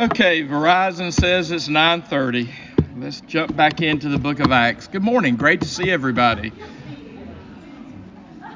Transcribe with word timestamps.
Okay, 0.00 0.42
Verizon 0.44 1.12
says 1.12 1.50
it's 1.50 1.68
9:30. 1.68 2.48
Let's 2.96 3.20
jump 3.20 3.54
back 3.54 3.82
into 3.82 4.08
the 4.08 4.16
book 4.16 4.40
of 4.40 4.50
Acts. 4.50 4.86
Good 4.86 5.02
morning. 5.02 5.36
Great 5.36 5.60
to 5.60 5.68
see 5.68 5.90
everybody. 5.90 6.54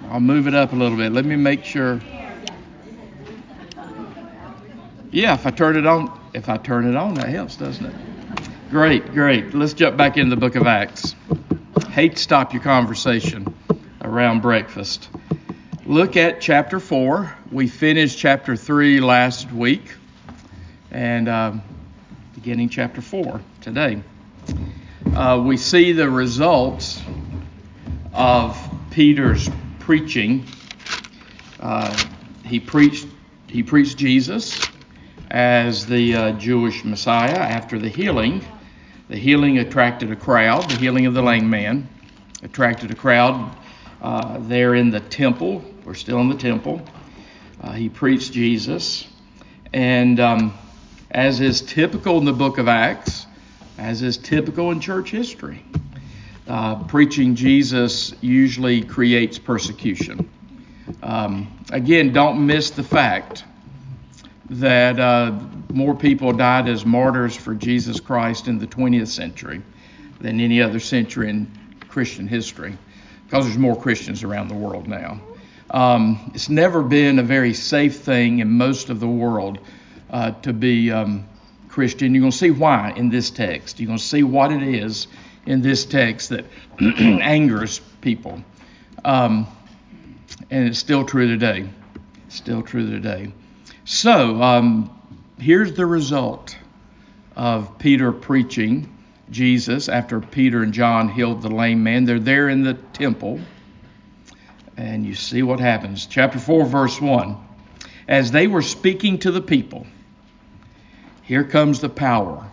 I'll 0.08 0.20
move 0.20 0.48
it 0.48 0.54
up 0.54 0.72
a 0.72 0.74
little 0.74 0.96
bit. 0.96 1.12
Let 1.12 1.26
me 1.26 1.36
make 1.36 1.62
sure. 1.62 2.00
Yeah, 5.10 5.34
if 5.34 5.46
I 5.46 5.50
turn 5.50 5.76
it 5.76 5.84
on, 5.84 6.18
if 6.32 6.48
I 6.48 6.56
turn 6.56 6.88
it 6.88 6.96
on, 6.96 7.12
that 7.16 7.28
helps, 7.28 7.56
doesn't 7.56 7.84
it? 7.84 7.94
Great, 8.70 9.12
great. 9.12 9.52
Let's 9.52 9.74
jump 9.74 9.98
back 9.98 10.16
into 10.16 10.34
the 10.34 10.40
book 10.40 10.54
of 10.54 10.66
Acts. 10.66 11.14
Hate 11.90 12.16
to 12.16 12.22
stop 12.22 12.54
your 12.54 12.62
conversation 12.62 13.54
around 14.00 14.40
breakfast. 14.40 15.10
Look 15.84 16.16
at 16.16 16.40
chapter 16.40 16.80
4. 16.80 17.36
We 17.52 17.68
finished 17.68 18.16
chapter 18.16 18.56
3 18.56 19.00
last 19.00 19.52
week 19.52 19.92
and 20.94 21.28
uh, 21.28 21.52
beginning 22.36 22.68
chapter 22.68 23.02
4 23.02 23.40
today. 23.60 24.00
Uh, 25.12 25.42
we 25.44 25.56
see 25.56 25.90
the 25.90 26.08
results 26.08 27.02
of 28.12 28.56
Peter's 28.92 29.50
preaching. 29.80 30.46
Uh, 31.58 31.96
he 32.44 32.60
preached 32.60 33.08
he 33.48 33.62
preached 33.62 33.98
Jesus 33.98 34.60
as 35.30 35.84
the 35.86 36.14
uh, 36.14 36.32
Jewish 36.32 36.84
Messiah 36.84 37.38
after 37.38 37.78
the 37.78 37.88
healing. 37.88 38.44
The 39.08 39.16
healing 39.16 39.58
attracted 39.58 40.12
a 40.12 40.16
crowd. 40.16 40.70
The 40.70 40.76
healing 40.76 41.06
of 41.06 41.14
the 41.14 41.22
lame 41.22 41.50
man 41.50 41.88
attracted 42.42 42.92
a 42.92 42.94
crowd 42.94 43.56
uh, 44.00 44.38
there 44.40 44.76
in 44.76 44.90
the 44.90 45.00
temple. 45.00 45.64
We're 45.84 45.94
still 45.94 46.20
in 46.20 46.28
the 46.28 46.36
temple. 46.36 46.82
Uh, 47.60 47.72
he 47.72 47.88
preached 47.88 48.32
Jesus, 48.32 49.08
and 49.72 50.20
um, 50.20 50.52
as 51.14 51.40
is 51.40 51.62
typical 51.62 52.18
in 52.18 52.24
the 52.24 52.32
book 52.32 52.58
of 52.58 52.66
Acts, 52.66 53.26
as 53.78 54.02
is 54.02 54.18
typical 54.18 54.72
in 54.72 54.80
church 54.80 55.10
history. 55.10 55.64
Uh, 56.48 56.82
preaching 56.84 57.36
Jesus 57.36 58.12
usually 58.20 58.82
creates 58.82 59.38
persecution. 59.38 60.28
Um, 61.02 61.64
again, 61.70 62.12
don't 62.12 62.44
miss 62.44 62.70
the 62.70 62.82
fact 62.82 63.44
that 64.50 64.98
uh, 64.98 65.38
more 65.72 65.94
people 65.94 66.32
died 66.32 66.68
as 66.68 66.84
martyrs 66.84 67.34
for 67.34 67.54
Jesus 67.54 68.00
Christ 68.00 68.48
in 68.48 68.58
the 68.58 68.66
20th 68.66 69.08
century 69.08 69.62
than 70.20 70.40
any 70.40 70.60
other 70.60 70.80
century 70.80 71.30
in 71.30 71.50
Christian 71.88 72.26
history, 72.26 72.76
because 73.24 73.44
there's 73.44 73.56
more 73.56 73.80
Christians 73.80 74.24
around 74.24 74.48
the 74.48 74.54
world 74.54 74.88
now. 74.88 75.20
Um, 75.70 76.32
it's 76.34 76.48
never 76.48 76.82
been 76.82 77.20
a 77.20 77.22
very 77.22 77.54
safe 77.54 78.00
thing 78.00 78.40
in 78.40 78.50
most 78.50 78.90
of 78.90 79.00
the 79.00 79.08
world 79.08 79.60
uh, 80.14 80.30
to 80.30 80.52
be 80.52 80.92
um, 80.92 81.28
Christian. 81.68 82.14
You're 82.14 82.20
going 82.20 82.30
to 82.30 82.38
see 82.38 82.52
why 82.52 82.92
in 82.96 83.10
this 83.10 83.30
text. 83.30 83.80
You're 83.80 83.88
going 83.88 83.98
to 83.98 84.04
see 84.04 84.22
what 84.22 84.52
it 84.52 84.62
is 84.62 85.08
in 85.44 85.60
this 85.60 85.84
text 85.84 86.28
that 86.28 86.44
angers 86.80 87.80
people. 88.00 88.40
Um, 89.04 89.48
and 90.50 90.68
it's 90.68 90.78
still 90.78 91.04
true 91.04 91.26
today. 91.26 91.68
Still 92.28 92.62
true 92.62 92.88
today. 92.88 93.32
So, 93.84 94.40
um, 94.40 94.96
here's 95.36 95.72
the 95.72 95.84
result 95.84 96.56
of 97.34 97.76
Peter 97.80 98.12
preaching 98.12 98.96
Jesus 99.32 99.88
after 99.88 100.20
Peter 100.20 100.62
and 100.62 100.72
John 100.72 101.08
healed 101.08 101.42
the 101.42 101.50
lame 101.50 101.82
man. 101.82 102.04
They're 102.04 102.20
there 102.20 102.48
in 102.48 102.62
the 102.62 102.74
temple. 102.74 103.40
And 104.76 105.04
you 105.04 105.16
see 105.16 105.42
what 105.42 105.58
happens. 105.58 106.06
Chapter 106.06 106.38
4, 106.38 106.66
verse 106.66 107.00
1. 107.00 107.36
As 108.06 108.30
they 108.30 108.46
were 108.46 108.62
speaking 108.62 109.18
to 109.20 109.32
the 109.32 109.40
people, 109.40 109.86
here 111.24 111.44
comes 111.44 111.80
the 111.80 111.88
power. 111.88 112.46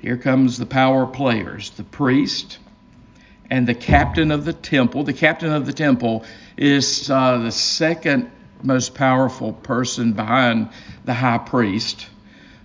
Here 0.00 0.16
comes 0.16 0.58
the 0.58 0.66
power 0.66 1.06
players, 1.06 1.70
the 1.70 1.84
priest 1.84 2.58
and 3.50 3.68
the 3.68 3.74
captain 3.74 4.30
of 4.30 4.44
the 4.44 4.52
temple. 4.52 5.04
The 5.04 5.12
captain 5.12 5.52
of 5.52 5.66
the 5.66 5.72
temple 5.72 6.24
is 6.56 7.10
uh, 7.10 7.38
the 7.38 7.52
second 7.52 8.30
most 8.62 8.94
powerful 8.94 9.52
person 9.52 10.12
behind 10.12 10.70
the 11.04 11.14
high 11.14 11.38
priest 11.38 12.08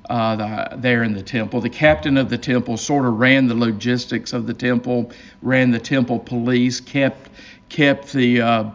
uh, 0.10 0.36
the, 0.36 0.78
there 0.78 1.04
in 1.04 1.14
the 1.14 1.22
temple. 1.22 1.60
The 1.60 1.70
captain 1.70 2.18
of 2.18 2.30
the 2.30 2.38
temple 2.38 2.78
sort 2.78 3.06
of 3.06 3.20
ran 3.20 3.48
the 3.48 3.56
logistics 3.56 4.32
of 4.32 4.48
the 4.48 4.54
temple, 4.54 5.12
ran 5.42 5.72
the 5.72 5.80
temple 5.80 6.20
police, 6.20 6.80
kept 6.80 7.30
kept 7.68 8.14
the 8.14 8.42
uh, 8.42 8.70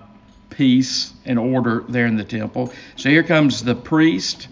peace 0.51 1.15
and 1.25 1.39
order 1.39 1.85
there 1.89 2.05
in 2.05 2.17
the 2.17 2.25
temple. 2.25 2.73
So 2.97 3.09
here 3.09 3.23
comes 3.23 3.65
the 3.65 3.75
priest 3.75 4.49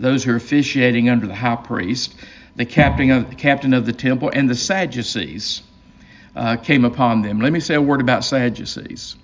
those 0.00 0.24
who 0.24 0.32
are 0.32 0.36
officiating 0.36 1.08
under 1.08 1.26
the 1.26 1.34
high 1.34 1.56
priest, 1.56 2.14
the 2.56 2.64
captain 2.64 3.10
of, 3.10 3.28
the 3.28 3.36
captain 3.36 3.74
of 3.74 3.86
the 3.86 3.92
temple, 3.92 4.30
and 4.32 4.48
the 4.48 4.54
Sadducees 4.54 5.62
uh, 6.34 6.56
came 6.56 6.84
upon 6.84 7.22
them. 7.22 7.40
Let 7.40 7.52
me 7.52 7.60
say 7.60 7.74
a 7.74 7.82
word 7.82 8.00
about 8.00 8.24
Sadducees. 8.24 9.16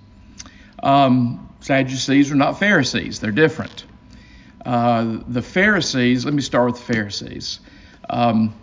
Um, 0.83 1.49
Sadducees 1.61 2.31
are 2.31 2.35
not 2.35 2.59
Pharisees, 2.59 3.19
they're 3.19 3.31
different. 3.31 3.85
Uh, 4.65 5.19
the 5.27 5.41
Pharisees, 5.41 6.25
let 6.25 6.33
me 6.33 6.41
start 6.41 6.71
with 6.71 6.85
the 6.85 6.93
Pharisees. 6.93 7.59
Um, 8.09 8.53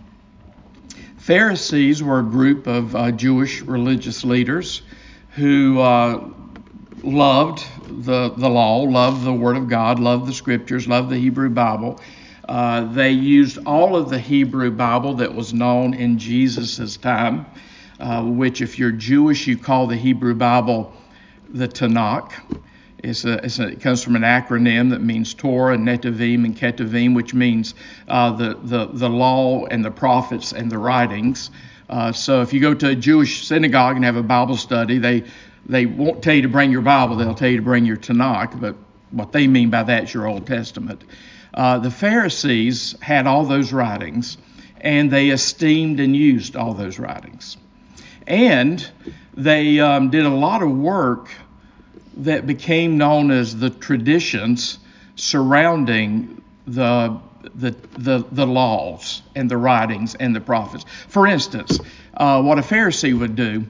Pharisees 1.17 2.03
were 2.03 2.21
a 2.21 2.25
group 2.25 2.67
of 2.67 2.95
uh, 2.95 3.11
Jewish 3.11 3.63
religious 3.63 4.25
leaders 4.25 4.83
who 5.31 5.81
uh, 5.81 6.29
loved 7.03 7.65
the, 7.87 8.33
the 8.37 8.49
law, 8.49 8.78
love 8.83 9.25
the 9.25 9.33
Word 9.33 9.56
of 9.56 9.69
God, 9.69 9.99
love 9.99 10.27
the 10.27 10.33
Scriptures, 10.33 10.89
love 10.89 11.11
the 11.11 11.17
Hebrew 11.19 11.50
Bible. 11.50 12.00
Uh, 12.49 12.84
they 12.93 13.11
used 13.11 13.59
all 13.67 13.97
of 13.97 14.11
the 14.11 14.19
Hebrew 14.19 14.71
Bible 14.71 15.15
that 15.15 15.34
was 15.34 15.55
known 15.55 15.95
in 15.95 16.19
Jesus' 16.19 16.97
time, 16.97 17.47
uh, 18.00 18.22
which, 18.22 18.61
if 18.61 18.78
you're 18.78 18.93
Jewish, 18.93 19.47
you 19.47 19.56
call 19.56 19.87
the 19.87 19.97
Hebrew 19.97 20.34
Bible 20.34 20.93
the 21.49 21.69
Tanakh. 21.69 22.33
It's 22.99 23.25
a, 23.25 23.45
it's 23.45 23.59
a, 23.59 23.69
it 23.69 23.81
comes 23.81 24.03
from 24.03 24.16
an 24.16 24.22
acronym 24.22 24.91
that 24.91 25.03
means 25.03 25.34
Torah, 25.34 25.77
Netavim, 25.77 26.45
and 26.45 26.56
Ketuvim, 26.56 27.15
which 27.15 27.34
means 27.34 27.75
uh, 28.09 28.33
the, 28.33 28.59
the, 28.62 28.87
the 28.87 29.09
law 29.09 29.66
and 29.66 29.84
the 29.84 29.91
prophets 29.91 30.53
and 30.53 30.71
the 30.71 30.78
writings. 30.78 31.51
Uh, 31.89 32.12
so 32.12 32.41
if 32.41 32.53
you 32.53 32.61
go 32.61 32.72
to 32.75 32.89
a 32.89 32.95
Jewish 32.95 33.47
synagogue 33.47 33.97
and 33.97 34.05
have 34.05 34.16
a 34.16 34.22
Bible 34.22 34.56
study, 34.56 34.99
they 34.99 35.25
they 35.67 35.87
won't 35.87 36.23
tell 36.23 36.35
you 36.35 36.43
to 36.43 36.49
bring 36.49 36.71
your 36.71 36.83
Bible, 36.83 37.17
they'll 37.17 37.35
tell 37.35 37.49
you 37.49 37.57
to 37.57 37.63
bring 37.63 37.85
your 37.85 37.97
Tanakh, 37.97 38.61
but 38.61 38.77
what 39.11 39.33
they 39.33 39.47
mean 39.47 39.71
by 39.71 39.83
that 39.83 40.05
is 40.05 40.15
your 40.15 40.27
Old 40.27 40.47
Testament. 40.47 41.03
Uh, 41.53 41.79
the 41.79 41.91
Pharisees 41.91 42.97
had 43.01 43.27
all 43.27 43.45
those 43.45 43.73
writings, 43.73 44.37
and 44.81 45.11
they 45.11 45.31
esteemed 45.31 46.01
and 46.01 46.15
used 46.15 46.57
all 46.57 46.75
those 46.75 46.99
writings. 46.99 47.57
And 48.27 48.87
they 49.35 49.81
um, 49.81 50.11
did 50.11 50.27
a 50.27 50.31
lot 50.31 50.63
of 50.63 50.71
work 50.71 51.31
that 52.19 52.47
became 52.47 52.99
known 52.99 53.31
as 53.31 53.57
the 53.57 53.71
traditions 53.71 54.79
surrounding 55.17 56.43
the, 56.67 57.21
the, 57.55 57.71
the, 57.99 58.25
the 58.33 58.47
laws 58.47 59.23
and 59.35 59.51
the 59.51 59.57
writings 59.57 60.15
and 60.15 60.35
the 60.35 60.41
prophets. 60.41 60.85
For 61.09 61.27
instance, 61.27 61.79
uh, 62.15 62.43
what 62.43 62.59
a 62.59 62.63
Pharisee 62.63 63.19
would 63.19 63.37
do 63.37 63.65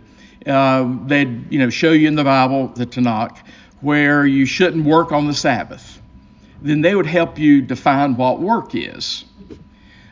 uh, 0.47 0.93
they'd 1.07 1.53
you 1.53 1.59
know 1.59 1.71
show 1.71 1.93
you 1.93 2.09
in 2.09 2.15
the 2.15 2.25
Bible, 2.25 2.69
the 2.69 2.87
Tanakh, 2.87 3.39
where 3.81 4.27
you 4.27 4.47
shouldn't 4.47 4.85
work 4.85 5.13
on 5.13 5.27
the 5.27 5.35
Sabbath. 5.35 6.01
Then 6.63 6.81
they 6.81 6.95
would 6.95 7.07
help 7.07 7.39
you 7.39 7.61
define 7.61 8.17
what 8.17 8.41
work 8.41 8.75
is. 8.75 9.25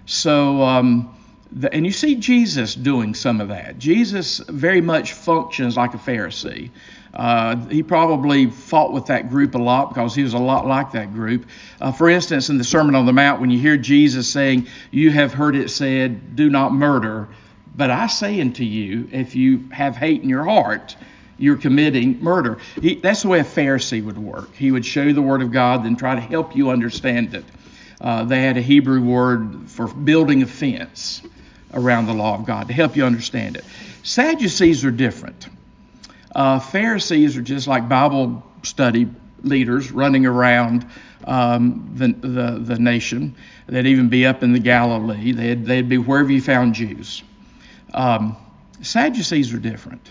So, 0.05 0.63
um, 0.63 1.17
the, 1.51 1.73
and 1.73 1.87
you 1.87 1.93
see 1.93 2.17
Jesus 2.17 2.75
doing 2.75 3.15
some 3.15 3.41
of 3.41 3.49
that. 3.49 3.79
Jesus 3.79 4.39
very 4.49 4.81
much 4.81 5.13
functions 5.13 5.77
like 5.77 5.95
a 5.95 5.99
Pharisee. 5.99 6.71
Uh, 7.15 7.57
he 7.67 7.83
probably 7.83 8.47
fought 8.47 8.93
with 8.93 9.07
that 9.07 9.29
group 9.29 9.55
a 9.55 9.59
lot 9.59 9.91
because 9.91 10.15
he 10.15 10.23
was 10.23 10.33
a 10.33 10.39
lot 10.39 10.67
like 10.67 10.93
that 10.93 11.13
group. 11.13 11.47
Uh, 11.81 11.93
for 11.93 12.09
instance, 12.09 12.49
in 12.49 12.57
the 12.57 12.65
Sermon 12.65 12.95
on 12.95 13.05
the 13.05 13.13
Mount, 13.13 13.41
when 13.41 13.51
you 13.51 13.59
hear 13.59 13.77
Jesus 13.77 14.29
saying, 14.29 14.67
You 14.91 15.11
have 15.11 15.35
heard 15.35 15.55
it 15.55 15.71
said, 15.71 16.37
do 16.37 16.49
not 16.49 16.73
murder, 16.73 17.29
but 17.75 17.91
I 17.91 18.07
say 18.07 18.41
unto 18.41 18.65
you, 18.65 19.09
if 19.13 19.35
you 19.35 19.69
have 19.73 19.97
hate 19.97 20.23
in 20.23 20.29
your 20.29 20.45
heart, 20.45 20.97
you're 21.39 21.57
committing 21.57 22.23
murder. 22.23 22.59
He, 22.81 22.97
that's 22.97 23.23
the 23.23 23.29
way 23.29 23.41
a 23.41 23.45
Pharisee 23.45 24.05
would 24.05 24.19
work. 24.19 24.55
He 24.55 24.71
would 24.71 24.85
show 24.85 25.03
you 25.03 25.13
the 25.13 25.23
Word 25.23 25.43
of 25.43 25.51
God, 25.51 25.85
then 25.85 25.97
try 25.97 26.15
to 26.15 26.21
help 26.21 26.55
you 26.55 26.71
understand 26.71 27.35
it. 27.35 27.45
Uh, 28.01 28.25
they 28.25 28.43
had 28.43 28.57
a 28.57 28.63
Hebrew 28.63 29.03
word 29.03 29.71
for 29.71 29.87
building 29.87 30.43
a 30.43 30.47
fence 30.47 31.23
around 31.73 32.07
the 32.07 32.13
law 32.13 32.35
of 32.35 32.45
God 32.45 32.69
to 32.69 32.75
help 32.75 32.97
you 32.97 33.05
understand 33.05 33.57
it. 33.57 33.65
Sadducees 34.03 34.85
are 34.85 34.91
different. 34.91 35.49
Uh, 36.35 36.59
Pharisees 36.59 37.37
are 37.37 37.43
just 37.43 37.67
like 37.69 37.89
Bible 37.89 38.43
study 38.63 39.09
leaders 39.43 39.93
running 39.93 40.27
around 40.27 40.87
um, 41.25 41.93
the, 41.95 42.09
the, 42.09 42.59
the 42.59 42.79
nation. 42.79 43.37
They'd 43.67 43.87
even 43.87 44.09
be 44.09 44.27
up 44.27 44.43
in 44.43 44.53
the 44.53 44.59
Galilee. 44.59 45.33
They'd, 45.33 45.65
they'd 45.65 45.89
be 45.89 45.99
wherever 45.99 46.31
you 46.31 46.41
found 46.41 46.75
Jews. 46.75 47.23
Um, 47.93 48.37
Sadducees 48.81 49.53
are 49.53 49.59
different. 49.59 50.11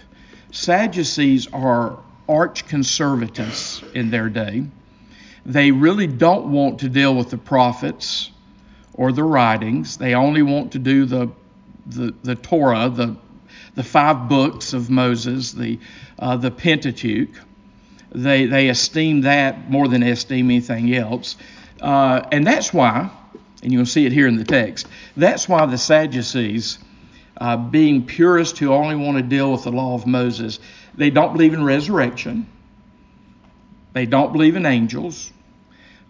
Sadducees 0.52 1.48
are 1.52 2.00
arch 2.30 2.68
conservatives 2.68 3.84
in 3.94 4.10
their 4.12 4.30
day. 4.30 4.64
They 5.46 5.72
really 5.72 6.08
don't 6.08 6.52
want 6.52 6.80
to 6.80 6.90
deal 6.90 7.16
with 7.16 7.30
the 7.30 7.38
prophets 7.38 8.32
or 8.94 9.12
the 9.12 9.24
writings. 9.24 9.98
They 9.98 10.14
only 10.14 10.42
want 10.42 10.74
to 10.74 10.80
do 10.80 11.06
the 11.06 11.32
the, 11.88 12.14
the 12.24 12.36
Torah, 12.36 12.90
the 12.90 13.16
the 13.74 13.84
five 13.84 14.30
books 14.30 14.74
of 14.74 14.90
Moses, 14.90 15.52
the 15.52 15.80
uh, 16.20 16.38
the 16.38 16.52
Pentateuch. 16.52 17.30
They 18.14 18.46
they 18.46 18.70
esteem 18.70 19.22
that 19.22 19.70
more 19.70 19.88
than 19.88 20.02
they 20.02 20.12
esteem 20.12 20.52
anything 20.52 20.94
else, 20.94 21.38
uh, 21.82 22.22
and 22.32 22.46
that's 22.46 22.74
why, 22.74 23.10
and 23.64 23.72
you'll 23.72 23.86
see 23.86 24.06
it 24.06 24.12
here 24.12 24.28
in 24.28 24.36
the 24.36 24.44
text. 24.44 24.88
That's 25.16 25.48
why 25.48 25.66
the 25.66 25.78
Sadducees, 25.78 26.78
uh, 27.42 27.58
being 27.58 28.06
purists 28.06 28.60
who 28.60 28.72
only 28.72 28.96
want 28.96 29.18
to 29.18 29.24
deal 29.24 29.52
with 29.52 29.64
the 29.64 29.72
law 29.72 29.96
of 29.96 30.06
Moses, 30.06 30.60
they 30.94 31.10
don't 31.10 31.34
believe 31.34 31.56
in 31.56 31.64
resurrection. 31.64 32.48
They 33.94 34.06
don't 34.06 34.32
believe 34.32 34.56
in 34.56 34.68
angels. 34.68 35.34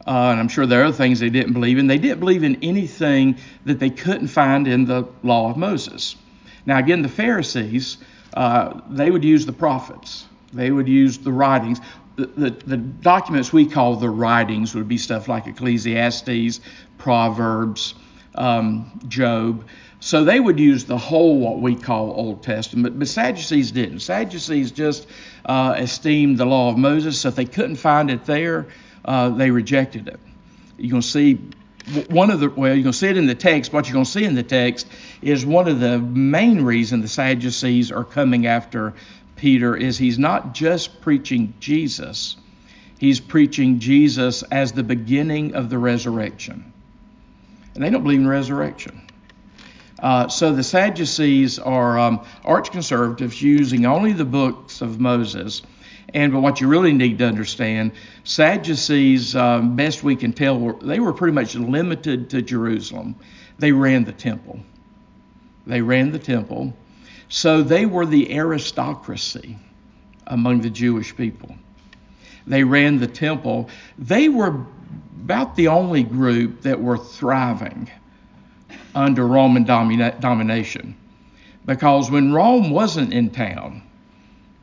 Uh, 0.06 0.32
and 0.32 0.42
I'm 0.42 0.50
sure 0.50 0.66
there 0.66 0.84
are 0.84 0.92
things 0.92 1.22
they 1.22 1.30
didn't 1.30 1.54
believe 1.54 1.78
in. 1.78 1.88
They 1.88 2.00
didn't 2.00 2.20
believe 2.20 2.44
in 2.44 2.62
anything 2.62 3.38
that 3.64 3.80
they 3.80 3.90
couldn't 3.90 4.28
find 4.28 4.68
in 4.68 4.84
the 4.84 5.08
law 5.24 5.50
of 5.50 5.56
Moses. 5.56 6.18
Now, 6.66 6.80
again, 6.80 7.02
the 7.02 7.10
Pharisees, 7.10 8.00
uh, 8.34 8.82
they 8.90 9.10
would 9.10 9.24
use 9.24 9.46
the 9.46 9.54
prophets, 9.54 10.26
they 10.52 10.70
would 10.70 10.90
use 10.90 11.18
the 11.18 11.32
writings. 11.32 11.80
The, 12.18 12.26
the, 12.26 12.50
the, 12.50 12.78
documents 12.78 13.54
we 13.54 13.66
call 13.66 13.96
the 13.96 14.10
writings 14.10 14.76
would 14.76 14.90
be 14.90 14.98
stuff 14.98 15.30
like 15.30 15.48
Ecclesiastes, 15.48 16.60
Proverbs, 16.98 17.96
um, 18.36 19.00
Job. 19.08 19.64
So 20.04 20.24
they 20.24 20.40
would 20.40 20.60
use 20.60 20.86
the 20.86 20.98
whole 20.98 21.38
what 21.38 21.60
we 21.62 21.76
call 21.76 22.12
Old 22.12 22.42
Testament, 22.42 22.98
but 22.98 23.08
Sadducees 23.08 23.72
didn't. 23.72 24.00
Sadducees 24.00 24.72
just 24.72 25.08
uh, 25.46 25.76
esteemed 25.78 26.40
the 26.40 26.46
law 26.46 26.72
of 26.72 26.78
Moses, 26.78 27.20
so 27.20 27.28
if 27.28 27.36
they 27.36 27.46
couldn't 27.46 27.76
find 27.76 28.10
it 28.10 28.26
there, 28.26 28.66
uh, 29.06 29.30
they 29.30 29.52
rejected 29.52 30.08
it. 30.08 30.20
You're 30.80 30.90
going 30.90 31.04
to 31.04 31.08
see 31.08 31.40
one 32.10 32.32
of 32.32 32.40
the 32.40 32.50
well, 32.50 32.74
you're 32.74 32.82
going 32.82 32.94
to 32.94 32.98
see 32.98 33.10
it 33.10 33.18
in 33.18 33.28
the 33.28 33.36
text. 33.36 33.74
What 33.74 33.88
you're 33.88 33.94
going 33.94 34.06
to 34.06 34.12
see 34.12 34.24
in 34.24 34.34
the 34.34 34.42
text 34.42 34.88
is 35.22 35.46
one 35.46 35.68
of 35.68 35.80
the 35.80 36.00
main 36.00 36.64
reasons 36.64 37.04
the 37.04 37.08
Sadducees 37.08 37.92
are 37.92 38.04
coming 38.04 38.48
after 38.48 38.96
Peter 39.36 39.78
is 39.78 40.00
he's 40.00 40.18
not 40.18 40.56
just 40.56 41.00
preaching 41.02 41.54
Jesus, 41.60 42.38
he's 42.98 43.20
preaching 43.20 43.78
Jesus 43.78 44.42
as 44.42 44.72
the 44.72 44.84
beginning 44.84 45.54
of 45.54 45.70
the 45.70 45.78
resurrection, 45.78 46.74
and 47.76 47.84
they 47.84 47.92
don't 47.92 48.02
believe 48.02 48.22
in 48.22 48.28
resurrection. 48.28 49.00
Uh, 50.02 50.28
so 50.28 50.52
the 50.52 50.64
Sadducees 50.64 51.60
are 51.60 52.00
um, 52.00 52.26
arch 52.44 52.72
conservatives 52.72 53.42
using 53.42 53.86
only 53.86 54.14
the 54.14 54.26
books 54.26 54.82
of 54.82 55.00
Moses. 55.00 55.62
And 56.14 56.34
but 56.34 56.42
what 56.42 56.60
you 56.60 56.68
really 56.68 56.92
need 56.92 57.20
to 57.20 57.26
understand, 57.26 57.92
Sadducees, 58.24 59.36
um, 59.36 59.76
best 59.76 60.04
we 60.04 60.16
can 60.16 60.34
tell, 60.34 60.60
were, 60.60 60.74
they 60.82 61.00
were 61.00 61.14
pretty 61.14 61.34
much 61.34 61.56
limited 61.56 62.30
to 62.32 62.42
Jerusalem. 62.42 63.16
They 63.60 63.72
ran 63.72 64.04
the 64.04 64.12
temple. 64.12 64.60
They 65.68 65.82
ran 65.82 66.12
the 66.12 66.20
temple. 66.20 66.74
So 67.30 67.62
they 67.62 67.86
were 67.86 68.06
the 68.06 68.34
aristocracy 68.34 69.58
among 70.28 70.62
the 70.62 70.70
Jewish 70.70 71.16
people. 71.16 71.56
They 72.48 72.64
ran 72.64 73.00
the 73.00 73.08
temple. 73.08 73.70
They 73.98 74.28
were 74.28 74.66
about 75.24 75.56
the 75.56 75.68
only 75.68 76.04
group 76.04 76.64
that 76.64 76.82
were 76.82 76.98
thriving 76.98 77.90
under 78.96 79.28
Roman 79.28 79.64
domina- 79.64 80.16
domination. 80.20 80.96
Because 81.66 82.10
when 82.10 82.34
Rome 82.34 82.72
wasn't 82.72 83.14
in 83.14 83.30
town, 83.30 83.84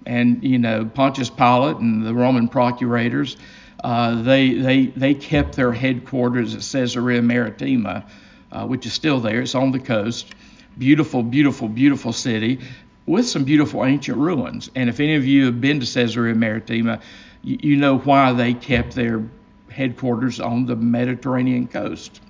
and 0.07 0.43
you 0.43 0.59
know 0.59 0.85
Pontius 0.87 1.31
Pilate 1.31 1.77
and 1.77 2.05
the 2.05 2.15
Roman 2.15 2.49
procurators, 2.49 3.37
uh, 3.85 4.23
they 4.23 4.55
they 4.55 4.87
they 4.87 5.15
kept 5.15 5.55
their 5.55 5.73
headquarters 5.73 6.55
at 6.55 6.61
Caesarea 6.61 7.23
Maritima, 7.23 8.05
uh, 8.51 8.67
which 8.67 8.87
is 8.87 8.93
still 8.93 9.21
there. 9.21 9.41
It's 9.41 9.55
on 9.55 9.71
the 9.71 9.79
coast. 9.79 10.35
Beautiful, 10.79 11.23
beautiful, 11.23 11.69
beautiful 11.69 12.13
city 12.13 12.61
with 13.07 13.27
some 13.27 13.45
beautiful 13.45 13.85
ancient 13.85 14.19
ruins. 14.19 14.71
And 14.75 14.89
if 14.89 15.01
any 15.01 15.17
of 15.17 15.27
you 15.27 15.47
have 15.47 15.61
been 15.61 15.81
to 15.81 15.87
Caesarea 15.87 16.35
Maritima, 16.35 17.01
you, 17.43 17.59
you 17.61 17.77
know 17.77 17.99
why 17.99 18.33
they 18.33 18.55
kept 18.55 18.95
their 18.95 19.23
headquarters 19.71 20.41
on 20.41 20.67
the 20.67 20.77
Mediterranean 20.77 21.67
coast 21.67 22.21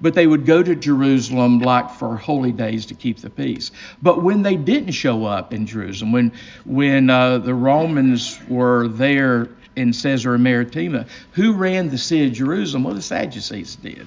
but 0.00 0.14
they 0.14 0.26
would 0.26 0.46
go 0.46 0.62
to 0.62 0.74
Jerusalem 0.74 1.58
like 1.58 1.90
for 1.90 2.16
holy 2.16 2.52
days 2.52 2.86
to 2.86 2.94
keep 2.94 3.18
the 3.18 3.30
peace. 3.30 3.70
But 4.02 4.22
when 4.22 4.42
they 4.42 4.56
didn't 4.56 4.92
show 4.92 5.24
up 5.24 5.52
in 5.52 5.66
Jerusalem, 5.66 6.12
when 6.12 6.32
when 6.64 7.10
uh, 7.10 7.38
the 7.38 7.54
Romans 7.54 8.38
were 8.48 8.88
there 8.88 9.48
in 9.76 9.92
Caesarea 9.92 10.38
Maritima, 10.38 11.06
who 11.32 11.52
ran 11.52 11.88
the 11.88 11.98
city 11.98 12.26
of 12.26 12.32
Jerusalem? 12.32 12.84
Well, 12.84 12.94
the 12.94 13.02
Sadducees 13.02 13.76
did. 13.76 14.06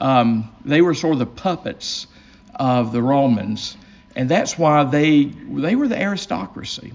Um, 0.00 0.50
they 0.64 0.80
were 0.80 0.94
sort 0.94 1.14
of 1.14 1.18
the 1.18 1.26
puppets 1.26 2.06
of 2.54 2.92
the 2.92 3.02
Romans, 3.02 3.76
and 4.16 4.28
that's 4.28 4.58
why 4.58 4.84
they 4.84 5.24
they 5.24 5.76
were 5.76 5.88
the 5.88 6.00
aristocracy. 6.00 6.92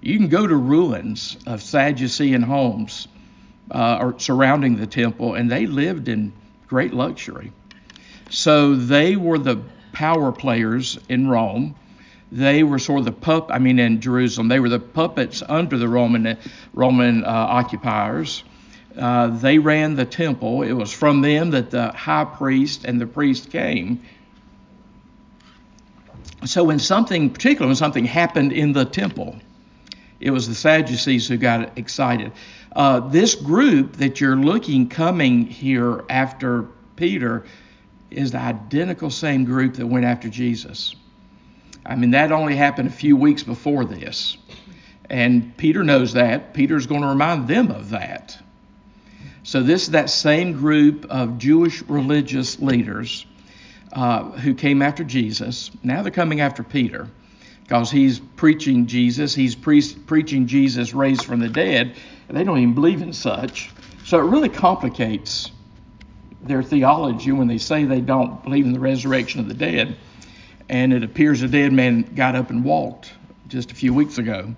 You 0.00 0.16
can 0.16 0.28
go 0.28 0.46
to 0.46 0.56
ruins 0.56 1.36
of 1.46 1.60
Sadducean 1.60 2.42
homes 2.42 3.08
uh, 3.70 4.12
surrounding 4.18 4.76
the 4.76 4.86
temple, 4.86 5.34
and 5.34 5.50
they 5.50 5.66
lived 5.66 6.08
in 6.08 6.32
great 6.68 6.92
luxury. 6.92 7.52
So 8.30 8.74
they 8.74 9.16
were 9.16 9.38
the 9.38 9.60
power 9.92 10.30
players 10.32 10.98
in 11.08 11.28
Rome. 11.28 11.74
They 12.30 12.62
were 12.62 12.78
sort 12.78 13.00
of 13.00 13.04
the 13.06 13.12
pup. 13.12 13.50
I 13.50 13.58
mean, 13.58 13.78
in 13.78 14.00
Jerusalem, 14.00 14.48
they 14.48 14.60
were 14.60 14.68
the 14.68 14.78
puppets 14.78 15.42
under 15.48 15.78
the 15.78 15.88
Roman 15.88 16.36
Roman 16.74 17.24
uh, 17.24 17.28
occupiers. 17.28 18.44
Uh, 18.96 19.28
they 19.28 19.58
ran 19.58 19.94
the 19.94 20.04
temple. 20.04 20.62
It 20.62 20.72
was 20.72 20.92
from 20.92 21.22
them 21.22 21.50
that 21.50 21.70
the 21.70 21.92
high 21.92 22.24
priest 22.24 22.84
and 22.84 23.00
the 23.00 23.06
priest 23.06 23.50
came. 23.50 24.02
So 26.44 26.64
when 26.64 26.78
something, 26.78 27.30
particularly 27.30 27.68
when 27.68 27.76
something 27.76 28.04
happened 28.04 28.52
in 28.52 28.72
the 28.72 28.84
temple, 28.84 29.36
it 30.20 30.30
was 30.30 30.48
the 30.48 30.54
Sadducees 30.54 31.28
who 31.28 31.36
got 31.36 31.78
excited. 31.78 32.32
Uh, 32.72 33.00
this 33.00 33.34
group 33.34 33.96
that 33.96 34.20
you're 34.20 34.36
looking 34.36 34.88
coming 34.88 35.46
here 35.46 36.04
after 36.08 36.66
Peter 36.96 37.44
is 38.10 38.32
the 38.32 38.38
identical 38.38 39.10
same 39.10 39.44
group 39.44 39.74
that 39.74 39.86
went 39.86 40.04
after 40.04 40.28
Jesus. 40.28 40.94
I 41.84 41.96
mean, 41.96 42.10
that 42.10 42.32
only 42.32 42.56
happened 42.56 42.88
a 42.88 42.92
few 42.92 43.16
weeks 43.16 43.42
before 43.42 43.84
this. 43.84 44.36
And 45.10 45.56
Peter 45.56 45.82
knows 45.82 46.12
that. 46.12 46.52
Peter's 46.52 46.86
going 46.86 47.00
to 47.00 47.08
remind 47.08 47.48
them 47.48 47.70
of 47.70 47.90
that. 47.90 48.38
So, 49.42 49.62
this 49.62 49.84
is 49.84 49.90
that 49.90 50.10
same 50.10 50.52
group 50.52 51.06
of 51.06 51.38
Jewish 51.38 51.82
religious 51.82 52.58
leaders 52.60 53.24
uh, 53.92 54.24
who 54.32 54.54
came 54.54 54.82
after 54.82 55.04
Jesus. 55.04 55.70
Now 55.82 56.02
they're 56.02 56.12
coming 56.12 56.40
after 56.42 56.62
Peter 56.62 57.08
because 57.68 57.90
he's 57.90 58.18
preaching 58.18 58.86
Jesus. 58.86 59.34
He's 59.34 59.54
pre- 59.54 59.82
preaching 60.06 60.46
Jesus 60.46 60.94
raised 60.94 61.26
from 61.26 61.40
the 61.40 61.50
dead, 61.50 61.94
and 62.26 62.36
they 62.36 62.42
don't 62.42 62.56
even 62.56 62.74
believe 62.74 63.02
in 63.02 63.12
such. 63.12 63.70
So 64.06 64.18
it 64.18 64.22
really 64.22 64.48
complicates 64.48 65.52
their 66.40 66.62
theology 66.62 67.30
when 67.30 67.46
they 67.46 67.58
say 67.58 67.84
they 67.84 68.00
don't 68.00 68.42
believe 68.42 68.64
in 68.64 68.72
the 68.72 68.80
resurrection 68.80 69.40
of 69.40 69.48
the 69.48 69.54
dead. 69.54 69.98
And 70.70 70.94
it 70.94 71.04
appears 71.04 71.42
a 71.42 71.48
dead 71.48 71.74
man 71.74 72.14
got 72.14 72.34
up 72.34 72.48
and 72.48 72.64
walked 72.64 73.12
just 73.48 73.70
a 73.70 73.74
few 73.74 73.92
weeks 73.92 74.16
ago. 74.16 74.54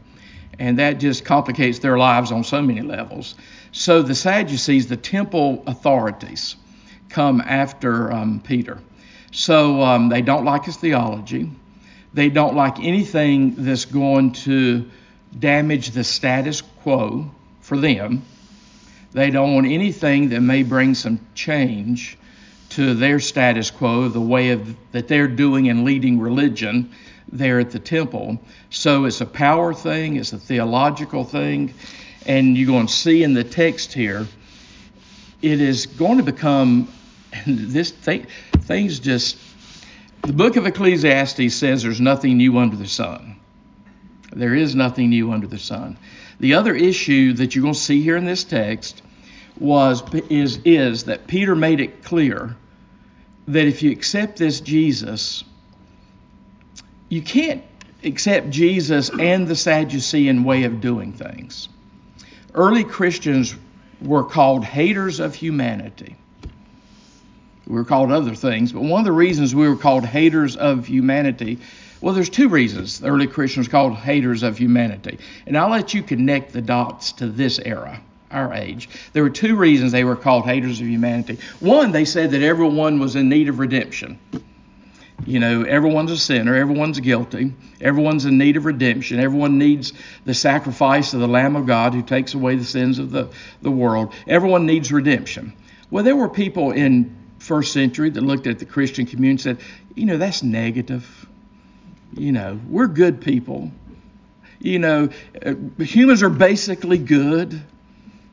And 0.61 0.79
that 0.79 0.95
just 0.95 1.25
complicates 1.25 1.81
their 1.81 1.99
lives 1.99 2.31
on 2.31 2.45
so 2.45 2.63
many 2.63 2.83
levels. 2.83 3.35
So 3.73 4.03
the 4.03 4.15
Sadducees, 4.15 4.87
the 4.87 4.97
temple 4.97 5.65
authorities, 5.67 6.55
come 7.09 7.41
after 7.41 8.13
um, 8.13 8.41
Peter. 8.41 8.79
So 9.33 9.83
um, 9.83 10.11
they 10.11 10.23
don't 10.23 10.45
like 10.45 10.65
his 10.65 10.77
theology. 10.77 11.51
They 12.13 12.29
don't 12.29 12.57
like 12.57 12.81
anything 12.81 13.55
that's 13.65 13.85
going 13.85 14.33
to 14.33 14.89
damage 15.39 15.91
the 15.91 16.05
status 16.05 16.61
quo 16.83 17.31
for 17.61 17.77
them. 17.77 18.23
They 19.13 19.31
don't 19.31 19.55
want 19.55 19.67
anything 19.67 20.31
that 20.31 20.41
may 20.41 20.63
bring 20.63 20.95
some 20.95 21.21
change 21.35 22.19
to 22.71 22.95
their 22.95 23.19
status 23.19 23.71
quo, 23.71 24.09
the 24.09 24.21
way 24.21 24.51
of 24.51 24.77
that 24.93 25.09
they're 25.09 25.29
doing 25.29 25.69
and 25.69 25.85
leading 25.85 26.21
religion 26.21 26.91
there 27.31 27.61
at 27.61 27.71
the 27.71 27.79
temple. 27.79 28.41
So 28.71 29.05
it's 29.05 29.21
a 29.21 29.27
power 29.27 29.75
thing, 29.75 30.17
it's 30.17 30.33
a 30.33 30.39
theological 30.39 31.25
thing, 31.25 31.75
and 32.27 32.57
you're 32.57 32.67
going 32.67 32.87
to 32.87 32.93
see 32.93 33.23
in 33.23 33.35
the 33.35 33.45
text 33.45 33.93
here, 33.93 34.27
it 35.43 35.61
is 35.61 35.87
going 35.87 36.19
to 36.19 36.25
become 36.25 36.89
this 37.47 37.91
thing, 37.91 38.27
things 38.63 39.01
just 39.01 39.37
the 40.31 40.37
book 40.37 40.55
of 40.55 40.65
Ecclesiastes 40.65 41.53
says 41.53 41.83
there's 41.83 42.01
nothing 42.01 42.37
new 42.37 42.57
under 42.59 42.77
the 42.77 42.87
sun. 42.87 43.35
There 44.31 44.55
is 44.55 44.77
nothing 44.77 45.11
new 45.11 45.33
under 45.33 45.49
the 45.49 45.59
sun. 45.59 45.99
The 46.39 46.55
other 46.55 46.73
issue 46.73 47.33
that 47.33 47.57
you're 47.57 47.63
going 47.63 47.75
to 47.75 47.81
see 47.81 48.01
here 48.01 48.17
in 48.17 48.27
this 48.27 48.45
text 48.45 49.03
was 49.59 50.05
is 50.29 50.61
is 50.65 51.03
that 51.07 51.27
Peter 51.27 51.57
made 51.57 51.81
it 51.81 52.05
clear 52.05 52.57
that 53.49 53.67
if 53.67 53.83
you 53.83 53.91
accept 53.91 54.39
this 54.39 54.61
Jesus, 54.61 55.43
you 57.09 57.23
can't 57.23 57.65
accept 58.05 58.51
Jesus 58.51 59.11
and 59.11 59.49
the 59.49 59.57
Sadducean 59.57 60.45
way 60.45 60.63
of 60.63 60.81
doing 60.81 61.13
things. 61.13 61.69
Early 62.55 62.85
Christians 62.85 63.57
were 64.01 64.23
called 64.23 64.65
haters 64.65 65.19
of 65.19 65.35
humanity. 65.35 66.15
We 67.71 67.77
were 67.77 67.85
called 67.85 68.11
other 68.11 68.35
things, 68.35 68.73
but 68.73 68.83
one 68.83 68.99
of 68.99 69.05
the 69.05 69.13
reasons 69.13 69.55
we 69.55 69.69
were 69.69 69.77
called 69.77 70.05
haters 70.05 70.57
of 70.57 70.89
humanity, 70.89 71.61
well, 72.01 72.13
there's 72.13 72.29
two 72.29 72.49
reasons 72.49 72.99
the 72.99 73.07
early 73.07 73.29
Christians 73.29 73.69
were 73.69 73.71
called 73.71 73.95
haters 73.95 74.43
of 74.43 74.59
humanity. 74.59 75.21
And 75.47 75.57
I'll 75.57 75.71
let 75.71 75.95
you 75.95 76.03
connect 76.03 76.53
the 76.53 76.63
dots 76.63 77.13
to 77.13 77.29
this 77.29 77.61
era, 77.61 78.03
our 78.33 78.53
age. 78.53 78.89
There 79.13 79.23
were 79.23 79.31
two 79.31 79.55
reasons 79.55 79.93
they 79.93 80.03
were 80.03 80.17
called 80.17 80.47
haters 80.47 80.81
of 80.81 80.89
humanity. 80.89 81.39
One, 81.61 81.93
they 81.93 82.05
said 82.05 82.33
that 82.33 82.43
everyone 82.43 82.99
was 82.99 83.15
in 83.15 83.29
need 83.29 83.49
of 83.49 83.61
redemption. 83.61 84.19
You 85.25 85.39
know, 85.39 85.63
everyone's 85.63 86.11
a 86.11 86.19
sinner, 86.19 86.57
everyone's 86.57 86.99
guilty, 86.99 87.55
everyone's 87.81 88.25
in 88.25 88.37
need 88.37 88.57
of 88.57 88.65
redemption, 88.65 89.21
everyone 89.21 89.59
needs 89.59 89.93
the 90.25 90.35
sacrifice 90.35 91.15
of 91.15 91.21
the 91.21 91.29
Lamb 91.29 91.55
of 91.55 91.67
God 91.67 91.95
who 91.95 92.03
takes 92.03 92.35
away 92.35 92.57
the 92.57 92.65
sins 92.65 92.99
of 92.99 93.13
the, 93.13 93.29
the 93.63 93.71
world. 93.71 94.13
Everyone 94.27 94.67
needs 94.67 94.91
redemption. 94.91 95.53
Well, 95.89 96.03
there 96.03 96.17
were 96.17 96.29
people 96.29 96.73
in 96.73 97.20
first 97.41 97.73
century 97.73 98.11
that 98.11 98.21
looked 98.21 98.47
at 98.47 98.59
the 98.59 98.65
Christian 98.65 99.07
community 99.07 99.43
said, 99.43 99.59
you 99.95 100.07
know, 100.07 100.19
that's 100.19 100.43
negative. 100.43 101.27
You 102.15 102.33
know, 102.33 102.61
we're 102.69 102.87
good 102.87 103.21
people. 103.21 103.73
You 104.61 104.79
know, 104.79 105.09
uh, 105.45 105.55
humans 105.79 106.23
are 106.23 106.31
basically 106.31 106.99
good. 106.99 107.61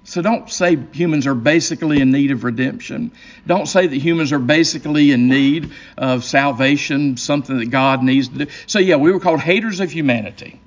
So 0.03 0.21
don't 0.21 0.49
say 0.49 0.77
humans 0.93 1.27
are 1.27 1.35
basically 1.35 1.99
in 1.99 2.11
need 2.11 2.31
of 2.31 2.43
redemption. 2.43 3.11
Don't 3.45 3.65
say 3.65 3.87
that 3.87 3.97
humans 3.97 4.31
are 4.31 4.39
basically 4.39 5.11
in 5.11 5.27
need 5.27 5.71
of 5.97 6.23
salvation, 6.23 7.17
something 7.17 7.57
that 7.57 7.69
God 7.71 8.03
needs 8.03 8.29
to 8.29 8.45
do. 8.45 8.51
So, 8.67 8.79
yeah, 8.79 8.95
we 8.95 9.11
were 9.11 9.19
called 9.19 9.41
haters 9.41 9.79
of 9.79 9.91
humanity. 9.91 10.59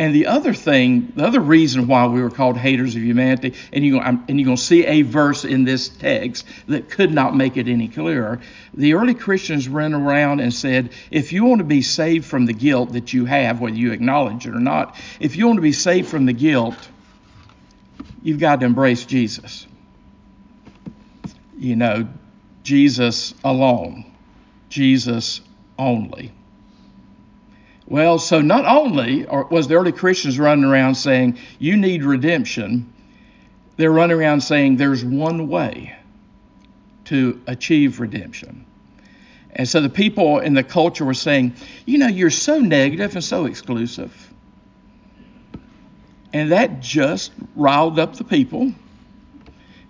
And 0.00 0.14
the 0.14 0.26
other 0.26 0.54
thing, 0.54 1.12
the 1.16 1.26
other 1.26 1.40
reason 1.40 1.88
why 1.88 2.06
we 2.06 2.22
were 2.22 2.30
called 2.30 2.56
haters 2.56 2.94
of 2.94 3.02
humanity, 3.02 3.54
and 3.72 3.84
you're 3.84 4.00
and 4.00 4.22
you're 4.28 4.44
going 4.44 4.56
to 4.56 4.62
see 4.62 4.86
a 4.86 5.02
verse 5.02 5.44
in 5.44 5.64
this 5.64 5.88
text 5.88 6.46
that 6.68 6.88
could 6.88 7.12
not 7.12 7.34
make 7.34 7.56
it 7.56 7.66
any 7.66 7.88
clearer. 7.88 8.40
The 8.74 8.94
early 8.94 9.14
Christians 9.14 9.68
ran 9.68 9.94
around 9.94 10.38
and 10.38 10.54
said, 10.54 10.92
if 11.10 11.32
you 11.32 11.44
want 11.44 11.58
to 11.58 11.64
be 11.64 11.82
saved 11.82 12.26
from 12.26 12.46
the 12.46 12.52
guilt 12.52 12.92
that 12.92 13.12
you 13.12 13.24
have, 13.24 13.60
whether 13.60 13.74
you 13.74 13.90
acknowledge 13.90 14.46
it 14.46 14.54
or 14.54 14.60
not, 14.60 14.94
if 15.18 15.36
you 15.36 15.48
want 15.48 15.56
to 15.56 15.62
be 15.62 15.72
saved 15.72 16.08
from 16.08 16.26
the 16.26 16.32
guilt, 16.32 16.88
you've 18.22 18.38
got 18.38 18.60
to 18.60 18.66
embrace 18.66 19.04
Jesus. 19.04 19.66
You 21.58 21.74
know, 21.74 22.08
Jesus 22.62 23.34
alone, 23.42 24.04
Jesus 24.68 25.40
only. 25.76 26.30
Well, 27.88 28.18
so 28.18 28.42
not 28.42 28.66
only 28.66 29.24
was 29.50 29.66
the 29.66 29.76
early 29.76 29.92
Christians 29.92 30.38
running 30.38 30.64
around 30.64 30.94
saying, 30.94 31.38
you 31.58 31.74
need 31.74 32.04
redemption, 32.04 32.92
they're 33.76 33.90
running 33.90 34.18
around 34.18 34.42
saying 34.42 34.76
there's 34.76 35.02
one 35.02 35.48
way 35.48 35.96
to 37.06 37.40
achieve 37.46 37.98
redemption. 37.98 38.66
And 39.52 39.66
so 39.66 39.80
the 39.80 39.88
people 39.88 40.40
in 40.40 40.52
the 40.52 40.62
culture 40.62 41.06
were 41.06 41.14
saying, 41.14 41.54
you 41.86 41.96
know, 41.96 42.08
you're 42.08 42.28
so 42.28 42.58
negative 42.58 43.14
and 43.14 43.24
so 43.24 43.46
exclusive. 43.46 44.34
And 46.34 46.52
that 46.52 46.80
just 46.80 47.32
riled 47.56 47.98
up 47.98 48.16
the 48.16 48.24
people. 48.24 48.70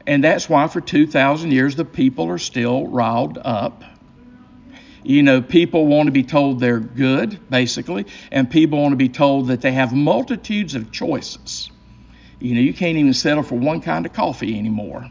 And 0.07 0.23
that's 0.23 0.49
why 0.49 0.69
for 0.69 0.81
2,000 0.81 1.51
years 1.51 1.75
the 1.75 1.85
people 1.85 2.29
are 2.29 2.39
still 2.39 2.87
riled 2.87 3.39
up. 3.39 3.83
You 5.09 5.23
know, 5.23 5.41
people 5.41 5.87
want 5.87 6.07
to 6.09 6.11
be 6.11 6.23
told 6.23 6.61
they're 6.61 6.81
good, 6.81 7.41
basically, 7.49 8.05
and 8.31 8.51
people 8.51 8.79
want 8.79 8.93
to 8.93 8.97
be 8.97 9.09
told 9.09 9.49
that 9.49 9.63
they 9.63 9.73
have 9.73 9.95
multitudes 9.95 10.75
of 10.75 10.93
choices. 10.93 11.71
You 12.41 12.55
know, 12.55 12.61
you 12.61 12.75
can't 12.75 12.99
even 12.99 13.15
settle 13.15 13.43
for 13.43 13.55
one 13.55 13.81
kind 13.81 14.05
of 14.05 14.13
coffee 14.13 14.59
anymore. 14.59 15.11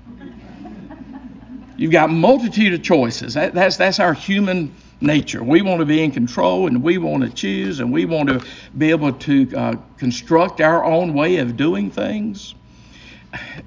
You've 1.77 1.92
got 1.92 2.12
multitude 2.12 2.75
of 2.75 2.84
choices. 2.84 3.34
That, 3.34 3.56
that's 3.56 3.77
that's 3.77 4.00
our 4.00 4.13
human 4.13 4.72
nature. 5.01 5.44
We 5.44 5.63
want 5.63 5.80
to 5.80 5.86
be 5.86 6.04
in 6.04 6.12
control 6.12 6.68
and 6.68 6.84
we 6.84 7.00
want 7.00 7.24
to 7.24 7.32
choose 7.32 7.80
and 7.80 7.92
we 7.92 8.06
want 8.06 8.30
to 8.30 8.46
be 8.77 8.92
able 8.92 9.13
to 9.13 9.56
uh, 9.58 9.75
construct 9.98 10.62
our 10.62 10.86
own 10.86 11.16
way 11.16 11.38
of 11.38 11.58
doing 11.58 11.89
things. 11.89 12.54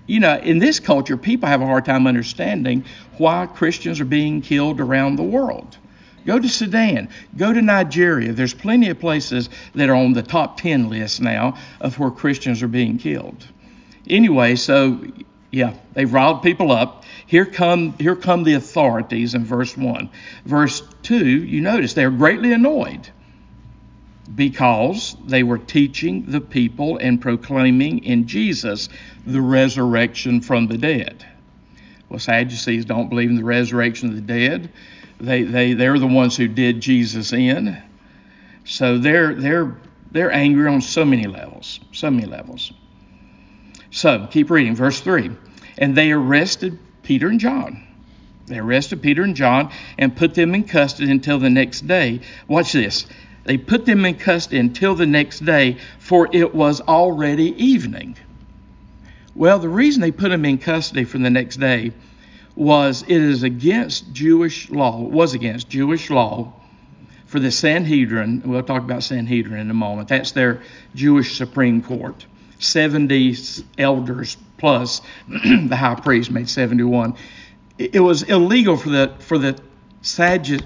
You 0.06 0.20
know, 0.20 0.38
in 0.38 0.60
this 0.60 0.78
culture, 0.78 1.16
people 1.16 1.48
have 1.48 1.60
a 1.60 1.66
hard 1.66 1.86
time 1.86 2.06
understanding 2.06 2.84
why 3.18 3.46
Christians 3.46 3.98
are 3.98 4.04
being 4.04 4.40
killed 4.40 4.80
around 4.80 5.16
the 5.16 5.24
world. 5.24 5.76
Go 6.26 6.38
to 6.38 6.48
Sudan. 6.48 7.08
Go 7.36 7.52
to 7.52 7.62
Nigeria. 7.62 8.32
There's 8.32 8.54
plenty 8.54 8.90
of 8.90 8.98
places 8.98 9.48
that 9.74 9.88
are 9.88 9.94
on 9.94 10.12
the 10.12 10.22
top 10.22 10.60
10 10.60 10.88
list 10.88 11.20
now 11.20 11.56
of 11.80 11.98
where 11.98 12.10
Christians 12.10 12.62
are 12.62 12.68
being 12.68 12.98
killed. 12.98 13.46
Anyway, 14.08 14.56
so 14.56 15.02
yeah, 15.50 15.74
they've 15.94 16.12
riled 16.12 16.42
people 16.42 16.72
up. 16.72 17.04
Here 17.26 17.46
come 17.46 17.92
here 17.94 18.16
come 18.16 18.44
the 18.44 18.54
authorities 18.54 19.34
in 19.34 19.44
verse 19.44 19.76
1. 19.76 20.10
Verse 20.44 20.82
2, 21.02 21.44
you 21.44 21.60
notice 21.60 21.94
they're 21.94 22.10
greatly 22.10 22.52
annoyed 22.52 23.08
because 24.34 25.16
they 25.26 25.42
were 25.42 25.58
teaching 25.58 26.24
the 26.26 26.40
people 26.40 26.98
and 26.98 27.20
proclaiming 27.20 28.04
in 28.04 28.26
Jesus 28.26 28.88
the 29.26 29.40
resurrection 29.40 30.40
from 30.40 30.66
the 30.66 30.78
dead. 30.78 31.26
Well, 32.08 32.20
Sadducees 32.20 32.84
don't 32.84 33.08
believe 33.08 33.30
in 33.30 33.36
the 33.36 33.44
resurrection 33.44 34.08
of 34.08 34.14
the 34.14 34.20
dead. 34.20 34.70
They 35.20 35.42
they 35.42 35.74
they're 35.74 35.98
the 35.98 36.06
ones 36.06 36.36
who 36.36 36.48
did 36.48 36.80
Jesus 36.80 37.32
in. 37.32 37.80
So 38.64 38.98
they're 38.98 39.34
they're 39.34 39.76
they're 40.10 40.32
angry 40.32 40.68
on 40.68 40.80
so 40.80 41.04
many 41.04 41.26
levels, 41.26 41.80
so 41.92 42.10
many 42.10 42.26
levels. 42.26 42.72
So 43.90 44.26
keep 44.30 44.50
reading, 44.50 44.74
verse 44.74 45.00
three. 45.00 45.30
And 45.78 45.96
they 45.96 46.12
arrested 46.12 46.78
Peter 47.02 47.28
and 47.28 47.40
John. 47.40 47.86
They 48.46 48.58
arrested 48.58 49.02
Peter 49.02 49.22
and 49.22 49.36
John 49.36 49.72
and 49.98 50.16
put 50.16 50.34
them 50.34 50.54
in 50.54 50.64
custody 50.64 51.10
until 51.10 51.38
the 51.38 51.50
next 51.50 51.86
day. 51.86 52.20
Watch 52.48 52.72
this. 52.72 53.06
They 53.44 53.56
put 53.58 53.86
them 53.86 54.04
in 54.04 54.16
custody 54.16 54.58
until 54.58 54.94
the 54.94 55.06
next 55.06 55.44
day, 55.44 55.78
for 55.98 56.28
it 56.32 56.54
was 56.54 56.80
already 56.80 57.54
evening. 57.62 58.16
Well, 59.34 59.58
the 59.58 59.68
reason 59.68 60.02
they 60.02 60.10
put 60.10 60.30
them 60.30 60.44
in 60.44 60.58
custody 60.58 61.04
for 61.04 61.18
the 61.18 61.30
next 61.30 61.56
day 61.56 61.92
was 62.60 63.02
it 63.08 63.10
is 63.16 63.42
against 63.42 64.12
Jewish 64.12 64.68
law, 64.68 65.02
it 65.02 65.10
was 65.10 65.32
against 65.32 65.70
Jewish 65.70 66.10
law 66.10 66.52
for 67.24 67.40
the 67.40 67.50
Sanhedrin. 67.50 68.42
We'll 68.44 68.62
talk 68.62 68.82
about 68.82 69.02
Sanhedrin 69.02 69.60
in 69.60 69.70
a 69.70 69.74
moment. 69.74 70.08
That's 70.08 70.32
their 70.32 70.60
Jewish 70.94 71.38
Supreme 71.38 71.82
Court. 71.82 72.26
70 72.58 73.34
elders 73.78 74.36
plus 74.58 75.00
the 75.28 75.74
high 75.74 75.94
priest 75.94 76.30
made 76.30 76.50
71. 76.50 77.14
It 77.78 78.00
was 78.00 78.24
illegal 78.24 78.76
for 78.76 78.90
the 78.90 79.14
for 79.20 79.38
the 79.38 79.58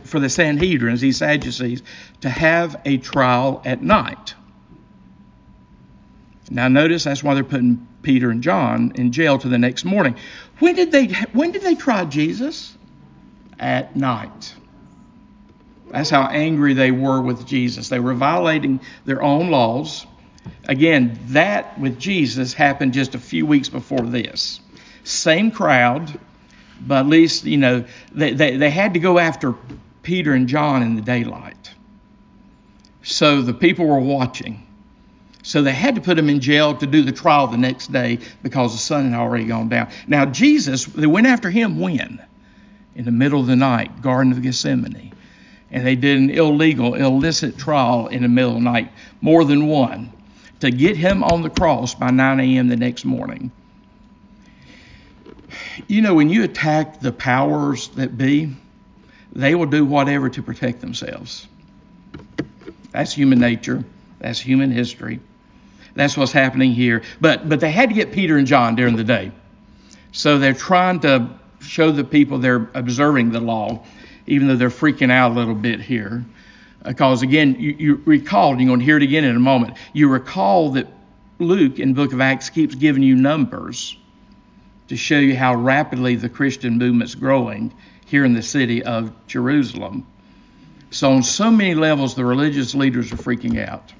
for 0.03 0.19
the 0.19 0.27
Sanhedrins, 0.27 0.99
these 0.99 1.19
Sadducees, 1.19 1.85
to 2.23 2.29
have 2.29 2.81
a 2.85 2.99
trial 2.99 3.63
at 3.65 3.83
night. 3.83 4.35
Now 6.51 6.67
notice 6.67 7.05
that's 7.05 7.23
why 7.23 7.35
they're 7.35 7.45
putting 7.45 7.87
Peter 8.05 8.31
and 8.31 8.43
John 8.43 8.93
in 8.95 9.11
jail 9.11 9.39
to 9.39 9.49
the 9.49 9.59
next 9.59 9.85
morning. 9.85 10.15
When 10.61 10.77
did 10.77 10.93
they 10.93 11.09
when 11.33 11.51
did 11.51 11.63
they 11.63 11.75
try 11.75 12.05
Jesus? 12.05 12.77
At 13.59 13.97
night. 13.97 14.55
That's 15.91 16.11
how 16.11 16.23
angry 16.23 16.75
they 16.75 16.91
were 16.91 17.21
with 17.21 17.47
Jesus. 17.47 17.89
They 17.89 18.01
were 18.01 18.15
violating 18.15 18.81
their 19.05 19.23
own 19.23 19.51
laws. 19.51 20.07
Again, 20.67 21.19
that 21.29 21.79
with 21.79 21.99
Jesus 21.99 22.53
happened 22.53 22.93
just 22.93 23.15
a 23.15 23.19
few 23.19 23.47
weeks 23.47 23.69
before 23.69 24.01
this. 24.01 24.61
Same 25.05 25.51
crowd, 25.51 26.19
but 26.81 27.01
at 27.01 27.07
least, 27.07 27.45
you 27.45 27.59
know, 27.59 27.85
they, 28.13 28.33
they, 28.33 28.57
they 28.57 28.71
had 28.71 28.95
to 28.95 29.01
go 29.01 29.19
after 29.19 29.55
Peter 30.03 30.33
and 30.33 30.49
John 30.49 30.83
in 30.83 30.97
the 30.97 31.03
daylight. 31.03 31.73
So 33.03 33.43
the 33.43 33.55
people 33.55 33.87
were 33.87 34.01
watching. 34.01 34.67
So 35.45 35.61
they 35.61 35.73
had 35.73 35.95
to 35.97 36.01
put 36.01 36.19
him 36.19 36.31
in 36.31 36.41
jail 36.41 36.75
to 36.75 36.87
do 36.87 37.03
the 37.03 37.13
trial 37.13 37.47
the 37.47 37.59
next 37.59 37.93
day 37.93 38.19
because 38.43 38.73
the 38.73 38.79
sun 38.79 39.11
had 39.11 39.21
already 39.21 39.45
gone 39.45 39.69
down. 39.69 39.91
Now, 40.09 40.25
Jesus, 40.25 40.87
they 40.87 41.07
went 41.07 41.27
after 41.27 41.51
him 41.51 41.79
when? 41.79 42.19
In 42.97 43.05
the 43.05 43.11
middle 43.11 43.41
of 43.41 43.47
the 43.47 43.55
night, 43.55 44.01
Garden 44.01 44.33
of 44.33 44.41
Gethsemane. 44.41 45.13
And 45.71 45.87
they 45.87 45.97
did 45.97 46.17
an 46.17 46.31
illegal, 46.31 46.95
illicit 46.95 47.59
trial 47.59 48.07
in 48.07 48.23
the 48.23 48.29
middle 48.29 48.53
of 48.53 48.57
the 48.57 48.71
night, 48.71 48.91
more 49.21 49.45
than 49.45 49.67
one 49.67 50.11
to 50.61 50.71
get 50.71 50.97
him 50.97 51.23
on 51.23 51.43
the 51.43 51.51
cross 51.51 51.95
by 51.95 52.11
9 52.11 52.41
a.m. 52.41 52.69
the 52.69 52.77
next 52.77 53.05
morning. 53.05 53.53
You 55.87 56.01
know, 56.01 56.15
when 56.15 56.31
you 56.31 56.45
attack 56.45 57.01
the 57.01 57.13
powers 57.13 57.89
that 57.89 58.17
be, 58.17 58.57
they 59.35 59.55
will 59.55 59.67
do 59.67 59.85
whatever 59.85 60.31
to 60.31 60.43
protect 60.43 60.81
themselves. 60.81 61.47
That's 62.93 63.13
human 63.13 63.41
nature. 63.41 63.85
That's 64.21 64.41
human 64.41 64.71
history. 64.71 65.21
That's 65.95 66.17
what's 66.17 66.33
happening 66.33 66.73
here. 66.73 67.03
But 67.21 67.49
but 67.49 67.61
they 67.61 67.71
had 67.71 67.89
to 67.89 67.95
get 67.95 68.13
Peter 68.13 68.37
and 68.37 68.47
John 68.47 68.75
during 68.75 68.97
the 68.97 69.05
day. 69.05 69.33
So 70.13 70.39
they're 70.39 70.55
trying 70.55 71.01
to 71.01 71.29
show 71.61 71.91
the 71.91 72.05
people 72.05 72.39
they're 72.39 72.71
observing 72.75 73.31
the 73.31 73.41
law, 73.41 73.85
even 74.27 74.49
though 74.49 74.57
they're 74.57 74.69
freaking 74.69 75.11
out 75.11 75.33
a 75.33 75.35
little 75.35 75.55
bit 75.55 75.81
here. 75.81 76.25
Uh, 76.85 76.91
because 76.91 77.23
again, 77.23 77.57
you, 77.59 77.75
you 77.79 78.03
recall, 78.05 78.57
you're 78.57 78.69
going 78.69 78.79
to 78.79 78.85
hear 78.85 78.97
it 78.97 79.03
again 79.03 79.25
in 79.25 79.35
a 79.35 79.41
moment, 79.41 79.77
you 79.93 80.09
recall 80.09 80.71
that 80.73 80.87
Luke 81.39 81.79
in 81.79 81.89
the 81.89 81.95
book 81.95 82.13
of 82.13 82.21
Acts 82.21 82.51
keeps 82.51 82.75
giving 82.75 83.03
you 83.03 83.17
numbers 83.17 83.97
to 84.89 84.97
show 84.97 85.19
you 85.19 85.37
how 85.37 85.55
rapidly 85.55 86.15
the 86.15 86.29
Christian 86.29 86.79
movement's 86.79 87.15
growing 87.15 87.73
here 88.07 88.25
in 88.25 88.35
the 88.35 88.43
city 88.43 88.83
of 88.83 89.13
Jerusalem. 89.27 90.07
So, 90.91 91.11
on 91.11 91.23
so 91.23 91.51
many 91.51 91.75
levels, 91.75 92.15
the 92.15 92.25
religious 92.25 92.75
leaders 92.75 93.13
are 93.13 93.17
freaking 93.17 93.67
out 93.67 93.93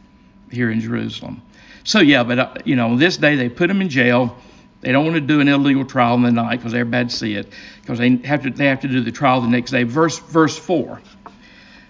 here 0.53 0.71
in 0.71 0.81
Jerusalem. 0.81 1.43
So, 1.85 2.01
yeah, 2.01 2.25
but, 2.25 2.39
uh, 2.39 2.55
you 2.65 2.77
know, 2.77 2.97
this 2.97 3.19
day 3.19 3.37
they 3.37 3.49
put 3.49 3.71
him 3.71 3.83
in 3.83 3.91
jail. 3.91 4.37
They 4.81 4.93
don't 4.93 5.05
want 5.05 5.15
to 5.15 5.21
do 5.21 5.41
an 5.41 5.49
illegal 5.49 5.85
trial 5.85 6.15
in 6.17 6.23
the 6.23 6.33
night 6.33 6.57
because 6.57 6.75
everybody 6.75 7.09
see 7.09 7.35
it 7.35 7.51
because 7.81 7.99
they 7.99 8.17
have 8.17 8.43
to 8.43 8.51
they 8.51 8.67
have 8.67 8.81
to 8.81 8.89
do 8.89 9.01
the 9.01 9.13
trial 9.13 9.41
the 9.41 9.49
next 9.49 9.71
day. 9.71 9.85
Verse 9.85 10.19
verse 10.19 10.59
four. 10.59 11.01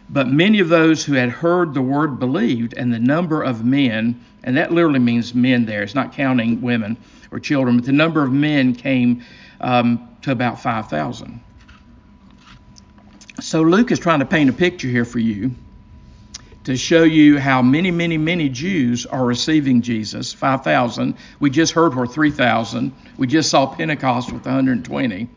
But 0.08 0.28
many 0.28 0.60
of 0.60 0.68
those 0.68 1.04
who 1.04 1.14
had 1.14 1.30
heard 1.30 1.74
the 1.74 1.82
word 1.82 2.20
believed, 2.20 2.74
and 2.74 2.92
the 2.92 3.00
number 3.00 3.42
of 3.42 3.64
men, 3.64 4.24
and 4.44 4.56
that 4.56 4.70
literally 4.70 5.00
means 5.00 5.34
men 5.34 5.64
there. 5.64 5.82
It's 5.82 5.94
not 5.94 6.12
counting 6.12 6.60
women 6.60 6.96
or 7.32 7.40
children, 7.40 7.76
but 7.76 7.86
the 7.86 7.92
number 7.92 8.22
of 8.22 8.32
men 8.32 8.74
came 8.74 9.24
um, 9.60 10.08
to 10.22 10.30
about 10.30 10.60
five 10.60 10.88
thousand. 10.88 11.40
So 13.40 13.62
Luke 13.62 13.90
is 13.90 13.98
trying 13.98 14.20
to 14.20 14.26
paint 14.26 14.50
a 14.50 14.52
picture 14.52 14.88
here 14.88 15.04
for 15.04 15.18
you 15.18 15.50
to 16.64 16.76
show 16.76 17.02
you 17.02 17.38
how 17.38 17.62
many, 17.62 17.90
many, 17.90 18.16
many 18.16 18.48
Jews 18.48 19.06
are 19.06 19.24
receiving 19.24 19.82
Jesus 19.82 20.32
5,000. 20.32 21.14
We 21.38 21.50
just 21.50 21.72
heard 21.72 21.94
where 21.94 22.06
3,000. 22.06 22.92
We 23.18 23.26
just 23.26 23.50
saw 23.50 23.66
Pentecost 23.66 24.32
with 24.32 24.44
120. 24.46 25.28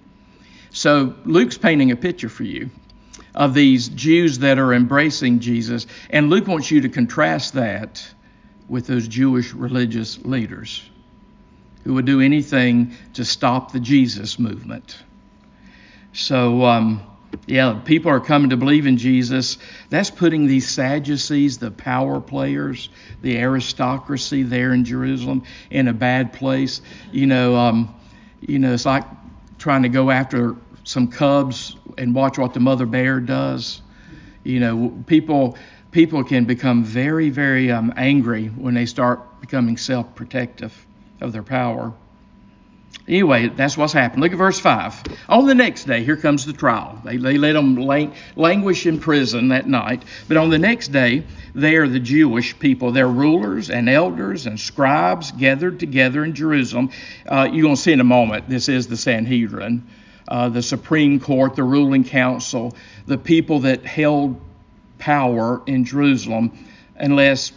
So 0.71 1.15
Luke's 1.25 1.57
painting 1.57 1.91
a 1.91 1.95
picture 1.95 2.29
for 2.29 2.43
you 2.43 2.69
of 3.35 3.53
these 3.53 3.89
Jews 3.89 4.39
that 4.39 4.57
are 4.57 4.73
embracing 4.73 5.39
Jesus. 5.39 5.85
And 6.09 6.29
Luke 6.29 6.47
wants 6.47 6.71
you 6.71 6.81
to 6.81 6.89
contrast 6.89 7.53
that 7.53 8.05
with 8.67 8.87
those 8.87 9.07
Jewish 9.07 9.53
religious 9.53 10.17
leaders 10.25 10.83
who 11.83 11.93
would 11.93 12.05
do 12.05 12.19
anything 12.19 12.93
to 13.13 13.23
stop 13.23 13.71
the 13.71 13.79
Jesus 13.79 14.39
movement. 14.39 14.97
So, 16.13 16.65
um, 16.65 17.01
yeah, 17.45 17.79
people 17.85 18.11
are 18.11 18.19
coming 18.19 18.49
to 18.49 18.57
believe 18.57 18.85
in 18.87 18.97
Jesus. 18.97 19.57
That's 19.89 20.09
putting 20.09 20.47
these 20.47 20.67
Sadducees, 20.67 21.57
the 21.57 21.71
power 21.71 22.19
players, 22.19 22.89
the 23.21 23.37
aristocracy 23.37 24.43
there 24.43 24.73
in 24.73 24.85
Jerusalem, 24.85 25.43
in 25.69 25.87
a 25.87 25.93
bad 25.93 26.33
place. 26.33 26.81
You 27.11 27.27
know, 27.27 27.55
um, 27.55 27.95
you 28.41 28.59
know, 28.59 28.73
it's 28.73 28.85
like 28.85 29.05
trying 29.57 29.83
to 29.83 29.89
go 29.89 30.11
after 30.11 30.55
some 30.83 31.07
cubs 31.07 31.75
and 31.97 32.13
watch 32.13 32.37
what 32.37 32.53
the 32.53 32.59
mother 32.59 32.85
bear 32.85 33.19
does. 33.19 33.81
You 34.43 34.59
know, 34.59 35.03
people 35.07 35.57
people 35.91 36.23
can 36.23 36.45
become 36.45 36.83
very, 36.83 37.29
very 37.29 37.71
um, 37.71 37.93
angry 37.97 38.47
when 38.47 38.73
they 38.73 38.85
start 38.85 39.41
becoming 39.41 39.77
self-protective 39.77 40.85
of 41.21 41.33
their 41.33 41.43
power. 41.43 41.93
Anyway, 43.07 43.47
that's 43.47 43.77
what's 43.77 43.93
happened. 43.93 44.21
Look 44.21 44.33
at 44.33 44.37
verse 44.37 44.59
5. 44.59 45.03
On 45.29 45.45
the 45.45 45.55
next 45.55 45.85
day, 45.85 46.03
here 46.03 46.17
comes 46.17 46.45
the 46.45 46.51
trial. 46.51 47.01
They, 47.05 47.15
they 47.15 47.37
let 47.37 47.53
them 47.53 47.77
languish 48.35 48.85
in 48.85 48.99
prison 48.99 49.47
that 49.49 49.65
night. 49.65 50.03
But 50.27 50.35
on 50.35 50.49
the 50.49 50.57
next 50.57 50.89
day, 50.89 51.23
they 51.55 51.75
are 51.75 51.87
the 51.87 52.01
Jewish 52.01 52.57
people. 52.59 52.91
Their 52.91 53.07
rulers 53.07 53.69
and 53.69 53.87
elders 53.87 54.45
and 54.45 54.59
scribes 54.59 55.31
gathered 55.31 55.79
together 55.79 56.25
in 56.25 56.33
Jerusalem. 56.33 56.89
Uh, 57.25 57.47
you're 57.49 57.63
going 57.63 57.75
to 57.75 57.81
see 57.81 57.93
in 57.93 58.01
a 58.01 58.05
moment, 58.05 58.49
this 58.49 58.67
is 58.67 58.87
the 58.87 58.97
Sanhedrin, 58.97 59.87
uh, 60.27 60.49
the 60.49 60.61
Supreme 60.61 61.17
Court, 61.21 61.55
the 61.55 61.63
ruling 61.63 62.03
council, 62.03 62.75
the 63.05 63.17
people 63.17 63.61
that 63.61 63.85
held 63.85 64.39
power 64.99 65.61
in 65.65 65.85
Jerusalem, 65.85 66.51
unless 66.97 67.53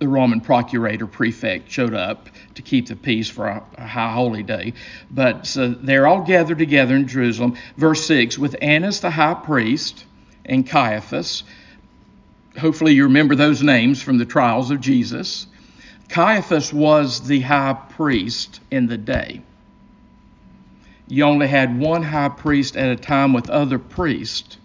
the 0.00 0.08
Roman 0.08 0.40
procurator 0.40 1.06
prefect 1.06 1.70
showed 1.70 1.94
up 1.94 2.30
to 2.54 2.62
keep 2.62 2.88
the 2.88 2.96
peace 2.96 3.28
for 3.28 3.46
a, 3.46 3.62
a 3.76 3.86
high 3.86 4.12
holy 4.12 4.42
day. 4.42 4.72
But 5.10 5.46
so 5.46 5.68
they're 5.68 6.06
all 6.06 6.22
gathered 6.22 6.58
together 6.58 6.96
in 6.96 7.06
Jerusalem. 7.06 7.56
Verse 7.76 8.04
6 8.06 8.38
with 8.38 8.56
Annas 8.62 9.00
the 9.00 9.10
high 9.10 9.34
priest 9.34 10.06
and 10.46 10.66
Caiaphas. 10.66 11.44
Hopefully, 12.58 12.94
you 12.94 13.04
remember 13.04 13.36
those 13.36 13.62
names 13.62 14.02
from 14.02 14.18
the 14.18 14.24
trials 14.24 14.70
of 14.70 14.80
Jesus. 14.80 15.46
Caiaphas 16.08 16.72
was 16.72 17.28
the 17.28 17.40
high 17.40 17.74
priest 17.90 18.60
in 18.70 18.86
the 18.86 18.98
day. 18.98 19.42
You 21.08 21.24
only 21.24 21.46
had 21.46 21.78
one 21.78 22.02
high 22.02 22.30
priest 22.30 22.76
at 22.76 22.88
a 22.88 22.96
time 22.96 23.34
with 23.34 23.50
other 23.50 23.78
priests. 23.78 24.56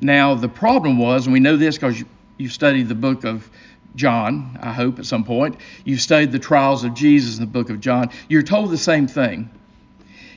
Now, 0.00 0.34
the 0.34 0.48
problem 0.48 0.98
was, 0.98 1.26
and 1.26 1.32
we 1.32 1.40
know 1.40 1.56
this 1.56 1.76
because 1.76 1.98
you, 1.98 2.06
you 2.36 2.48
studied 2.50 2.88
the 2.88 2.94
book 2.94 3.24
of 3.24 3.48
John, 3.96 4.58
I 4.62 4.72
hope, 4.72 4.98
at 4.98 5.06
some 5.06 5.24
point. 5.24 5.56
You've 5.84 6.00
studied 6.00 6.30
the 6.30 6.38
trials 6.38 6.84
of 6.84 6.94
Jesus 6.94 7.38
in 7.38 7.40
the 7.40 7.50
book 7.50 7.70
of 7.70 7.80
John. 7.80 8.10
You're 8.28 8.42
told 8.42 8.70
the 8.70 8.78
same 8.78 9.08
thing. 9.08 9.50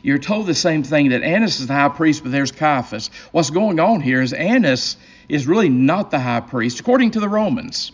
You're 0.01 0.17
told 0.17 0.47
the 0.47 0.55
same 0.55 0.83
thing 0.83 1.09
that 1.09 1.23
Annas 1.23 1.59
is 1.59 1.67
the 1.67 1.73
high 1.73 1.89
priest, 1.89 2.23
but 2.23 2.31
there's 2.31 2.53
Caiaphas. 2.53 3.11
What's 3.31 3.49
going 3.49 3.79
on 3.79 3.99
here 3.99 4.21
is 4.21 4.31
Annas 4.31 4.95
is 5.27 5.45
really 5.45 5.67
not 5.67 6.09
the 6.09 6.19
high 6.19 6.39
priest, 6.39 6.79
according 6.79 7.11
to 7.11 7.19
the 7.19 7.27
Romans. 7.27 7.91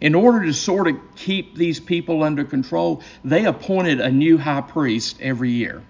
In 0.00 0.14
order 0.14 0.46
to 0.46 0.54
sort 0.54 0.88
of 0.88 0.96
keep 1.14 1.54
these 1.54 1.78
people 1.78 2.22
under 2.22 2.42
control, 2.42 3.02
they 3.22 3.44
appointed 3.44 4.00
a 4.00 4.10
new 4.10 4.38
high 4.38 4.62
priest 4.62 5.18
every 5.20 5.50
year. 5.50 5.82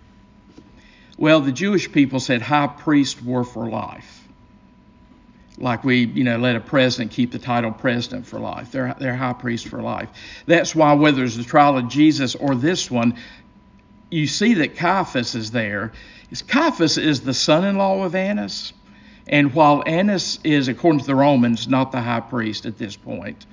Well, 1.16 1.40
the 1.40 1.52
Jewish 1.52 1.90
people 1.92 2.18
said 2.18 2.42
high 2.42 2.66
priests 2.66 3.22
were 3.22 3.44
for 3.44 3.68
life 3.70 4.21
like 5.58 5.84
we, 5.84 6.06
you 6.06 6.24
know, 6.24 6.38
let 6.38 6.56
a 6.56 6.60
president 6.60 7.10
keep 7.10 7.32
the 7.32 7.38
title 7.38 7.72
president 7.72 8.26
for 8.26 8.38
life. 8.38 8.72
They're, 8.72 8.94
they're 8.98 9.16
high 9.16 9.34
priest 9.34 9.68
for 9.68 9.82
life. 9.82 10.08
That's 10.46 10.74
why 10.74 10.94
whether 10.94 11.24
it's 11.24 11.36
the 11.36 11.44
trial 11.44 11.76
of 11.76 11.88
Jesus 11.88 12.34
or 12.34 12.54
this 12.54 12.90
one, 12.90 13.16
you 14.10 14.26
see 14.26 14.54
that 14.54 14.76
Caiaphas 14.76 15.34
is 15.34 15.50
there. 15.50 15.92
Caiaphas 16.48 16.98
is 16.98 17.20
the 17.20 17.34
son-in-law 17.34 18.04
of 18.04 18.14
Annas. 18.14 18.72
And 19.26 19.54
while 19.54 19.82
Annas 19.86 20.38
is, 20.42 20.68
according 20.68 21.00
to 21.00 21.06
the 21.06 21.14
Romans, 21.14 21.68
not 21.68 21.92
the 21.92 22.00
high 22.00 22.20
priest 22.20 22.66
at 22.66 22.78
this 22.78 22.96
point, 22.96 23.46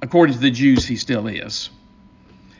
according 0.00 0.34
to 0.34 0.40
the 0.40 0.50
Jews, 0.50 0.86
he 0.86 0.96
still 0.96 1.26
is. 1.26 1.70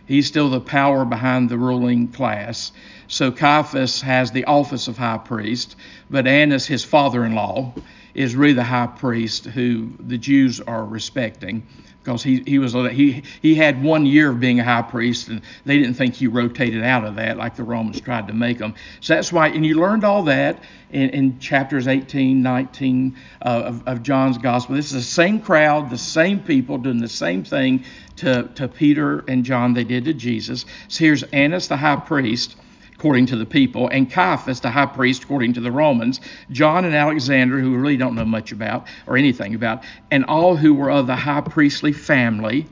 He's 0.07 0.27
still 0.27 0.51
the 0.51 0.61
power 0.61 1.05
behind 1.05 1.49
the 1.49 1.57
ruling 1.57 2.09
class. 2.09 2.73
So 3.07 3.31
Caiaphas 3.31 4.03
has 4.03 4.33
the 4.33 4.45
office 4.45 4.89
of 4.89 4.99
high 4.99 5.19
priest, 5.19 5.77
but 6.11 6.27
Annas, 6.27 6.67
his 6.67 6.85
father 6.85 7.25
in 7.25 7.35
law, 7.35 7.73
is 8.15 8.35
really 8.37 8.53
the 8.53 8.65
high 8.65 8.87
priest 8.87 9.47
who 9.47 9.93
the 9.99 10.19
Jews 10.19 10.61
are 10.61 10.85
respecting 10.85 11.67
because 12.03 12.23
he, 12.23 12.43
he 12.47 12.59
was 12.59 12.73
he 12.73 13.23
he 13.43 13.55
had 13.55 13.83
one 13.83 14.07
year 14.07 14.31
of 14.31 14.41
being 14.41 14.59
a 14.59 14.65
high 14.65 14.83
priest 14.83 15.29
and 15.29 15.43
they 15.67 15.79
didn't 15.79 15.95
think 15.95 16.15
he 16.15 16.27
rotated 16.27 16.83
out 16.83 17.05
of 17.05 17.17
that 17.17 17.37
like 17.37 17.57
the 17.57 17.63
Romans 17.63 18.01
tried 18.01 18.27
to 18.29 18.33
make 18.33 18.59
him. 18.59 18.75
So 19.01 19.15
that's 19.15 19.33
why 19.33 19.49
and 19.49 19.65
you 19.65 19.75
learned 19.75 20.05
all 20.05 20.23
that 20.25 20.63
in, 20.91 21.11
in 21.11 21.39
chapters 21.39 21.87
18, 21.87 22.43
19 22.43 23.17
uh, 23.43 23.49
of, 23.49 23.87
of 23.87 24.03
John's 24.03 24.39
gospel. 24.39 24.77
This 24.77 24.87
is 24.87 24.93
the 24.93 25.03
same 25.03 25.41
crowd, 25.41 25.91
the 25.91 25.99
same 25.99 26.41
people 26.41 26.79
doing 26.79 27.01
the 27.01 27.09
same 27.09 27.45
thing 27.45 27.85
to, 28.17 28.49
to 28.55 28.69
Peter 28.69 29.25
and 29.29 29.45
John 29.45 29.75
they 29.75 29.85
did 29.85 30.05
to 30.07 30.15
Jesus. 30.15 30.65
So 30.89 31.05
here's 31.05 31.23
Annas 31.25 31.69
the 31.69 31.77
high 31.77 31.97
priest 31.97 32.57
according 33.01 33.25
to 33.25 33.37
the 33.37 33.47
people, 33.47 33.89
and 33.89 34.11
Caiaphas, 34.11 34.61
the 34.61 34.71
high 34.71 34.85
priest, 34.85 35.25
according 35.25 35.55
to 35.55 35.61
the 35.63 35.73
Romans, 35.73 36.21
John 36.51 36.85
and 36.85 36.95
Alexander, 36.95 37.59
who 37.59 37.71
we 37.71 37.79
really 37.79 37.97
don't 37.97 38.15
know 38.15 38.27
much 38.27 38.53
about 38.53 38.87
or 39.07 39.17
anything 39.17 39.55
about, 39.55 39.85
and 40.11 40.23
all 40.27 40.55
who 40.55 40.75
were 40.75 40.91
of 40.91 41.07
the 41.07 41.17
high 41.17 41.41
priestly 41.41 41.95
family. 41.95 42.67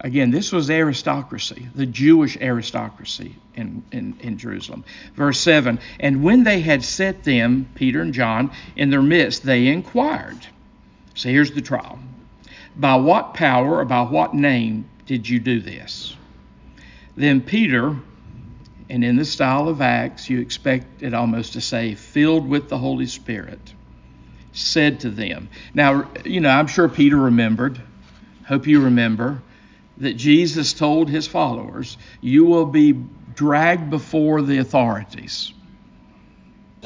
Again, 0.00 0.30
this 0.30 0.52
was 0.52 0.70
aristocracy, 0.70 1.68
the 1.74 1.84
Jewish 1.84 2.38
aristocracy 2.38 3.34
in, 3.56 3.82
in, 3.92 4.16
in 4.20 4.38
Jerusalem. 4.38 4.84
Verse 5.16 5.38
7 5.38 5.80
And 6.00 6.22
when 6.22 6.42
they 6.42 6.60
had 6.60 6.82
set 6.82 7.22
them, 7.22 7.68
Peter 7.74 8.00
and 8.00 8.14
John, 8.14 8.50
in 8.74 8.88
their 8.88 9.02
midst, 9.02 9.42
they 9.42 9.66
inquired. 9.66 10.46
So 11.12 11.28
here's 11.28 11.50
the 11.50 11.60
trial. 11.60 11.98
By 12.74 12.94
what 12.94 13.34
power 13.34 13.80
or 13.80 13.84
by 13.84 14.00
what 14.00 14.32
name 14.32 14.88
did 15.04 15.28
you 15.28 15.40
do 15.40 15.60
this? 15.60 16.16
Then 17.16 17.42
Peter, 17.42 17.96
and 18.88 19.04
in 19.04 19.16
the 19.16 19.24
style 19.24 19.68
of 19.68 19.80
Acts, 19.80 20.30
you 20.30 20.40
expect 20.40 21.02
it 21.02 21.12
almost 21.12 21.54
to 21.54 21.60
say, 21.60 21.94
filled 21.94 22.48
with 22.48 22.68
the 22.68 22.78
Holy 22.78 23.06
Spirit, 23.06 23.74
said 24.52 25.00
to 25.00 25.10
them. 25.10 25.48
Now, 25.74 26.08
you 26.24 26.40
know, 26.40 26.50
I'm 26.50 26.68
sure 26.68 26.88
Peter 26.88 27.16
remembered, 27.16 27.80
hope 28.46 28.66
you 28.66 28.84
remember, 28.84 29.42
that 29.98 30.14
Jesus 30.14 30.72
told 30.72 31.08
his 31.08 31.26
followers, 31.26 31.96
You 32.20 32.44
will 32.44 32.66
be 32.66 32.92
dragged 33.34 33.90
before 33.90 34.42
the 34.42 34.58
authorities. 34.58 35.52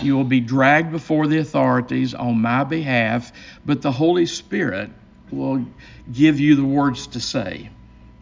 You 0.01 0.17
will 0.17 0.25
be 0.25 0.41
dragged 0.41 0.93
before 0.93 1.27
the 1.27 1.39
authorities 1.39 2.15
on 2.15 2.41
my 2.41 2.65
behalf, 2.65 3.33
but 3.67 3.83
the 3.83 3.93
Holy 3.93 4.25
Spirit 4.25 4.91
will 5.31 5.67
give 6.11 6.41
you 6.41 6.57
the 6.57 6.65
words 6.65 7.09
to 7.09 7.21
say 7.21 7.69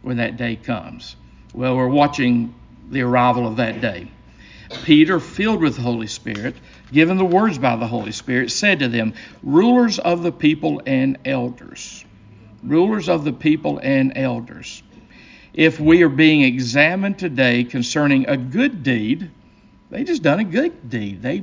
when 0.02 0.16
that 0.16 0.36
day 0.36 0.56
comes. 0.56 1.14
Well, 1.54 1.76
we're 1.76 1.88
watching 1.88 2.54
the 2.90 3.02
arrival 3.02 3.46
of 3.46 3.56
that 3.56 3.80
day. 3.80 4.10
Peter, 4.84 5.18
filled 5.18 5.62
with 5.62 5.76
the 5.76 5.82
Holy 5.82 6.06
Spirit, 6.06 6.54
given 6.92 7.16
the 7.16 7.24
words 7.24 7.58
by 7.58 7.76
the 7.76 7.86
Holy 7.86 8.12
Spirit, 8.12 8.50
said 8.50 8.80
to 8.80 8.88
them, 8.88 9.14
Rulers 9.42 9.98
of 9.98 10.22
the 10.22 10.32
people 10.32 10.82
and 10.86 11.18
elders, 11.24 12.04
rulers 12.62 13.08
of 13.08 13.24
the 13.24 13.32
people 13.32 13.78
and 13.82 14.12
elders, 14.16 14.82
if 15.54 15.80
we 15.80 16.02
are 16.02 16.08
being 16.08 16.42
examined 16.42 17.18
today 17.18 17.64
concerning 17.64 18.28
a 18.28 18.36
good 18.36 18.82
deed, 18.82 19.30
they 19.90 20.04
just 20.04 20.22
done 20.22 20.40
a 20.40 20.44
good 20.44 20.90
deed. 20.90 21.22
They 21.22 21.42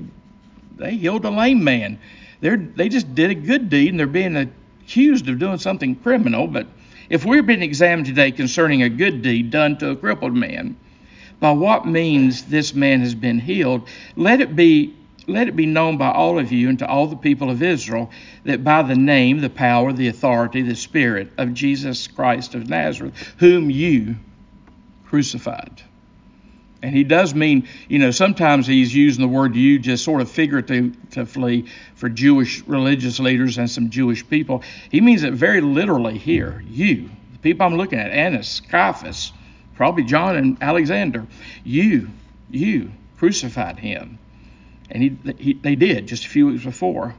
they 0.77 0.95
healed 0.95 1.25
a 1.25 1.29
lame 1.29 1.63
man. 1.63 1.99
They're, 2.41 2.57
they 2.57 2.89
just 2.89 3.15
did 3.15 3.31
a 3.31 3.35
good 3.35 3.69
deed 3.69 3.89
and 3.89 3.99
they're 3.99 4.07
being 4.07 4.35
accused 4.35 5.27
of 5.29 5.39
doing 5.39 5.57
something 5.57 5.95
criminal. 5.95 6.47
But 6.47 6.67
if 7.09 7.25
we're 7.25 7.43
being 7.43 7.61
examined 7.61 8.07
today 8.07 8.31
concerning 8.31 8.83
a 8.83 8.89
good 8.89 9.21
deed 9.21 9.51
done 9.51 9.77
to 9.77 9.91
a 9.91 9.95
crippled 9.95 10.35
man, 10.35 10.75
by 11.39 11.51
what 11.51 11.85
means 11.85 12.43
this 12.43 12.73
man 12.73 13.01
has 13.01 13.15
been 13.15 13.39
healed, 13.39 13.87
let 14.15 14.41
it 14.41 14.55
be 14.55 14.95
let 15.27 15.47
it 15.47 15.55
be 15.55 15.65
known 15.65 15.97
by 15.97 16.11
all 16.11 16.37
of 16.37 16.51
you 16.51 16.69
and 16.69 16.77
to 16.77 16.87
all 16.87 17.07
the 17.07 17.15
people 17.15 17.49
of 17.49 17.63
Israel 17.63 18.11
that 18.43 18.63
by 18.63 18.83
the 18.83 18.95
name, 18.95 19.41
the 19.41 19.49
power, 19.49 19.91
the 19.91 20.07
authority, 20.07 20.61
the 20.61 20.75
Spirit 20.75 21.31
of 21.39 21.53
Jesus 21.53 22.07
Christ 22.07 22.53
of 22.53 22.69
Nazareth, 22.69 23.33
whom 23.37 23.71
you 23.71 24.17
crucified. 25.05 25.81
And 26.83 26.95
he 26.95 27.03
does 27.03 27.33
mean, 27.33 27.67
you 27.89 27.97
know, 27.97 28.11
sometimes 28.11 28.67
he's 28.67 28.93
using 28.93 29.21
the 29.23 29.27
word 29.27 29.55
you 29.55 29.79
just 29.79 30.03
sort 30.03 30.21
of 30.21 30.29
figuratively 30.29 31.65
for 31.95 32.09
Jewish 32.09 32.61
religious 32.67 33.19
leaders 33.19 33.57
and 33.57 33.67
some 33.67 33.89
Jewish 33.89 34.27
people. 34.29 34.61
He 34.91 35.01
means 35.01 35.23
it 35.23 35.33
very 35.33 35.61
literally 35.61 36.19
here. 36.19 36.63
You, 36.67 37.09
the 37.31 37.39
people 37.39 37.65
I'm 37.65 37.75
looking 37.75 37.97
at, 37.97 38.11
Annas, 38.11 38.61
Caiaphas, 38.69 39.33
probably 39.75 40.03
John 40.03 40.35
and 40.35 40.57
Alexander, 40.61 41.25
you, 41.63 42.09
you 42.49 42.91
crucified 43.17 43.79
him. 43.79 44.19
And 44.89 45.03
he, 45.03 45.33
he, 45.37 45.53
they 45.53 45.75
did 45.75 46.07
just 46.07 46.25
a 46.25 46.29
few 46.29 46.47
weeks 46.47 46.63
before. 46.63 47.15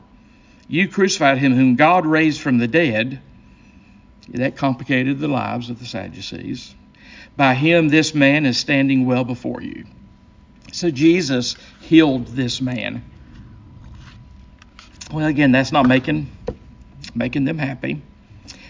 You 0.68 0.88
crucified 0.88 1.38
him, 1.38 1.54
whom 1.54 1.76
God 1.76 2.06
raised 2.06 2.40
from 2.40 2.58
the 2.58 2.68
dead. 2.68 3.20
That 4.30 4.56
complicated 4.56 5.20
the 5.20 5.28
lives 5.28 5.70
of 5.70 5.78
the 5.78 5.86
Sadducees. 5.86 6.74
By 7.36 7.54
him, 7.54 7.88
this 7.88 8.14
man 8.14 8.46
is 8.46 8.58
standing 8.58 9.06
well 9.06 9.24
before 9.24 9.62
you. 9.62 9.84
So 10.72 10.90
Jesus 10.90 11.56
healed 11.80 12.26
this 12.28 12.60
man. 12.60 13.04
Well, 15.12 15.26
again, 15.26 15.52
that's 15.52 15.70
not 15.70 15.86
making 15.86 16.30
making 17.14 17.44
them 17.44 17.58
happy. 17.58 18.02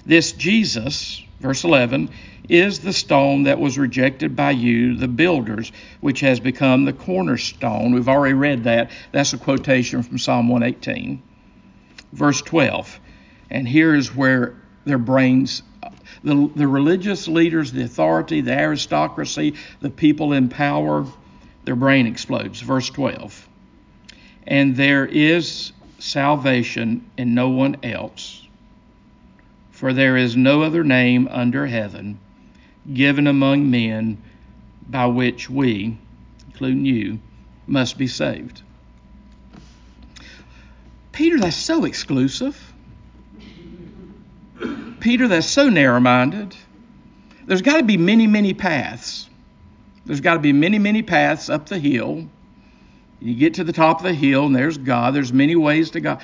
This 0.04 0.32
Jesus, 0.32 1.22
verse 1.40 1.64
11, 1.64 2.10
is 2.48 2.80
the 2.80 2.92
stone 2.92 3.44
that 3.44 3.58
was 3.58 3.78
rejected 3.78 4.36
by 4.36 4.52
you, 4.52 4.96
the 4.96 5.08
builders, 5.08 5.72
which 6.00 6.20
has 6.20 6.40
become 6.40 6.84
the 6.84 6.92
cornerstone. 6.92 7.92
We've 7.92 8.08
already 8.08 8.34
read 8.34 8.64
that. 8.64 8.90
That's 9.12 9.32
a 9.32 9.38
quotation 9.38 10.02
from 10.02 10.18
Psalm 10.18 10.48
118. 10.48 11.22
Verse 12.12 12.40
12. 12.42 13.00
And 13.50 13.66
here 13.66 13.94
is 13.94 14.14
where 14.14 14.54
their 14.84 14.98
brains, 14.98 15.62
the, 16.22 16.50
the 16.54 16.68
religious 16.68 17.28
leaders, 17.28 17.72
the 17.72 17.82
authority, 17.82 18.40
the 18.40 18.52
aristocracy, 18.52 19.54
the 19.80 19.90
people 19.90 20.32
in 20.32 20.48
power, 20.48 21.06
their 21.64 21.76
brain 21.76 22.06
explodes. 22.06 22.60
Verse 22.60 22.88
12. 22.90 23.48
And 24.46 24.76
there 24.76 25.04
is 25.04 25.72
salvation 25.98 27.04
in 27.16 27.34
no 27.34 27.48
one 27.48 27.76
else, 27.82 28.45
for 29.76 29.92
there 29.92 30.16
is 30.16 30.38
no 30.38 30.62
other 30.62 30.82
name 30.82 31.28
under 31.30 31.66
heaven 31.66 32.18
given 32.94 33.26
among 33.26 33.70
men 33.70 34.16
by 34.88 35.04
which 35.04 35.50
we, 35.50 35.98
including 36.46 36.86
you, 36.86 37.18
must 37.66 37.98
be 37.98 38.06
saved. 38.06 38.62
Peter, 41.12 41.38
that's 41.38 41.56
so 41.56 41.84
exclusive. 41.84 42.72
Peter, 45.00 45.28
that's 45.28 45.46
so 45.46 45.68
narrow 45.68 46.00
minded. 46.00 46.56
There's 47.44 47.62
got 47.62 47.76
to 47.76 47.82
be 47.82 47.98
many, 47.98 48.26
many 48.26 48.54
paths. 48.54 49.28
There's 50.06 50.22
got 50.22 50.34
to 50.34 50.40
be 50.40 50.54
many, 50.54 50.78
many 50.78 51.02
paths 51.02 51.50
up 51.50 51.68
the 51.68 51.78
hill. 51.78 52.26
You 53.20 53.34
get 53.34 53.54
to 53.54 53.64
the 53.64 53.74
top 53.74 53.98
of 53.98 54.04
the 54.04 54.14
hill, 54.14 54.46
and 54.46 54.56
there's 54.56 54.78
God. 54.78 55.14
There's 55.14 55.34
many 55.34 55.54
ways 55.54 55.90
to 55.90 56.00
God. 56.00 56.22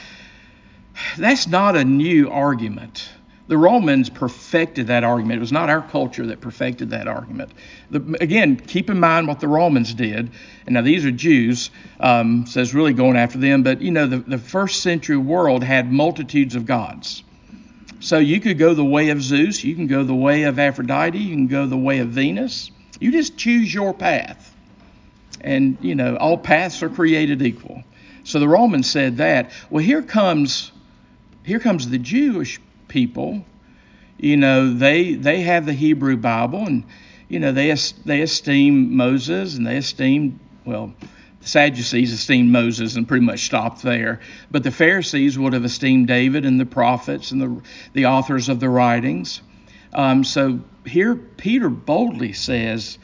That's 1.18 1.46
not 1.46 1.76
a 1.76 1.84
new 1.84 2.30
argument. 2.30 3.10
The 3.48 3.58
Romans 3.58 4.08
perfected 4.08 4.86
that 4.86 5.02
argument. 5.02 5.38
It 5.38 5.40
was 5.40 5.52
not 5.52 5.68
our 5.68 5.82
culture 5.82 6.26
that 6.26 6.40
perfected 6.40 6.90
that 6.90 7.08
argument. 7.08 7.50
The, 7.90 8.16
again, 8.20 8.56
keep 8.56 8.88
in 8.88 9.00
mind 9.00 9.26
what 9.26 9.40
the 9.40 9.48
Romans 9.48 9.94
did. 9.94 10.30
And 10.66 10.74
now 10.74 10.82
these 10.82 11.04
are 11.04 11.10
Jews, 11.10 11.70
um, 11.98 12.46
so 12.46 12.60
it's 12.60 12.72
really 12.72 12.92
going 12.92 13.16
after 13.16 13.38
them. 13.38 13.62
But 13.62 13.80
you 13.82 13.90
know, 13.90 14.06
the, 14.06 14.18
the 14.18 14.38
first 14.38 14.82
century 14.82 15.16
world 15.16 15.64
had 15.64 15.92
multitudes 15.92 16.54
of 16.54 16.66
gods. 16.66 17.24
So 17.98 18.18
you 18.18 18.40
could 18.40 18.58
go 18.58 18.74
the 18.74 18.84
way 18.84 19.10
of 19.10 19.22
Zeus, 19.22 19.62
you 19.62 19.74
can 19.74 19.86
go 19.86 20.02
the 20.02 20.14
way 20.14 20.44
of 20.44 20.58
Aphrodite, 20.58 21.18
you 21.18 21.34
can 21.34 21.46
go 21.46 21.66
the 21.66 21.76
way 21.76 21.98
of 21.98 22.08
Venus. 22.08 22.70
You 23.00 23.12
just 23.12 23.36
choose 23.36 23.72
your 23.72 23.92
path. 23.92 24.54
And 25.40 25.76
you 25.80 25.94
know, 25.94 26.16
all 26.16 26.38
paths 26.38 26.82
are 26.82 26.88
created 26.88 27.42
equal. 27.42 27.82
So 28.24 28.38
the 28.38 28.48
Romans 28.48 28.88
said 28.88 29.16
that. 29.16 29.50
Well, 29.70 29.84
here 29.84 30.02
comes 30.02 30.70
here 31.44 31.58
comes 31.58 31.88
the 31.88 31.98
Jewish 31.98 32.60
people, 32.92 33.42
you 34.18 34.36
know, 34.36 34.72
they 34.72 35.14
they 35.14 35.40
have 35.40 35.66
the 35.66 35.72
Hebrew 35.72 36.16
Bible, 36.16 36.66
and 36.66 36.84
you 37.28 37.40
know 37.40 37.50
they 37.50 37.74
they 38.04 38.20
esteem 38.20 38.94
Moses, 38.94 39.56
and 39.56 39.66
they 39.66 39.78
esteem 39.78 40.38
well. 40.64 40.92
The 41.40 41.48
Sadducees 41.48 42.12
esteemed 42.12 42.52
Moses 42.52 42.94
and 42.94 43.08
pretty 43.08 43.26
much 43.26 43.44
stopped 43.46 43.82
there. 43.82 44.20
But 44.52 44.62
the 44.62 44.70
Pharisees 44.70 45.36
would 45.36 45.54
have 45.54 45.64
esteemed 45.64 46.06
David 46.06 46.44
and 46.44 46.60
the 46.60 46.66
prophets 46.66 47.32
and 47.32 47.42
the, 47.42 47.60
the 47.94 48.06
authors 48.06 48.48
of 48.48 48.60
the 48.60 48.68
writings. 48.68 49.42
Um, 49.92 50.22
so 50.22 50.60
here 50.86 51.16
Peter 51.16 51.68
boldly 51.68 52.32
says, 52.32 52.96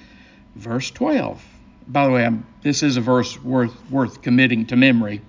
verse 0.55 0.89
12. 0.93 1.45
By 1.89 2.05
the 2.05 2.13
way, 2.13 2.25
I'm, 2.25 2.47
this 2.63 2.85
is 2.85 2.97
a 2.97 3.01
verse 3.01 3.43
worth, 3.43 3.75
worth 3.91 4.23
committing 4.23 4.67
to 4.67 4.77
memory 4.77 5.21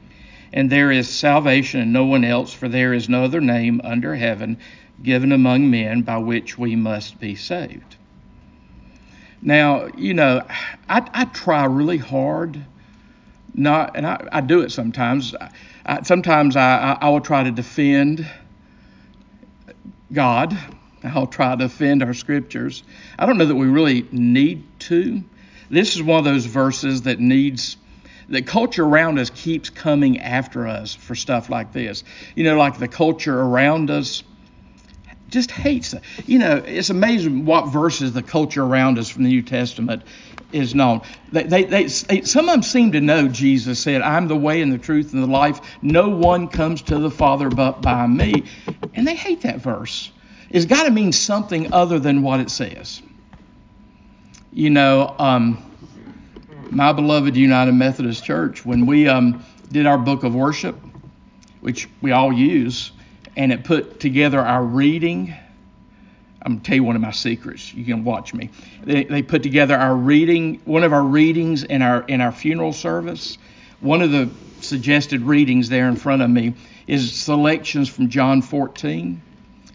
and 0.53 0.69
there 0.69 0.91
is 0.91 1.09
salvation 1.09 1.81
in 1.81 1.91
no 1.91 2.05
one 2.05 2.23
else, 2.23 2.53
for 2.53 2.67
there 2.67 2.93
is 2.93 3.09
no 3.09 3.23
other 3.23 3.41
name 3.41 3.81
under 3.83 4.15
heaven 4.15 4.57
given 5.01 5.31
among 5.31 5.69
men 5.69 6.01
by 6.01 6.17
which 6.17 6.57
we 6.57 6.75
must 6.75 7.19
be 7.19 7.35
saved. 7.35 7.95
Now, 9.41 9.87
you 9.97 10.13
know, 10.13 10.41
I, 10.89 11.09
I 11.13 11.25
try 11.25 11.63
really 11.65 11.97
hard, 11.97 12.63
not, 13.53 13.95
and 13.95 14.05
I, 14.05 14.27
I 14.31 14.41
do 14.41 14.61
it 14.61 14.71
sometimes. 14.71 15.33
I, 15.85 16.01
sometimes 16.03 16.55
I, 16.55 16.97
I 16.99 17.09
will 17.09 17.21
try 17.21 17.43
to 17.43 17.51
defend 17.51 18.29
God. 20.11 20.57
I'll 21.03 21.27
try 21.27 21.55
to 21.55 21.67
defend 21.67 22.03
our 22.03 22.13
scriptures. 22.13 22.83
I 23.17 23.25
don't 23.25 23.37
know 23.37 23.45
that 23.45 23.55
we 23.55 23.67
really 23.67 24.05
need 24.11 24.63
to. 24.79 25.23
This 25.69 25.95
is 25.95 26.03
one 26.03 26.19
of 26.19 26.25
those 26.25 26.45
verses 26.45 27.03
that 27.03 27.19
needs 27.19 27.77
the 28.29 28.41
culture 28.41 28.85
around 28.85 29.19
us 29.19 29.29
keeps 29.29 29.69
coming 29.69 30.19
after 30.19 30.67
us 30.67 30.93
for 30.93 31.15
stuff 31.15 31.49
like 31.49 31.73
this. 31.73 32.03
You 32.35 32.43
know, 32.43 32.57
like 32.57 32.77
the 32.77 32.87
culture 32.87 33.39
around 33.39 33.89
us 33.89 34.23
just 35.29 35.51
hates 35.51 35.93
it. 35.93 36.03
You 36.25 36.39
know, 36.39 36.57
it's 36.57 36.89
amazing 36.89 37.45
what 37.45 37.71
verses 37.71 38.13
the 38.13 38.23
culture 38.23 38.63
around 38.63 38.97
us 38.99 39.09
from 39.09 39.23
the 39.23 39.29
New 39.29 39.41
Testament 39.41 40.03
is 40.51 40.73
known. 40.73 41.01
They, 41.31 41.43
they, 41.43 41.63
they, 41.63 41.87
some 41.87 42.49
of 42.49 42.53
them 42.53 42.63
seem 42.63 42.91
to 42.93 43.01
know 43.01 43.27
Jesus 43.27 43.79
said, 43.79 44.01
I'm 44.01 44.27
the 44.27 44.35
way 44.35 44.61
and 44.61 44.71
the 44.71 44.77
truth 44.77 45.13
and 45.13 45.21
the 45.21 45.27
life. 45.27 45.59
No 45.81 46.09
one 46.09 46.47
comes 46.47 46.83
to 46.83 46.97
the 46.97 47.11
Father 47.11 47.49
but 47.49 47.81
by 47.81 48.07
me. 48.07 48.45
And 48.93 49.07
they 49.07 49.15
hate 49.15 49.41
that 49.41 49.59
verse. 49.59 50.11
It's 50.49 50.65
got 50.65 50.83
to 50.83 50.91
mean 50.91 51.11
something 51.11 51.73
other 51.73 51.99
than 51.99 52.23
what 52.23 52.39
it 52.39 52.49
says. 52.49 53.01
You 54.51 54.71
know, 54.71 55.15
um, 55.19 55.68
my 56.71 56.93
beloved 56.93 57.35
United 57.35 57.73
Methodist 57.73 58.23
Church, 58.23 58.65
when 58.65 58.85
we 58.85 59.07
um, 59.07 59.43
did 59.71 59.85
our 59.85 59.97
book 59.97 60.23
of 60.23 60.35
worship, 60.35 60.75
which 61.61 61.89
we 62.01 62.11
all 62.11 62.31
use, 62.31 62.91
and 63.35 63.51
it 63.51 63.63
put 63.63 63.99
together 63.99 64.39
our 64.39 64.63
reading. 64.63 65.33
I'm 66.41 66.53
gonna 66.53 66.63
tell 66.63 66.75
you 66.75 66.83
one 66.83 66.95
of 66.95 67.01
my 67.01 67.11
secrets. 67.11 67.73
You 67.73 67.83
can 67.83 68.03
watch 68.03 68.33
me. 68.33 68.49
They, 68.83 69.03
they 69.03 69.21
put 69.21 69.43
together 69.43 69.75
our 69.75 69.95
reading, 69.95 70.61
one 70.65 70.83
of 70.83 70.93
our 70.93 71.03
readings 71.03 71.63
in 71.63 71.81
our 71.81 72.01
in 72.03 72.21
our 72.21 72.31
funeral 72.31 72.73
service. 72.73 73.37
One 73.81 74.01
of 74.01 74.11
the 74.11 74.29
suggested 74.61 75.21
readings 75.21 75.69
there 75.69 75.87
in 75.87 75.95
front 75.95 76.21
of 76.21 76.29
me 76.29 76.53
is 76.87 77.13
selections 77.13 77.89
from 77.89 78.09
John 78.09 78.41
14. 78.41 79.21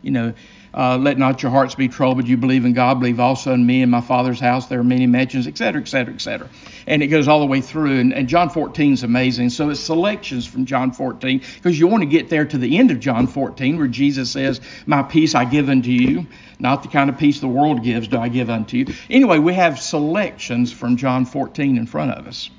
You 0.03 0.11
know, 0.11 0.35
uh, 0.77 0.99
let 0.99 1.19
not 1.19 1.41
your 1.41 1.53
hearts 1.53 1.77
be 1.77 1.87
troubled. 1.87 2.27
You 2.27 2.37
believe 2.37 2.65
in 2.65 2.73
God, 2.73 2.99
believe 2.99 3.21
also 3.21 3.53
in 3.53 3.65
me. 3.65 3.83
In 3.83 3.91
my 3.91 4.01
Father's 4.01 4.41
house 4.41 4.67
there 4.67 4.81
are 4.81 4.85
many 4.85 5.07
mansions, 5.07 5.47
etc., 5.47 5.81
etc., 5.81 6.15
etc. 6.15 6.49
And 6.89 7.01
it 7.01 7.07
goes 7.07 7.29
all 7.29 7.39
the 7.39 7.47
way 7.47 7.61
through. 7.61 8.01
And, 8.01 8.13
and 8.13 8.29
John 8.29 8.51
14 8.51 8.93
is 8.93 9.03
amazing. 9.05 9.51
So 9.51 9.71
it's 9.71 9.79
selections 9.79 10.47
from 10.47 10.67
John 10.67 10.91
14 10.91 11.43
because 11.57 11.79
you 11.79 11.87
want 11.87 12.03
to 12.03 12.09
get 12.09 12.29
there 12.29 12.45
to 12.45 12.59
the 12.59 12.77
end 12.77 12.91
of 12.91 12.99
John 12.99 13.29
14 13.29 13.79
where 13.79 13.87
Jesus 13.87 14.33
says, 14.33 14.61
"My 14.85 15.03
peace 15.05 15.37
I 15.37 15.45
give 15.45 15.69
unto 15.69 15.91
you, 15.91 16.27
not 16.59 16.83
the 16.83 16.89
kind 16.89 17.09
of 17.09 17.19
peace 17.19 17.39
the 17.39 17.47
world 17.47 17.85
gives 17.85 18.09
do 18.09 18.19
I 18.19 18.29
give 18.29 18.51
unto 18.51 18.79
you." 18.79 18.87
Anyway, 19.09 19.39
we 19.39 19.55
have 19.55 19.79
selections 19.79 20.73
from 20.73 20.97
John 20.97 21.25
14 21.25 21.79
in 21.79 21.87
front 21.87 22.11
of 22.11 22.27
us. 22.27 22.51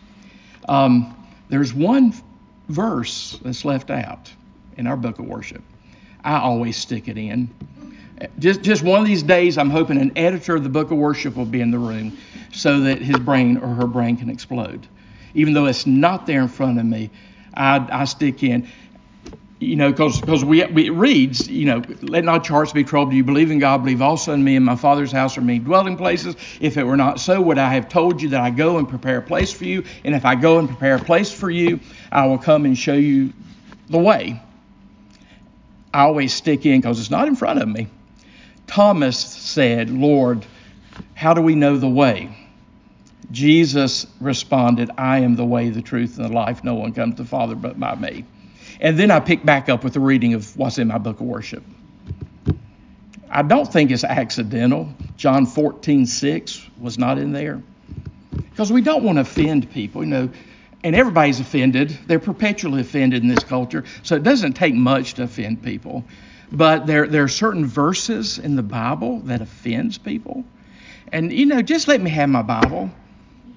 Um, 0.69 1.13
there's 1.49 1.73
one 1.73 2.13
verse 2.69 3.37
that's 3.43 3.65
left 3.65 3.91
out 3.91 4.31
in 4.77 4.87
our 4.87 4.95
book 4.95 5.19
of 5.19 5.25
worship. 5.25 5.61
I 6.23 6.39
always 6.39 6.77
stick 6.77 7.09
it 7.09 7.17
in 7.17 7.49
just, 8.39 8.61
just 8.61 8.83
one 8.83 9.01
of 9.01 9.07
these 9.07 9.23
days, 9.23 9.57
I'm 9.57 9.69
hoping 9.69 9.99
an 9.99 10.17
editor 10.17 10.55
of 10.55 10.63
the 10.63 10.69
Book 10.69 10.91
of 10.91 10.97
Worship 10.97 11.35
will 11.35 11.45
be 11.45 11.61
in 11.61 11.71
the 11.71 11.79
room 11.79 12.17
so 12.51 12.81
that 12.81 13.01
his 13.01 13.17
brain 13.19 13.57
or 13.57 13.67
her 13.67 13.87
brain 13.87 14.17
can 14.17 14.29
explode. 14.29 14.87
Even 15.33 15.53
though 15.53 15.65
it's 15.65 15.85
not 15.85 16.25
there 16.25 16.41
in 16.41 16.47
front 16.47 16.79
of 16.79 16.85
me, 16.85 17.09
I, 17.53 17.87
I 17.91 18.05
stick 18.05 18.43
in 18.43 18.67
you 19.59 19.75
know, 19.75 19.91
because 19.91 20.43
we, 20.43 20.63
we, 20.65 20.87
it 20.87 20.91
reads, 20.91 21.47
you 21.47 21.65
know, 21.65 21.81
let 22.01 22.23
not 22.23 22.47
your 22.47 22.55
hearts 22.55 22.73
be 22.73 22.83
troubled. 22.83 23.13
You 23.13 23.23
believe 23.23 23.51
in 23.51 23.59
God, 23.59 23.79
believe 23.79 24.01
also 24.01 24.33
in 24.33 24.43
me. 24.43 24.55
In 24.55 24.63
my 24.63 24.75
Father's 24.75 25.11
house 25.11 25.37
are 25.37 25.41
many 25.41 25.59
dwelling 25.59 25.95
places. 25.95 26.35
If 26.59 26.77
it 26.77 26.83
were 26.83 26.97
not 26.97 27.19
so, 27.19 27.41
would 27.41 27.57
I 27.57 27.73
have 27.73 27.87
told 27.87 28.21
you 28.21 28.29
that 28.29 28.41
I 28.41 28.49
go 28.49 28.77
and 28.77 28.87
prepare 28.87 29.17
a 29.17 29.21
place 29.21 29.53
for 29.53 29.63
you? 29.65 29.83
And 30.03 30.13
if 30.13 30.25
I 30.25 30.35
go 30.35 30.59
and 30.59 30.67
prepare 30.67 30.95
a 30.95 30.99
place 30.99 31.31
for 31.31 31.49
you, 31.49 31.79
I 32.11 32.27
will 32.27 32.37
come 32.37 32.65
and 32.65 32.77
show 32.77 32.93
you 32.93 33.33
the 33.89 33.97
way. 33.97 34.41
I 35.93 36.01
always 36.01 36.33
stick 36.33 36.65
in 36.65 36.81
because 36.81 36.99
it's 36.99 37.11
not 37.11 37.27
in 37.27 37.35
front 37.35 37.61
of 37.61 37.69
me. 37.69 37.87
Thomas 38.67 39.19
said, 39.19 39.89
Lord, 39.89 40.45
how 41.13 41.33
do 41.33 41.41
we 41.41 41.55
know 41.55 41.77
the 41.77 41.89
way? 41.89 42.35
Jesus 43.31 44.05
responded, 44.19 44.91
I 44.97 45.19
am 45.19 45.35
the 45.35 45.45
way, 45.45 45.69
the 45.69 45.81
truth, 45.81 46.17
and 46.17 46.25
the 46.25 46.33
life. 46.33 46.63
No 46.63 46.75
one 46.75 46.93
comes 46.93 47.15
to 47.15 47.23
the 47.23 47.29
Father 47.29 47.55
but 47.55 47.79
by 47.79 47.95
me. 47.95 48.25
And 48.79 48.99
then 48.99 49.11
I 49.11 49.19
pick 49.19 49.45
back 49.45 49.69
up 49.69 49.83
with 49.83 49.93
the 49.93 49.99
reading 49.99 50.33
of 50.33 50.55
what's 50.57 50.77
in 50.77 50.87
my 50.87 50.97
book 50.97 51.19
of 51.19 51.25
worship. 51.25 51.63
I 53.29 53.41
don't 53.41 53.71
think 53.71 53.91
it's 53.91 54.03
accidental. 54.03 54.93
John 55.17 55.45
14, 55.45 56.05
6 56.05 56.69
was 56.79 56.97
not 56.97 57.17
in 57.17 57.31
there. 57.31 57.61
Because 58.31 58.71
we 58.71 58.81
don't 58.81 59.03
want 59.03 59.17
to 59.17 59.21
offend 59.21 59.69
people, 59.71 60.03
you 60.03 60.09
know. 60.09 60.29
And 60.83 60.95
everybody's 60.95 61.39
offended. 61.39 61.97
They're 62.05 62.19
perpetually 62.19 62.81
offended 62.81 63.23
in 63.23 63.27
this 63.27 63.43
culture. 63.43 63.83
So 64.03 64.15
it 64.15 64.23
doesn't 64.23 64.53
take 64.53 64.75
much 64.75 65.15
to 65.15 65.23
offend 65.23 65.63
people. 65.63 66.03
But 66.51 66.85
there, 66.87 67.07
there 67.07 67.23
are 67.23 67.27
certain 67.27 67.65
verses 67.65 68.37
in 68.37 68.55
the 68.55 68.63
Bible 68.63 69.19
that 69.21 69.41
offends 69.41 69.97
people. 69.97 70.43
And, 71.11 71.31
you 71.31 71.45
know, 71.45 71.61
just 71.61 71.87
let 71.87 72.01
me 72.01 72.09
have 72.11 72.29
my 72.29 72.41
Bible. 72.41 72.91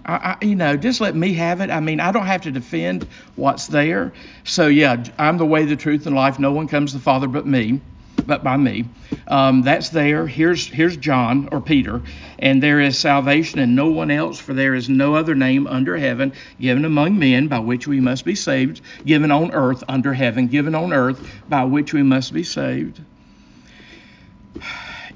I, 0.04 0.36
I, 0.40 0.44
you 0.44 0.54
know, 0.54 0.76
just 0.76 1.00
let 1.00 1.14
me 1.14 1.34
have 1.34 1.60
it. 1.60 1.70
I 1.70 1.80
mean, 1.80 2.00
I 2.00 2.12
don't 2.12 2.26
have 2.26 2.42
to 2.42 2.50
defend 2.50 3.06
what's 3.36 3.66
there. 3.66 4.12
So 4.44 4.66
yeah, 4.66 5.04
I'm 5.18 5.38
the 5.38 5.46
way, 5.46 5.64
the 5.64 5.76
truth, 5.76 6.06
and 6.06 6.16
life. 6.16 6.38
No 6.38 6.52
one 6.52 6.68
comes 6.68 6.92
to 6.92 6.98
the 6.98 7.02
Father 7.02 7.28
but 7.28 7.46
me, 7.46 7.80
but 8.26 8.44
by 8.44 8.56
me. 8.56 8.84
Um, 9.26 9.62
that's 9.62 9.90
there. 9.90 10.26
Here's 10.26 10.66
here's 10.66 10.96
John 10.96 11.48
or 11.52 11.60
Peter, 11.60 12.02
and 12.38 12.62
there 12.62 12.80
is 12.80 12.98
salvation 12.98 13.58
in 13.58 13.74
no 13.74 13.88
one 13.88 14.10
else, 14.10 14.38
for 14.38 14.54
there 14.54 14.74
is 14.74 14.88
no 14.88 15.14
other 15.14 15.34
name 15.34 15.66
under 15.66 15.96
heaven 15.96 16.32
given 16.60 16.84
among 16.84 17.18
men 17.18 17.48
by 17.48 17.58
which 17.58 17.86
we 17.86 18.00
must 18.00 18.24
be 18.24 18.34
saved. 18.34 18.80
Given 19.04 19.30
on 19.30 19.52
earth 19.52 19.84
under 19.88 20.12
heaven, 20.12 20.48
given 20.48 20.74
on 20.74 20.92
earth 20.92 21.20
by 21.48 21.64
which 21.64 21.92
we 21.92 22.02
must 22.02 22.32
be 22.32 22.44
saved. 22.44 23.00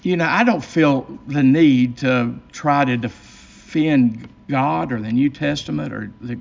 You 0.02 0.16
know, 0.16 0.26
I 0.26 0.44
don't 0.44 0.64
feel 0.64 1.18
the 1.28 1.42
need 1.42 1.98
to 1.98 2.34
try 2.50 2.84
to 2.84 2.96
defend 2.96 4.28
God 4.48 4.92
or 4.92 5.00
the 5.00 5.12
New 5.12 5.30
Testament 5.30 5.92
or 5.92 6.12
the 6.20 6.38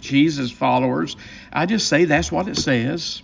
Jesus 0.00 0.50
followers. 0.50 1.16
I 1.52 1.66
just 1.66 1.88
say 1.88 2.04
that's 2.04 2.30
what 2.30 2.48
it 2.48 2.56
says. 2.56 3.22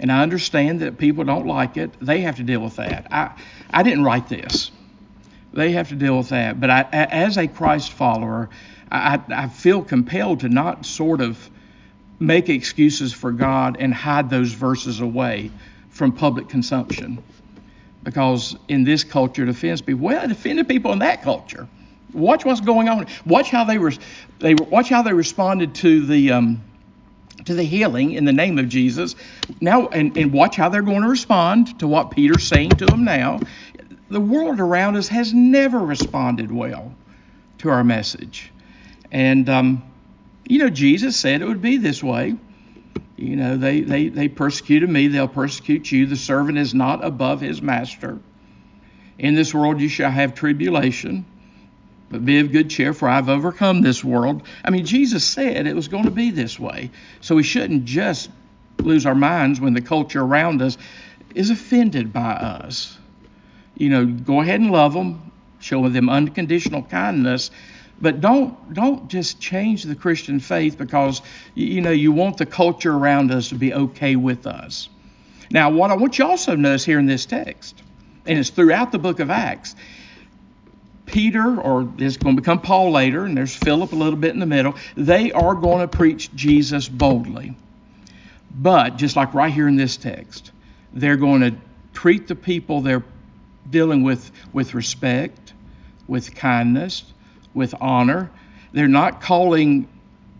And 0.00 0.12
I 0.12 0.22
understand 0.22 0.80
that 0.80 0.98
people 0.98 1.24
don't 1.24 1.46
like 1.46 1.76
it. 1.76 1.92
They 2.00 2.20
have 2.20 2.36
to 2.36 2.42
deal 2.42 2.60
with 2.60 2.76
that. 2.76 3.08
I, 3.10 3.32
I 3.70 3.82
didn't 3.82 4.04
write 4.04 4.28
this. 4.28 4.70
They 5.52 5.72
have 5.72 5.88
to 5.88 5.96
deal 5.96 6.18
with 6.18 6.28
that. 6.28 6.60
But 6.60 6.70
I, 6.70 6.82
as 6.92 7.36
a 7.36 7.48
Christ 7.48 7.92
follower, 7.92 8.48
I, 8.92 9.20
I 9.28 9.48
feel 9.48 9.82
compelled 9.82 10.40
to 10.40 10.48
not 10.48 10.86
sort 10.86 11.20
of 11.20 11.50
make 12.20 12.48
excuses 12.48 13.12
for 13.12 13.32
God 13.32 13.76
and 13.80 13.92
hide 13.92 14.30
those 14.30 14.52
verses 14.52 15.00
away 15.00 15.50
from 15.90 16.12
public 16.12 16.48
consumption. 16.48 17.22
Because 18.04 18.56
in 18.68 18.84
this 18.84 19.04
culture, 19.04 19.42
it 19.42 19.48
offends 19.48 19.82
people. 19.82 20.06
Well, 20.06 20.24
it 20.24 20.30
offended 20.30 20.68
people 20.68 20.92
in 20.92 21.00
that 21.00 21.22
culture. 21.22 21.66
Watch 22.12 22.44
what's 22.44 22.60
going 22.60 22.88
on. 22.88 23.06
Watch 23.26 23.50
how 23.50 23.64
they 23.64 23.78
were. 23.78 23.92
They 24.38 24.54
watch 24.54 24.88
how 24.88 25.02
they 25.02 25.12
responded 25.12 25.74
to 25.76 26.06
the 26.06 26.32
um, 26.32 26.62
to 27.48 27.54
the 27.54 27.64
healing 27.64 28.12
in 28.12 28.26
the 28.26 28.32
name 28.32 28.58
of 28.58 28.68
Jesus. 28.68 29.16
Now, 29.60 29.88
and, 29.88 30.16
and 30.16 30.32
watch 30.32 30.54
how 30.54 30.68
they're 30.68 30.82
going 30.82 31.00
to 31.02 31.08
respond 31.08 31.80
to 31.80 31.88
what 31.88 32.10
Peter's 32.10 32.46
saying 32.46 32.70
to 32.72 32.86
them 32.86 33.04
now. 33.04 33.40
The 34.10 34.20
world 34.20 34.60
around 34.60 34.96
us 34.96 35.08
has 35.08 35.32
never 35.32 35.78
responded 35.78 36.52
well 36.52 36.94
to 37.58 37.70
our 37.70 37.82
message, 37.82 38.52
and 39.10 39.48
um, 39.48 39.82
you 40.46 40.60
know 40.60 40.70
Jesus 40.70 41.18
said 41.18 41.42
it 41.42 41.48
would 41.48 41.60
be 41.60 41.76
this 41.76 42.02
way. 42.02 42.36
You 43.16 43.36
know 43.36 43.56
they 43.56 43.80
they 43.80 44.08
they 44.08 44.28
persecuted 44.28 44.88
me; 44.88 45.08
they'll 45.08 45.28
persecute 45.28 45.90
you. 45.90 46.06
The 46.06 46.16
servant 46.16 46.56
is 46.56 46.74
not 46.74 47.04
above 47.04 47.40
his 47.40 47.60
master. 47.60 48.18
In 49.18 49.34
this 49.34 49.52
world 49.52 49.80
you 49.80 49.88
shall 49.88 50.10
have 50.10 50.34
tribulation 50.34 51.26
but 52.10 52.24
be 52.24 52.38
of 52.40 52.52
good 52.52 52.70
cheer, 52.70 52.92
for 52.92 53.08
I've 53.08 53.28
overcome 53.28 53.82
this 53.82 54.02
world. 54.02 54.42
I 54.64 54.70
mean, 54.70 54.86
Jesus 54.86 55.24
said 55.24 55.66
it 55.66 55.76
was 55.76 55.88
going 55.88 56.04
to 56.04 56.10
be 56.10 56.30
this 56.30 56.58
way. 56.58 56.90
So 57.20 57.36
we 57.36 57.42
shouldn't 57.42 57.84
just 57.84 58.30
lose 58.78 59.06
our 59.06 59.14
minds 59.14 59.60
when 59.60 59.74
the 59.74 59.80
culture 59.80 60.22
around 60.22 60.62
us 60.62 60.78
is 61.34 61.50
offended 61.50 62.12
by 62.12 62.32
us. 62.32 62.96
You 63.76 63.90
know, 63.90 64.06
go 64.06 64.40
ahead 64.40 64.60
and 64.60 64.70
love 64.70 64.94
them, 64.94 65.30
show 65.60 65.88
them 65.88 66.08
unconditional 66.08 66.82
kindness, 66.82 67.50
but 68.00 68.20
don't 68.20 68.74
don't 68.74 69.08
just 69.08 69.40
change 69.40 69.82
the 69.82 69.94
Christian 69.94 70.40
faith 70.40 70.78
because 70.78 71.20
you 71.54 71.80
know 71.80 71.90
you 71.90 72.12
want 72.12 72.36
the 72.36 72.46
culture 72.46 72.94
around 72.94 73.32
us 73.32 73.48
to 73.48 73.56
be 73.56 73.74
okay 73.74 74.16
with 74.16 74.46
us. 74.46 74.88
Now, 75.50 75.70
what 75.70 75.90
I 75.90 75.94
want 75.96 76.18
you 76.18 76.26
also 76.26 76.54
notice 76.54 76.84
here 76.84 76.98
in 76.98 77.06
this 77.06 77.26
text, 77.26 77.82
and 78.26 78.38
it's 78.38 78.50
throughout 78.50 78.92
the 78.92 78.98
book 78.98 79.20
of 79.20 79.30
Acts, 79.30 79.74
Peter, 81.08 81.60
or 81.60 81.88
is 81.98 82.16
going 82.16 82.36
to 82.36 82.40
become 82.40 82.60
Paul 82.60 82.92
later, 82.92 83.24
and 83.24 83.36
there's 83.36 83.54
Philip 83.54 83.92
a 83.92 83.96
little 83.96 84.18
bit 84.18 84.32
in 84.32 84.40
the 84.40 84.46
middle, 84.46 84.74
they 84.96 85.32
are 85.32 85.54
going 85.54 85.80
to 85.80 85.88
preach 85.88 86.32
Jesus 86.34 86.88
boldly. 86.88 87.56
But 88.54 88.96
just 88.96 89.16
like 89.16 89.34
right 89.34 89.52
here 89.52 89.68
in 89.68 89.76
this 89.76 89.96
text, 89.96 90.52
they're 90.92 91.16
going 91.16 91.40
to 91.42 91.54
treat 91.92 92.28
the 92.28 92.34
people 92.34 92.80
they're 92.80 93.04
dealing 93.68 94.02
with 94.02 94.30
with 94.52 94.74
respect, 94.74 95.52
with 96.06 96.34
kindness, 96.34 97.04
with 97.54 97.74
honor. 97.80 98.30
They're 98.72 98.88
not 98.88 99.20
calling 99.20 99.88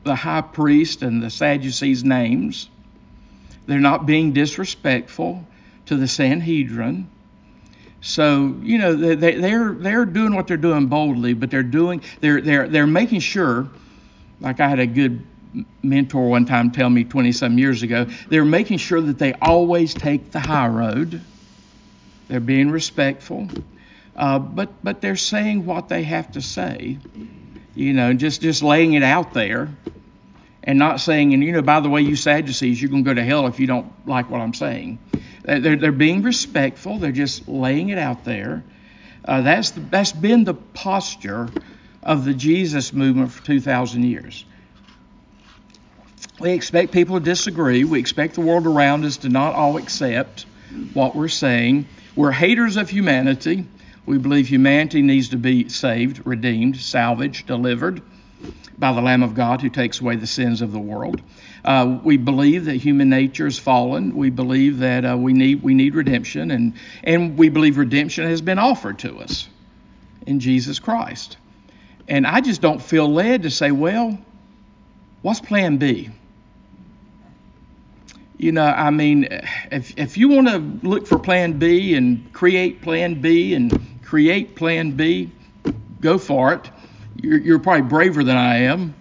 the 0.05 0.15
high 0.15 0.41
priest 0.41 1.03
and 1.03 1.23
the 1.23 1.31
Sadducees 1.31 2.05
names. 2.05 2.69
They're 3.67 3.79
not 3.79 4.07
being 4.07 4.33
disrespectful 4.33 5.47
to 5.87 5.97
the 5.97 6.09
Sanhedrin. 6.09 7.09
So 8.01 8.55
you 8.63 8.79
know 8.79 8.95
they, 8.95 9.35
they're 9.35 9.73
they're 9.73 10.05
doing 10.05 10.35
what 10.35 10.47
they're 10.47 10.57
doing 10.57 10.87
boldly, 10.87 11.35
but 11.35 11.51
they're 11.51 11.63
doing 11.63 12.03
they're 12.21 12.41
they're 12.41 12.69
they're 12.69 12.87
making 12.87 13.21
sure. 13.21 13.69
Like 14.41 14.61
I 14.61 14.69
had 14.69 14.79
a 14.79 14.87
good 14.87 15.25
mentor 15.83 16.29
one 16.29 16.45
time 16.45 16.71
tell 16.71 16.91
me 16.91 17.05
20 17.05 17.33
some 17.33 17.59
years 17.59 17.83
ago, 17.83 18.07
they're 18.29 18.45
making 18.45 18.79
sure 18.79 19.01
that 19.01 19.19
they 19.19 19.33
always 19.35 19.95
take 19.95 20.31
the 20.31 20.39
high 20.39 20.69
road. 20.69 21.21
They're 22.29 22.41
being 22.41 22.71
respectful, 22.71 23.49
uh, 24.15 24.39
but 24.39 24.69
but 24.85 25.01
they're 25.01 25.17
saying 25.17 25.65
what 25.65 25.89
they 25.89 26.03
have 26.03 26.33
to 26.33 26.43
say. 26.43 26.99
You 27.75 27.93
know, 27.95 28.13
just 28.13 28.43
just 28.43 28.63
laying 28.63 28.93
it 28.93 29.03
out 29.03 29.33
there, 29.33 29.71
and 30.63 30.79
not 30.79 31.01
saying, 31.01 31.33
and 31.33 31.43
you 31.43 31.53
know, 31.53 31.63
by 31.63 31.81
the 31.81 31.89
way, 31.89 32.03
you 32.03 32.17
Sadducees, 32.17 32.83
you're 32.83 32.91
to 32.91 33.03
go 33.03 33.15
to 33.15 33.25
hell 33.25 33.47
if 33.47 33.59
you 33.59 33.67
don't 33.67 33.91
like 34.07 34.29
what 34.29 34.43
I'm 34.43 34.53
saying. 34.53 34.99
They're, 35.49 35.77
they're 35.77 35.93
being 35.93 36.23
respectful. 36.23 36.99
They're 36.99 37.11
just 37.11 37.49
laying 37.49 37.89
it 37.89 37.97
out 37.97 38.25
there. 38.25 38.63
Uh, 39.25 39.41
that's 39.41 39.71
the, 39.71 39.81
that's 39.81 40.13
been 40.13 40.45
the 40.45 40.53
posture 40.53 41.49
of 42.03 42.27
the 42.27 42.35
Jesus 42.35 42.93
movement 42.93 43.33
for 43.33 43.43
2,000 43.45 44.03
years. 44.03 44.45
We 46.39 46.51
expect 46.51 46.93
people 46.93 47.19
to 47.19 47.25
disagree. 47.25 47.85
We 47.85 47.99
expect 47.99 48.35
the 48.35 48.43
world 48.43 48.67
around 48.67 49.07
us 49.07 49.17
to 49.19 49.31
not 49.31 49.55
all 49.55 49.79
accept 49.79 50.45
what 50.93 51.17
we're 51.17 51.29
saying. 51.29 51.87
We're 52.15 52.31
haters 52.31 52.77
of 52.77 52.91
humanity. 52.91 53.65
We 54.05 54.19
believe 54.19 54.49
humanity 54.49 55.01
needs 55.01 55.31
to 55.31 55.39
be 55.39 55.71
saved, 55.71 56.27
redeemed, 56.27 56.77
salvaged, 56.77 57.47
delivered 57.47 58.03
by 58.79 58.93
the 58.93 59.01
Lamb 59.01 59.23
of 59.23 59.35
God 59.35 59.61
who 59.61 59.69
takes 59.69 60.01
away 60.01 60.17
the 60.17 60.27
sins 60.27 60.63
of 60.63 60.73
the 60.73 60.79
world. 60.79 61.21
Uh, 61.65 61.99
we 62.05 62.17
believe 62.17 62.67
that 62.67 62.77
human 62.77 63.09
nature 63.09 63.47
is 63.47 63.59
fallen. 63.59 64.15
We 64.15 64.31
believe 64.31 64.79
that 64.79 65.05
uh, 65.05 65.17
we 65.19 65.33
need 65.33 65.63
we 65.63 65.75
need 65.75 65.95
redemption, 65.95 66.51
and 66.51 66.75
and 67.03 67.37
we 67.37 67.49
believe 67.49 67.77
redemption 67.77 68.27
has 68.27 68.41
been 68.41 68.59
offered 68.59 69.01
to 69.01 69.19
us 69.19 69.49
in 70.27 70.41
Jesus 70.41 70.79
Christ. 70.79 71.37
And 72.07 72.27
I 72.27 72.41
just 72.41 72.61
don't 72.61 72.81
feel 72.81 73.11
led 73.13 73.43
to 73.43 73.51
say, 73.51 73.71
well, 73.71 74.19
what's 75.23 75.41
Plan 75.41 75.77
B? 75.77 76.11
You 78.39 78.53
know, 78.53 78.65
I 78.65 78.91
mean, 78.91 79.29
if 79.73 79.99
if 79.99 80.17
you 80.17 80.29
want 80.29 80.49
to 80.49 80.59
look 80.87 81.09
for 81.09 81.19
Plan 81.19 81.59
B 81.59 81.95
and 81.95 82.33
create 82.33 82.83
Plan 82.83 83.21
B 83.21 83.55
and 83.55 84.03
create 84.05 84.55
Plan 84.55 84.93
B, 84.93 85.33
go 86.01 86.19
for 86.19 86.53
it. 86.53 86.71
You're, 87.21 87.39
you're 87.39 87.59
probably 87.59 87.83
braver 87.83 88.25
than 88.25 88.37
I 88.37 88.63
am. 88.63 88.95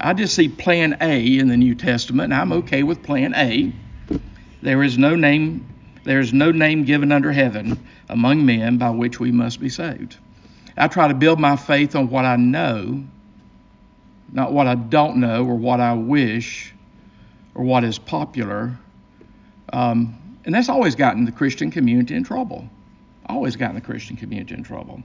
I 0.00 0.14
just 0.14 0.34
see 0.34 0.48
plan 0.48 0.96
A 1.00 1.38
in 1.38 1.48
the 1.48 1.56
New 1.56 1.74
Testament, 1.74 2.32
and 2.32 2.40
I'm 2.40 2.52
okay 2.52 2.82
with 2.82 3.02
plan 3.02 3.34
A. 3.34 3.72
There 4.62 4.82
is 4.82 4.98
no 4.98 5.16
name 5.16 5.66
there 6.04 6.18
is 6.18 6.32
no 6.32 6.50
name 6.50 6.84
given 6.84 7.12
under 7.12 7.32
heaven 7.32 7.86
among 8.08 8.44
men 8.44 8.76
by 8.76 8.90
which 8.90 9.20
we 9.20 9.30
must 9.30 9.60
be 9.60 9.68
saved. 9.68 10.16
I 10.76 10.88
try 10.88 11.08
to 11.08 11.14
build 11.14 11.38
my 11.38 11.56
faith 11.56 11.94
on 11.94 12.08
what 12.08 12.24
I 12.24 12.36
know, 12.36 13.04
not 14.32 14.52
what 14.52 14.66
I 14.66 14.74
don't 14.74 15.18
know 15.18 15.44
or 15.44 15.54
what 15.54 15.80
I 15.80 15.92
wish 15.92 16.74
or 17.54 17.62
what 17.62 17.84
is 17.84 17.98
popular. 17.98 18.76
Um, 19.72 20.18
and 20.44 20.54
that's 20.54 20.68
always 20.68 20.96
gotten 20.96 21.24
the 21.24 21.32
Christian 21.32 21.70
community 21.70 22.16
in 22.16 22.24
trouble. 22.24 22.68
Always 23.32 23.56
gotten 23.56 23.74
the 23.74 23.80
Christian 23.80 24.16
community 24.16 24.54
in 24.54 24.62
trouble. 24.62 25.02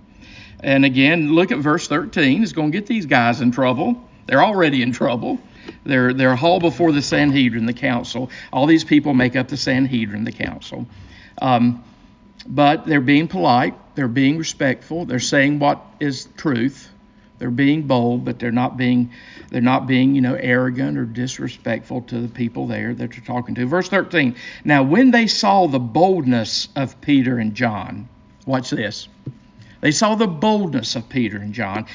And 0.59 0.83
again, 0.83 1.33
look 1.33 1.51
at 1.51 1.59
verse 1.59 1.87
13. 1.87 2.43
It's 2.43 2.51
going 2.51 2.71
to 2.71 2.77
get 2.77 2.87
these 2.87 3.05
guys 3.05 3.41
in 3.41 3.51
trouble. 3.51 4.03
They're 4.25 4.43
already 4.43 4.81
in 4.81 4.91
trouble. 4.91 5.39
They're, 5.85 6.13
they're 6.13 6.35
hauled 6.35 6.61
before 6.61 6.91
the 6.91 7.01
Sanhedrin, 7.01 7.65
the 7.65 7.73
council. 7.73 8.29
All 8.51 8.65
these 8.65 8.83
people 8.83 9.13
make 9.13 9.35
up 9.35 9.47
the 9.47 9.57
Sanhedrin, 9.57 10.25
the 10.25 10.31
council. 10.31 10.85
Um, 11.41 11.83
but 12.45 12.85
they're 12.85 13.01
being 13.01 13.27
polite. 13.27 13.75
They're 13.95 14.07
being 14.07 14.37
respectful. 14.37 15.05
They're 15.05 15.19
saying 15.19 15.59
what 15.59 15.81
is 15.99 16.27
truth. 16.37 16.89
They're 17.39 17.51
being 17.51 17.83
bold, 17.83 18.25
but 18.25 18.39
they're 18.39 18.51
not 18.51 18.77
being 18.77 19.11
they're 19.49 19.61
not 19.61 19.87
being, 19.87 20.15
you 20.15 20.21
know, 20.21 20.33
arrogant 20.33 20.97
or 20.97 21.05
disrespectful 21.05 22.01
to 22.03 22.19
the 22.19 22.27
people 22.27 22.67
there 22.67 22.93
that 22.93 23.11
they're 23.11 23.23
talking 23.23 23.55
to. 23.55 23.65
Verse 23.65 23.89
13. 23.89 24.35
Now 24.63 24.83
when 24.83 25.11
they 25.11 25.27
saw 25.27 25.67
the 25.67 25.79
boldness 25.79 26.69
of 26.75 26.99
Peter 26.99 27.37
and 27.37 27.53
John, 27.53 28.09
watch 28.47 28.71
this. 28.71 29.07
They 29.81 29.91
saw 29.91 30.15
the 30.15 30.27
boldness 30.27 30.95
of 30.95 31.07
Peter 31.09 31.37
and 31.37 31.53
John 31.53 31.85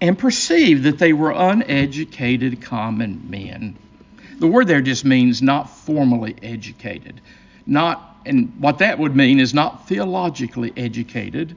and 0.00 0.18
perceived 0.18 0.84
that 0.84 0.98
they 0.98 1.12
were 1.12 1.32
uneducated 1.32 2.62
common 2.62 3.26
men. 3.28 3.76
The 4.38 4.46
word 4.46 4.66
there 4.66 4.80
just 4.80 5.04
means 5.04 5.42
not 5.42 5.70
formally 5.70 6.34
educated. 6.42 7.20
Not 7.66 8.14
and 8.26 8.54
what 8.58 8.78
that 8.78 8.98
would 8.98 9.14
mean 9.14 9.38
is 9.38 9.52
not 9.52 9.86
theologically 9.86 10.72
educated, 10.76 11.56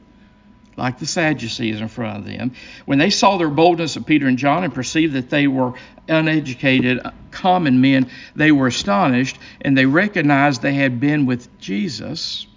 like 0.76 1.00
the 1.00 1.06
Sadducees 1.06 1.80
in 1.80 1.88
front 1.88 2.20
of 2.20 2.26
them. 2.26 2.52
When 2.86 3.00
they 3.00 3.10
saw 3.10 3.38
their 3.38 3.50
boldness 3.50 3.96
of 3.96 4.06
Peter 4.06 4.28
and 4.28 4.38
John 4.38 4.64
and 4.64 4.74
perceived 4.74 5.14
that 5.14 5.30
they 5.30 5.48
were 5.48 5.74
uneducated, 6.08 7.02
common 7.32 7.82
men, 7.82 8.10
they 8.36 8.52
were 8.52 8.68
astonished 8.68 9.38
and 9.62 9.78
they 9.78 9.86
recognized 9.86 10.62
they 10.62 10.74
had 10.74 11.00
been 11.00 11.26
with 11.26 11.58
Jesus. 11.60 12.48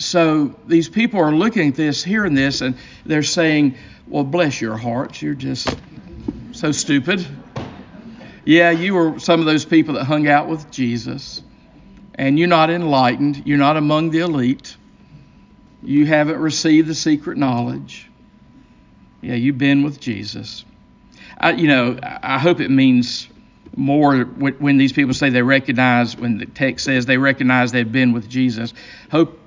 So 0.00 0.54
these 0.66 0.88
people 0.88 1.20
are 1.20 1.32
looking 1.32 1.68
at 1.68 1.74
this, 1.74 2.02
hearing 2.02 2.34
this, 2.34 2.60
and 2.60 2.76
they're 3.04 3.22
saying, 3.22 3.76
Well, 4.06 4.24
bless 4.24 4.60
your 4.60 4.76
hearts, 4.76 5.22
you're 5.22 5.34
just 5.34 5.76
so 6.52 6.72
stupid. 6.72 7.26
Yeah, 8.44 8.70
you 8.70 8.94
were 8.94 9.18
some 9.18 9.40
of 9.40 9.46
those 9.46 9.64
people 9.64 9.94
that 9.94 10.04
hung 10.04 10.26
out 10.26 10.48
with 10.48 10.70
Jesus, 10.70 11.42
and 12.14 12.38
you're 12.38 12.48
not 12.48 12.70
enlightened, 12.70 13.46
you're 13.46 13.58
not 13.58 13.76
among 13.76 14.10
the 14.10 14.20
elite 14.20 14.76
you 15.82 16.06
haven't 16.06 16.38
received 16.38 16.88
the 16.88 16.94
secret 16.94 17.38
knowledge. 17.38 18.10
Yeah, 19.22 19.34
you've 19.34 19.58
been 19.58 19.82
with 19.82 20.00
Jesus. 20.00 20.64
I, 21.38 21.52
you 21.52 21.68
know, 21.68 21.98
I 22.02 22.38
hope 22.38 22.60
it 22.60 22.70
means 22.70 23.28
more 23.76 24.24
when 24.24 24.76
these 24.76 24.92
people 24.92 25.14
say 25.14 25.30
they 25.30 25.42
recognize, 25.42 26.16
when 26.16 26.38
the 26.38 26.46
text 26.46 26.84
says 26.84 27.06
they 27.06 27.18
recognize 27.18 27.72
they've 27.72 27.90
been 27.90 28.12
with 28.12 28.28
Jesus. 28.28 28.74
Hope 29.10 29.39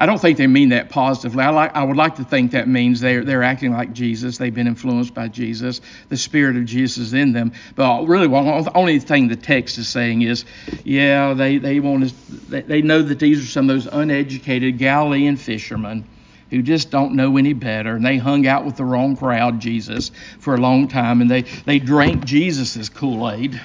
I 0.00 0.06
don't 0.06 0.20
think 0.20 0.38
they 0.38 0.46
mean 0.46 0.68
that 0.68 0.90
positively. 0.90 1.42
I 1.42 1.50
like 1.50 1.74
I 1.74 1.82
would 1.82 1.96
like 1.96 2.14
to 2.16 2.24
think 2.24 2.52
that 2.52 2.68
means 2.68 3.00
they're 3.00 3.24
they're 3.24 3.42
acting 3.42 3.72
like 3.72 3.92
Jesus. 3.92 4.38
They've 4.38 4.54
been 4.54 4.68
influenced 4.68 5.12
by 5.12 5.26
Jesus. 5.26 5.80
The 6.08 6.16
Spirit 6.16 6.56
of 6.56 6.66
Jesus 6.66 6.98
is 6.98 7.14
in 7.14 7.32
them. 7.32 7.52
But 7.74 8.06
really, 8.06 8.28
well, 8.28 8.62
the 8.62 8.76
only 8.76 9.00
thing 9.00 9.26
the 9.26 9.34
text 9.34 9.76
is 9.76 9.88
saying 9.88 10.22
is, 10.22 10.44
yeah, 10.84 11.34
they 11.34 11.58
they 11.58 11.80
want 11.80 12.08
to 12.08 12.62
they 12.62 12.80
know 12.80 13.02
that 13.02 13.18
these 13.18 13.42
are 13.42 13.50
some 13.50 13.68
of 13.68 13.74
those 13.74 13.92
uneducated 13.92 14.78
Galilean 14.78 15.36
fishermen 15.36 16.04
who 16.50 16.62
just 16.62 16.92
don't 16.92 17.14
know 17.14 17.36
any 17.36 17.52
better, 17.52 17.96
and 17.96 18.06
they 18.06 18.18
hung 18.18 18.46
out 18.46 18.64
with 18.64 18.76
the 18.76 18.84
wrong 18.84 19.16
crowd, 19.16 19.60
Jesus, 19.60 20.12
for 20.38 20.54
a 20.54 20.58
long 20.58 20.86
time, 20.86 21.20
and 21.20 21.28
they 21.28 21.42
they 21.42 21.80
drank 21.80 22.24
Jesus's 22.24 22.88
Kool 22.88 23.28
Aid, 23.28 23.60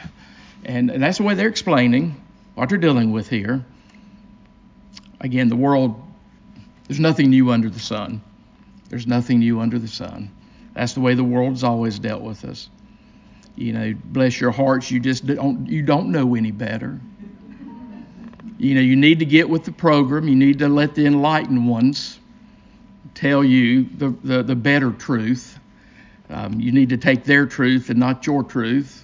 and, 0.65 0.89
and 0.89 1.03
that's 1.03 1.19
the 1.19 1.23
way 1.25 1.35
they're 1.35 1.47
explaining 1.47 2.19
what 2.55 2.69
they're 2.69 2.79
dealing 2.79 3.11
with 3.11 3.29
here. 3.29 3.63
Again, 5.21 5.47
the 5.47 5.55
world 5.55 6.02
there's 6.93 6.99
nothing 6.99 7.31
new 7.31 7.49
under 7.49 7.71
the 7.71 7.79
sun. 7.79 8.21
There's 8.89 9.07
nothing 9.07 9.39
new 9.39 9.59
under 9.59 9.79
the 9.79 9.87
sun. 9.87 10.29
That's 10.75 10.93
the 10.93 10.99
way 10.99 11.15
the 11.15 11.23
world's 11.23 11.63
always 11.63 11.97
dealt 11.97 12.21
with 12.21 12.45
us. 12.45 12.69
You 13.55 13.73
know, 13.73 13.95
bless 14.05 14.39
your 14.39 14.51
hearts, 14.51 14.91
you 14.91 14.99
just 14.99 15.25
don't 15.25 15.65
you 15.65 15.81
don't 15.81 16.11
know 16.11 16.35
any 16.35 16.51
better. 16.51 16.99
You 18.59 18.75
know, 18.75 18.81
you 18.81 18.95
need 18.95 19.17
to 19.17 19.25
get 19.25 19.49
with 19.49 19.63
the 19.63 19.71
program. 19.71 20.27
You 20.27 20.35
need 20.35 20.59
to 20.59 20.67
let 20.67 20.93
the 20.93 21.07
enlightened 21.07 21.67
ones 21.67 22.19
tell 23.15 23.43
you 23.43 23.85
the, 23.85 24.09
the, 24.23 24.43
the 24.43 24.55
better 24.55 24.91
truth. 24.91 25.57
Um, 26.29 26.59
you 26.59 26.71
need 26.71 26.89
to 26.89 26.97
take 26.97 27.23
their 27.23 27.47
truth 27.47 27.89
and 27.89 27.97
not 27.97 28.27
your 28.27 28.43
truth. 28.43 29.03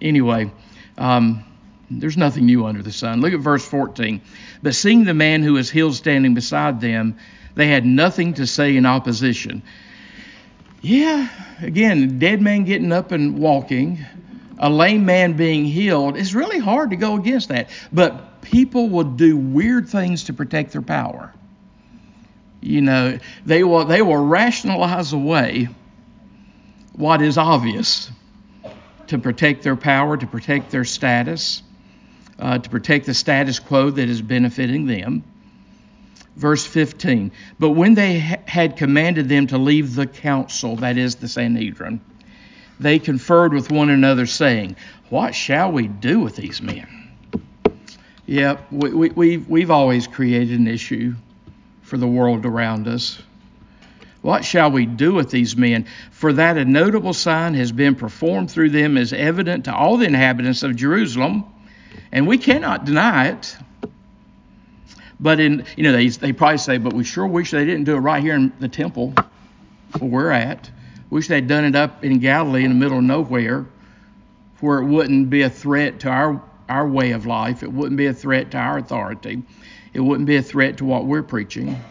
Anyway, 0.00 0.50
um, 0.96 1.44
there's 1.90 2.16
nothing 2.16 2.46
new 2.46 2.66
under 2.66 2.82
the 2.82 2.92
sun. 2.92 3.20
Look 3.20 3.32
at 3.32 3.40
verse 3.40 3.66
14. 3.66 4.20
But 4.62 4.74
seeing 4.74 5.04
the 5.04 5.14
man 5.14 5.42
who 5.42 5.54
was 5.54 5.70
healed 5.70 5.94
standing 5.94 6.34
beside 6.34 6.80
them, 6.80 7.16
they 7.54 7.68
had 7.68 7.86
nothing 7.86 8.34
to 8.34 8.46
say 8.46 8.76
in 8.76 8.84
opposition. 8.84 9.62
Yeah, 10.80 11.28
again, 11.60 12.18
dead 12.18 12.40
man 12.40 12.64
getting 12.64 12.92
up 12.92 13.10
and 13.10 13.38
walking, 13.38 14.04
a 14.58 14.68
lame 14.68 15.06
man 15.06 15.32
being 15.32 15.64
healed, 15.64 16.16
it's 16.16 16.34
really 16.34 16.58
hard 16.58 16.90
to 16.90 16.96
go 16.96 17.16
against 17.16 17.48
that. 17.48 17.70
But 17.92 18.42
people 18.42 18.88
will 18.88 19.04
do 19.04 19.36
weird 19.36 19.88
things 19.88 20.24
to 20.24 20.32
protect 20.32 20.72
their 20.72 20.82
power. 20.82 21.32
You 22.60 22.82
know, 22.82 23.18
they 23.46 23.64
will 23.64 23.84
they 23.84 24.02
will 24.02 24.24
rationalize 24.24 25.12
away 25.12 25.68
what 26.92 27.22
is 27.22 27.38
obvious 27.38 28.10
to 29.06 29.18
protect 29.18 29.62
their 29.62 29.76
power, 29.76 30.16
to 30.16 30.26
protect 30.26 30.70
their 30.70 30.84
status 30.84 31.62
uh, 32.38 32.58
to 32.58 32.70
protect 32.70 33.06
the 33.06 33.14
status 33.14 33.58
quo 33.58 33.90
that 33.90 34.08
is 34.08 34.22
benefiting 34.22 34.86
them. 34.86 35.24
Verse 36.36 36.64
15 36.64 37.32
But 37.58 37.70
when 37.70 37.94
they 37.94 38.20
ha- 38.20 38.36
had 38.46 38.76
commanded 38.76 39.28
them 39.28 39.48
to 39.48 39.58
leave 39.58 39.94
the 39.94 40.06
council, 40.06 40.76
that 40.76 40.96
is 40.96 41.16
the 41.16 41.28
Sanhedrin, 41.28 42.00
they 42.78 42.98
conferred 42.98 43.52
with 43.52 43.72
one 43.72 43.90
another, 43.90 44.26
saying, 44.26 44.76
What 45.10 45.34
shall 45.34 45.72
we 45.72 45.88
do 45.88 46.20
with 46.20 46.36
these 46.36 46.62
men? 46.62 46.86
Yeah, 48.26 48.58
we, 48.70 48.90
we, 48.90 49.08
we've, 49.10 49.48
we've 49.48 49.70
always 49.70 50.06
created 50.06 50.60
an 50.60 50.68
issue 50.68 51.14
for 51.82 51.96
the 51.96 52.06
world 52.06 52.44
around 52.46 52.86
us. 52.86 53.20
What 54.20 54.44
shall 54.44 54.70
we 54.70 54.84
do 54.84 55.14
with 55.14 55.30
these 55.30 55.56
men? 55.56 55.86
For 56.10 56.32
that 56.34 56.58
a 56.58 56.64
notable 56.64 57.14
sign 57.14 57.54
has 57.54 57.72
been 57.72 57.94
performed 57.94 58.50
through 58.50 58.70
them 58.70 58.96
is 58.96 59.12
evident 59.12 59.64
to 59.64 59.74
all 59.74 59.96
the 59.96 60.06
inhabitants 60.06 60.62
of 60.62 60.76
Jerusalem 60.76 61.44
and 62.12 62.26
we 62.26 62.38
cannot 62.38 62.84
deny 62.84 63.28
it. 63.28 63.56
But 65.20 65.40
in 65.40 65.64
you 65.76 65.82
know 65.82 65.92
they 65.92 66.08
they 66.08 66.32
probably 66.32 66.58
say, 66.58 66.78
but 66.78 66.92
we 66.92 67.04
sure 67.04 67.26
wish 67.26 67.50
they 67.50 67.64
didn't 67.64 67.84
do 67.84 67.94
it 67.94 68.00
right 68.00 68.22
here 68.22 68.34
in 68.34 68.52
the 68.60 68.68
temple 68.68 69.14
where 69.98 70.10
we're 70.10 70.30
at. 70.30 70.70
Wish 71.10 71.28
they'd 71.28 71.48
done 71.48 71.64
it 71.64 71.74
up 71.74 72.04
in 72.04 72.18
Galilee 72.18 72.64
in 72.64 72.70
the 72.70 72.76
middle 72.76 72.98
of 72.98 73.04
nowhere, 73.04 73.66
where 74.60 74.78
it 74.78 74.84
wouldn't 74.84 75.30
be 75.30 75.42
a 75.42 75.50
threat 75.50 76.00
to 76.00 76.08
our 76.08 76.40
our 76.68 76.86
way 76.86 77.12
of 77.12 77.26
life. 77.26 77.62
It 77.62 77.72
wouldn't 77.72 77.96
be 77.96 78.06
a 78.06 78.14
threat 78.14 78.50
to 78.52 78.58
our 78.58 78.78
authority. 78.78 79.42
It 79.94 80.00
wouldn't 80.00 80.26
be 80.26 80.36
a 80.36 80.42
threat 80.42 80.76
to 80.78 80.84
what 80.84 81.06
we're 81.06 81.22
preaching. 81.22 81.82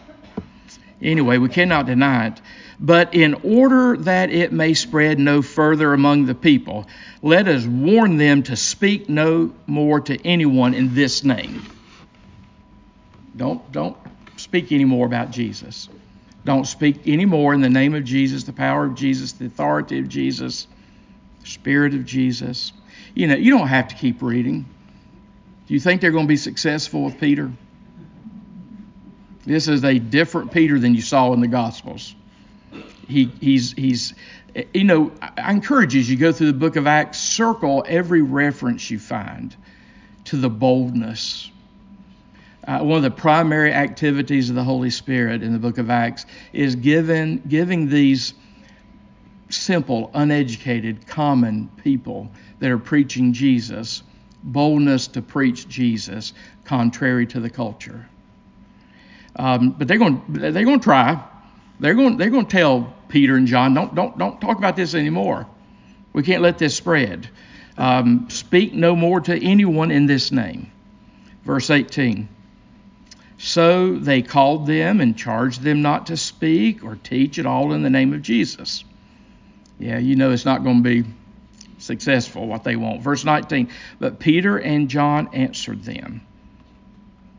Anyway, 1.02 1.38
we 1.38 1.48
cannot 1.48 1.86
deny 1.86 2.28
it. 2.28 2.40
But 2.80 3.14
in 3.14 3.34
order 3.42 3.96
that 3.96 4.30
it 4.30 4.52
may 4.52 4.74
spread 4.74 5.18
no 5.18 5.42
further 5.42 5.92
among 5.92 6.26
the 6.26 6.34
people, 6.34 6.86
let 7.22 7.48
us 7.48 7.66
warn 7.66 8.18
them 8.18 8.44
to 8.44 8.56
speak 8.56 9.08
no 9.08 9.52
more 9.66 10.00
to 10.00 10.16
anyone 10.24 10.74
in 10.74 10.94
this 10.94 11.24
name. 11.24 11.62
Don't, 13.36 13.70
don't 13.72 13.96
speak 14.36 14.70
anymore 14.70 15.06
about 15.06 15.32
Jesus. 15.32 15.88
Don't 16.44 16.66
speak 16.66 17.00
any 17.06 17.24
more 17.24 17.52
in 17.52 17.60
the 17.60 17.68
name 17.68 17.94
of 17.94 18.04
Jesus, 18.04 18.44
the 18.44 18.52
power 18.52 18.84
of 18.84 18.94
Jesus, 18.94 19.32
the 19.32 19.46
authority 19.46 19.98
of 19.98 20.08
Jesus, 20.08 20.68
the 21.40 21.46
Spirit 21.48 21.94
of 21.94 22.04
Jesus. 22.04 22.72
You 23.14 23.26
know, 23.26 23.34
you 23.34 23.50
don't 23.50 23.66
have 23.66 23.88
to 23.88 23.96
keep 23.96 24.22
reading. 24.22 24.66
Do 25.66 25.74
you 25.74 25.80
think 25.80 26.00
they're 26.00 26.12
going 26.12 26.26
to 26.26 26.28
be 26.28 26.36
successful 26.36 27.04
with 27.04 27.18
Peter? 27.18 27.50
This 29.44 29.66
is 29.66 29.82
a 29.82 29.98
different 29.98 30.52
Peter 30.52 30.78
than 30.78 30.94
you 30.94 31.02
saw 31.02 31.32
in 31.32 31.40
the 31.40 31.48
Gospels 31.48 32.14
he 33.08 33.24
he's 33.40 33.72
he's 33.72 34.14
you 34.74 34.84
know 34.84 35.10
I 35.20 35.50
encourage 35.50 35.94
you 35.94 36.00
as 36.00 36.10
you 36.10 36.16
go 36.16 36.32
through 36.32 36.48
the 36.48 36.58
book 36.58 36.76
of 36.76 36.86
Acts, 36.86 37.18
circle 37.18 37.84
every 37.88 38.22
reference 38.22 38.90
you 38.90 38.98
find 38.98 39.56
to 40.26 40.36
the 40.36 40.50
boldness. 40.50 41.50
Uh, 42.66 42.80
one 42.80 42.98
of 42.98 43.02
the 43.02 43.10
primary 43.10 43.72
activities 43.72 44.50
of 44.50 44.56
the 44.56 44.64
Holy 44.64 44.90
Spirit 44.90 45.42
in 45.42 45.54
the 45.54 45.58
book 45.58 45.78
of 45.78 45.88
Acts 45.88 46.26
is 46.52 46.76
given 46.76 47.42
giving 47.48 47.88
these 47.88 48.34
simple, 49.48 50.10
uneducated, 50.12 51.06
common 51.06 51.70
people 51.82 52.30
that 52.58 52.70
are 52.70 52.78
preaching 52.78 53.32
Jesus 53.32 54.02
boldness 54.42 55.08
to 55.08 55.22
preach 55.22 55.66
Jesus 55.68 56.32
contrary 56.64 57.26
to 57.26 57.40
the 57.40 57.50
culture. 57.50 58.06
Um, 59.36 59.70
but 59.70 59.88
they're 59.88 59.98
going 59.98 60.22
they're 60.28 60.52
going 60.52 60.80
to 60.80 60.84
try. 60.84 61.22
They're 61.80 61.94
going 61.94 62.16
they're 62.16 62.30
going 62.30 62.46
to 62.46 62.56
tell 62.56 62.94
Peter 63.08 63.36
and 63.36 63.46
John, 63.46 63.74
don't 63.74 63.94
don't 63.94 64.18
don't 64.18 64.40
talk 64.40 64.58
about 64.58 64.76
this 64.76 64.94
anymore. 64.94 65.46
We 66.12 66.22
can't 66.22 66.42
let 66.42 66.58
this 66.58 66.74
spread. 66.74 67.28
Um, 67.76 68.28
speak 68.28 68.74
no 68.74 68.96
more 68.96 69.20
to 69.20 69.44
anyone 69.44 69.90
in 69.90 70.06
this 70.06 70.32
name. 70.32 70.72
Verse 71.44 71.70
18. 71.70 72.28
So 73.38 73.94
they 73.94 74.22
called 74.22 74.66
them 74.66 75.00
and 75.00 75.16
charged 75.16 75.62
them 75.62 75.80
not 75.80 76.06
to 76.06 76.16
speak 76.16 76.82
or 76.82 76.96
teach 76.96 77.38
at 77.38 77.46
all 77.46 77.72
in 77.72 77.82
the 77.82 77.90
name 77.90 78.12
of 78.12 78.22
Jesus. 78.22 78.84
Yeah, 79.78 79.98
you 79.98 80.16
know 80.16 80.32
it's 80.32 80.44
not 80.44 80.64
going 80.64 80.82
to 80.82 81.02
be 81.02 81.08
successful 81.78 82.48
what 82.48 82.64
they 82.64 82.74
want. 82.74 83.00
Verse 83.02 83.24
19. 83.24 83.68
But 84.00 84.18
Peter 84.18 84.58
and 84.58 84.88
John 84.88 85.28
answered 85.32 85.84
them, 85.84 86.22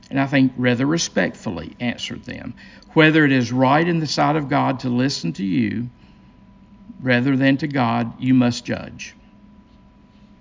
and 0.10 0.20
I 0.20 0.26
think 0.26 0.54
rather 0.58 0.86
respectfully 0.86 1.76
answered 1.82 2.24
them, 2.24 2.56
whether 2.94 3.26
it 3.26 3.32
is 3.32 3.52
right 3.52 3.88
in 3.88 4.00
the 4.00 4.08
sight 4.08 4.36
of 4.36 4.50
God 4.50 4.82
to 4.82 4.90
listen 4.90 5.34
to 5.34 5.44
you 5.44 5.90
rather 7.02 7.36
than 7.36 7.58
to 7.58 7.68
God, 7.68 8.22
you 8.22 8.34
must 8.34 8.66
judge. 8.66 9.16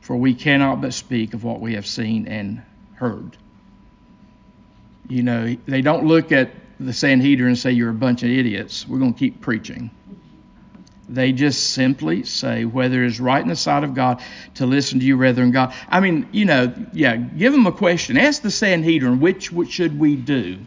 For 0.01 0.17
we 0.17 0.35
cannot 0.35 0.81
but 0.81 0.95
speak 0.95 1.35
of 1.35 1.45
what 1.45 1.61
we 1.61 1.75
have 1.75 1.87
seen 1.87 2.27
and 2.27 2.63
heard. 2.95 3.37
You 5.09 5.23
know, 5.23 5.57
they 5.67 5.83
don't 5.83 6.07
look 6.07 6.33
at 6.33 6.51
the 6.81 6.93
Sanhedrin 6.93 7.49
and 7.49 7.59
say, 7.59 7.73
You're 7.73 7.91
a 7.91 7.95
bunch 7.95 8.23
of 8.23 8.31
idiots. 8.31 8.87
We're 8.89 8.99
going 8.99 9.15
to 9.15 9.19
keep 9.19 9.41
preaching. 9.41 9.91
They 11.09 11.33
just 11.33 11.71
simply 11.71 12.25
say 12.25 12.67
whether 12.67 13.03
it's 13.03 13.19
right 13.19 13.41
in 13.41 13.49
the 13.49 13.57
sight 13.57 13.83
of 13.83 13.95
God 13.95 14.23
to 14.57 14.67
listen 14.67 15.01
to 15.01 15.07
you 15.07 15.17
rather 15.17 15.41
than 15.41 15.51
God. 15.51 15.73
I 15.89 16.01
mean, 16.01 16.29
you 16.33 16.45
know, 16.45 16.75
yeah, 16.93 17.17
give 17.17 17.53
them 17.53 17.67
a 17.67 17.73
question. 17.73 18.19
Ask 18.19 18.43
the 18.43 18.51
Sanhedrin, 18.51 19.19
which, 19.21 19.51
should 19.71 19.99
we 19.99 20.17
do? 20.17 20.59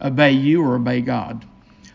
Obey 0.00 0.32
you 0.32 0.62
or 0.62 0.76
obey 0.76 1.00
God? 1.00 1.44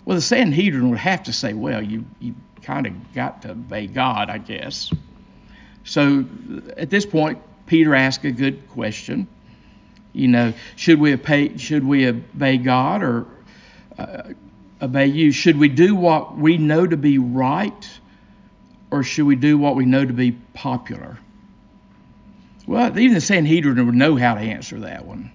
Well, 0.06 0.16
the 0.16 0.22
Sanhedrin 0.22 0.89
would 0.91 0.99
have 0.99 1.24
to 1.24 1.34
say, 1.34 1.53
well, 1.53 1.82
you, 1.82 2.06
you 2.20 2.36
kind 2.62 2.86
of 2.86 3.14
got 3.14 3.41
to 3.43 3.51
obey 3.51 3.88
God, 3.88 4.30
I 4.30 4.38
guess. 4.38 4.91
So 5.84 6.26
at 6.78 6.89
this 6.89 7.06
point, 7.06 7.39
Peter 7.66 7.95
asked 7.95 8.24
a 8.24 8.32
good 8.32 8.70
question. 8.70 9.28
You 10.14 10.28
know, 10.28 10.53
should 10.76 10.99
we 10.99 11.14
obey, 11.14 11.58
should 11.58 11.86
we 11.86 12.08
obey 12.08 12.58
God 12.58 13.03
or 13.03 13.26
uh, 13.97 14.34
obey 14.82 15.08
you? 15.08 15.32
Should 15.32 15.58
we 15.58 15.70
do 15.70 15.95
what 15.95 16.38
we 16.38 16.58
know 16.58 16.86
to 16.86 16.97
be 16.97 17.18
right 17.18 17.89
or 18.91 19.03
should 19.03 19.26
we 19.26 19.36
do 19.36 19.58
what 19.58 19.76
we 19.76 19.86
know 19.86 20.06
to 20.06 20.14
be 20.14 20.32
popular? 20.53 21.18
Well, 22.68 22.97
even 22.97 23.14
the 23.14 23.22
Sanhedrin 23.22 23.86
would 23.86 23.95
know 23.95 24.16
how 24.16 24.36
to 24.36 24.41
answer 24.41 24.80
that 24.82 25.06
one. 25.06 25.32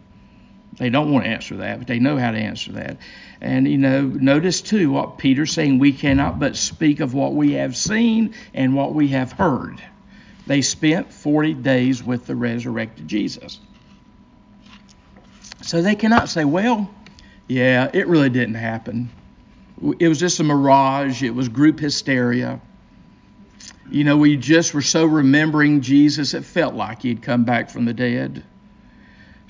They 0.81 0.89
don't 0.89 1.13
want 1.13 1.27
to 1.27 1.31
answer 1.31 1.59
that, 1.59 1.79
but 1.79 1.87
they 1.87 1.99
know 1.99 2.17
how 2.17 2.31
to 2.31 2.39
answer 2.39 2.73
that. 2.73 2.97
And, 3.43 3.69
you 3.69 3.77
know, 3.77 4.01
notice 4.01 4.63
too 4.63 4.91
what 4.91 5.19
Peter's 5.19 5.53
saying 5.53 5.79
we 5.79 5.93
cannot 5.93 6.39
but 6.39 6.57
speak 6.57 7.01
of 7.01 7.13
what 7.13 7.35
we 7.35 7.53
have 7.53 7.77
seen 7.77 8.35
and 8.55 8.75
what 8.75 8.95
we 8.95 9.09
have 9.09 9.31
heard. 9.31 9.83
They 10.47 10.63
spent 10.63 11.13
40 11.13 11.53
days 11.53 12.03
with 12.03 12.25
the 12.25 12.35
resurrected 12.35 13.07
Jesus. 13.07 13.61
So 15.61 15.83
they 15.83 15.97
cannot 15.97 16.31
say, 16.31 16.47
well, 16.47 16.91
yeah, 17.47 17.91
it 17.93 18.09
really 18.09 18.31
didn't 18.31 18.55
happen. 18.55 19.11
It 19.99 20.09
was 20.09 20.19
just 20.19 20.41
a 20.41 20.45
mirage, 20.45 21.23
it 21.23 21.35
was 21.35 21.51
group 21.51 21.79
hysteria. 21.79 22.59
You 23.91 24.05
know, 24.05 24.17
we 24.17 24.39
just 24.39 24.73
were 24.73 24.81
so 24.81 25.05
remembering 25.05 25.83
Jesus, 25.83 26.33
it 26.33 26.47
felt 26.47 26.75
like 26.75 27.03
he'd 27.03 27.21
come 27.21 27.45
back 27.45 27.69
from 27.69 27.85
the 27.85 27.93
dead. 27.93 28.45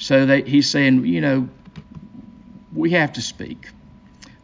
So 0.00 0.26
he's 0.42 0.68
saying, 0.68 1.04
you 1.04 1.20
know, 1.20 1.48
we 2.74 2.92
have 2.92 3.12
to 3.12 3.22
speak. 3.22 3.68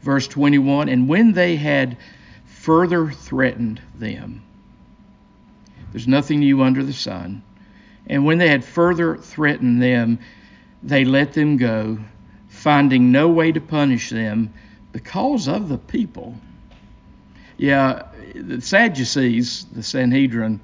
Verse 0.02 0.28
21 0.28 0.90
And 0.90 1.08
when 1.08 1.32
they 1.32 1.56
had 1.56 1.96
further 2.44 3.10
threatened 3.10 3.80
them, 3.94 4.42
there's 5.92 6.06
nothing 6.06 6.40
new 6.40 6.62
under 6.62 6.84
the 6.84 6.92
sun. 6.92 7.42
And 8.06 8.26
when 8.26 8.36
they 8.36 8.48
had 8.48 8.66
further 8.66 9.16
threatened 9.16 9.82
them, 9.82 10.18
they 10.82 11.06
let 11.06 11.32
them 11.32 11.56
go, 11.56 11.98
finding 12.48 13.10
no 13.10 13.30
way 13.30 13.50
to 13.50 13.60
punish 13.60 14.10
them 14.10 14.52
because 14.92 15.48
of 15.48 15.70
the 15.70 15.78
people. 15.78 16.36
Yeah, 17.56 18.02
the 18.34 18.60
Sadducees, 18.60 19.64
the 19.72 19.82
Sanhedrin, 19.82 20.60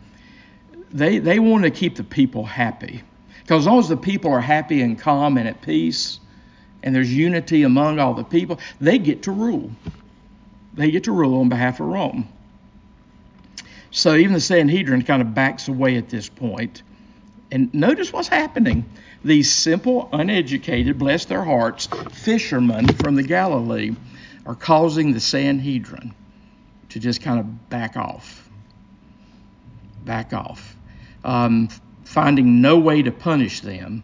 they, 0.90 1.18
they 1.18 1.38
want 1.38 1.64
to 1.64 1.70
keep 1.70 1.96
the 1.96 2.04
people 2.04 2.44
happy. 2.44 3.02
Because 3.42 3.62
as 3.62 3.66
long 3.66 3.78
as 3.78 3.88
the 3.88 3.96
people 3.96 4.32
are 4.32 4.40
happy 4.40 4.82
and 4.82 4.98
calm 4.98 5.36
and 5.36 5.48
at 5.48 5.62
peace, 5.62 6.20
and 6.82 6.94
there's 6.94 7.12
unity 7.12 7.62
among 7.62 7.98
all 7.98 8.14
the 8.14 8.24
people, 8.24 8.58
they 8.80 8.98
get 8.98 9.22
to 9.24 9.30
rule. 9.30 9.70
They 10.74 10.90
get 10.90 11.04
to 11.04 11.12
rule 11.12 11.40
on 11.40 11.48
behalf 11.48 11.80
of 11.80 11.86
Rome. 11.86 12.28
So 13.90 14.14
even 14.14 14.32
the 14.32 14.40
Sanhedrin 14.40 15.02
kind 15.02 15.20
of 15.20 15.34
backs 15.34 15.68
away 15.68 15.96
at 15.96 16.08
this 16.08 16.28
point. 16.28 16.82
And 17.50 17.72
notice 17.74 18.12
what's 18.12 18.28
happening. 18.28 18.86
These 19.22 19.52
simple, 19.52 20.08
uneducated, 20.12 20.98
bless 20.98 21.26
their 21.26 21.44
hearts, 21.44 21.86
fishermen 22.12 22.88
from 22.88 23.14
the 23.14 23.22
Galilee 23.22 23.94
are 24.46 24.54
causing 24.54 25.12
the 25.12 25.20
Sanhedrin 25.20 26.14
to 26.88 26.98
just 26.98 27.22
kind 27.22 27.38
of 27.38 27.68
back 27.68 27.96
off. 27.96 28.48
Back 30.04 30.32
off. 30.32 30.76
Um, 31.22 31.68
finding 32.12 32.60
no 32.60 32.78
way 32.78 33.00
to 33.02 33.10
punish 33.10 33.60
them 33.60 34.02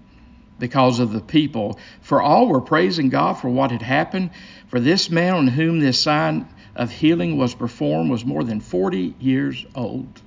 because 0.59 0.99
of 0.99 1.13
the 1.13 1.21
people. 1.21 1.79
For 2.01 2.23
all 2.23 2.49
were 2.49 2.63
praising 2.63 3.11
God 3.11 3.35
for 3.35 3.51
what 3.51 3.71
had 3.71 3.83
happened. 3.83 4.31
For 4.69 4.81
this 4.81 5.11
man 5.11 5.35
on 5.35 5.47
whom 5.47 5.79
this 5.79 6.01
sign 6.01 6.49
of 6.75 6.91
healing 6.91 7.37
was 7.37 7.55
performed 7.55 8.11
was 8.11 8.25
more 8.25 8.45
than 8.45 8.61
40 8.61 9.15
years 9.21 9.67
old. 9.75 10.23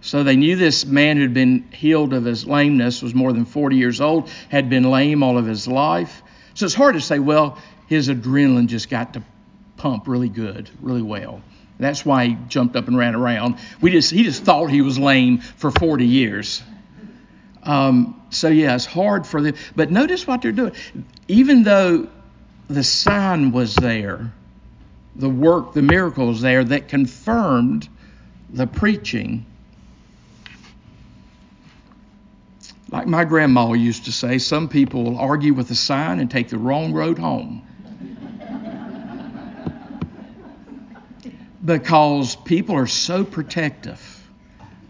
So 0.00 0.24
they 0.24 0.34
knew 0.34 0.56
this 0.56 0.84
man 0.84 1.16
who 1.16 1.22
had 1.22 1.34
been 1.34 1.68
healed 1.72 2.12
of 2.12 2.24
his 2.24 2.44
lameness 2.44 3.00
was 3.00 3.14
more 3.14 3.32
than 3.32 3.44
40 3.44 3.76
years 3.76 4.00
old, 4.00 4.28
had 4.48 4.68
been 4.68 4.82
lame 4.82 5.22
all 5.22 5.38
of 5.38 5.46
his 5.46 5.68
life. 5.68 6.22
So 6.54 6.66
it's 6.66 6.74
hard 6.74 6.96
to 6.96 7.00
say, 7.00 7.20
well, 7.20 7.58
his 7.86 8.08
adrenaline 8.08 8.66
just 8.66 8.90
got 8.90 9.14
to 9.14 9.22
pump 9.76 10.08
really 10.08 10.28
good, 10.28 10.68
really 10.80 11.02
well. 11.02 11.40
That's 11.82 12.06
why 12.06 12.26
he 12.26 12.38
jumped 12.48 12.76
up 12.76 12.86
and 12.86 12.96
ran 12.96 13.14
around. 13.14 13.56
We 13.80 13.90
just 13.90 14.12
he 14.12 14.22
just 14.22 14.44
thought 14.44 14.66
he 14.66 14.82
was 14.82 14.98
lame 14.98 15.38
for 15.38 15.70
40 15.70 16.06
years. 16.06 16.62
Um, 17.64 18.22
so 18.30 18.48
yeah, 18.48 18.74
it's 18.74 18.86
hard 18.86 19.26
for 19.26 19.42
them. 19.42 19.54
But 19.74 19.90
notice 19.90 20.26
what 20.26 20.42
they're 20.42 20.52
doing. 20.52 20.72
Even 21.26 21.64
though 21.64 22.08
the 22.68 22.84
sign 22.84 23.50
was 23.50 23.74
there, 23.74 24.32
the 25.16 25.28
work, 25.28 25.72
the 25.74 25.82
miracles 25.82 26.40
there 26.40 26.62
that 26.64 26.88
confirmed 26.88 27.88
the 28.50 28.66
preaching. 28.66 29.44
Like 32.90 33.06
my 33.06 33.24
grandma 33.24 33.72
used 33.72 34.04
to 34.04 34.12
say, 34.12 34.38
some 34.38 34.68
people 34.68 35.02
will 35.02 35.18
argue 35.18 35.54
with 35.54 35.70
a 35.70 35.74
sign 35.74 36.20
and 36.20 36.30
take 36.30 36.48
the 36.48 36.58
wrong 36.58 36.92
road 36.92 37.18
home. 37.18 37.66
Because 41.64 42.36
people 42.36 42.76
are 42.76 42.86
so 42.86 43.24
protective 43.24 44.00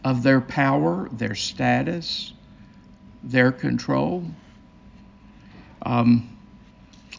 of 0.04 0.22
their 0.22 0.40
power, 0.40 1.08
their 1.12 1.34
status, 1.34 2.32
their 3.22 3.52
control. 3.52 4.24
Um, 5.82 6.28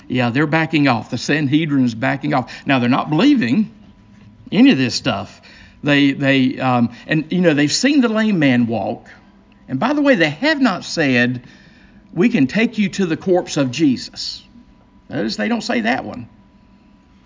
yeah, 0.08 0.30
they're 0.32 0.48
backing 0.48 0.88
off. 0.88 1.10
The 1.10 1.18
Sanhedrin 1.18 1.86
is 1.86 1.96
backing 1.96 2.34
off. 2.34 2.66
Now 2.66 2.80
they're 2.80 2.90
not 2.90 3.10
believing 3.10 3.74
any 4.52 4.72
of 4.72 4.78
this 4.78 4.96
stuff. 4.96 5.42
They 5.84 6.12
they 6.12 6.60
um, 6.60 6.94
and 7.08 7.32
you 7.32 7.42
know 7.42 7.54
they've 7.54 7.72
seen 7.72 8.02
the 8.02 8.10
lame 8.10 8.40
man 8.40 8.68
walk. 8.68 9.08
And 9.68 9.80
by 9.80 9.94
the 9.94 10.02
way, 10.02 10.16
they 10.16 10.30
have 10.30 10.62
not 10.62 10.84
said 10.84 11.44
we 12.14 12.30
can 12.30 12.48
take 12.48 12.78
you 12.78 12.90
to 12.90 13.06
the 13.06 13.18
corpse 13.18 13.58
of 13.58 13.72
Jesus. 13.72 14.44
Notice 15.10 15.36
they 15.36 15.48
don't 15.48 15.62
say 15.62 15.82
that 15.82 16.06
one. 16.06 16.30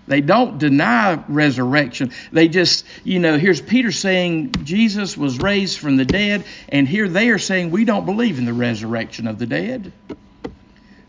They 0.08 0.22
don't 0.22 0.58
deny 0.58 1.22
resurrection. 1.28 2.12
They 2.32 2.48
just, 2.48 2.86
you 3.04 3.20
know, 3.20 3.38
here's 3.38 3.62
Peter 3.62 3.92
saying 3.92 4.54
Jesus 4.64 5.18
was 5.18 5.38
raised 5.38 5.80
from 5.80 5.98
the 5.98 6.06
dead, 6.06 6.46
and 6.70 6.88
here 6.88 7.10
they 7.10 7.30
are 7.30 7.38
saying 7.38 7.72
we 7.72 7.84
don't 7.84 8.06
believe 8.06 8.40
in 8.40 8.46
the 8.46 8.54
resurrection 8.54 9.28
of 9.28 9.38
the 9.38 9.46
dead. 9.46 9.92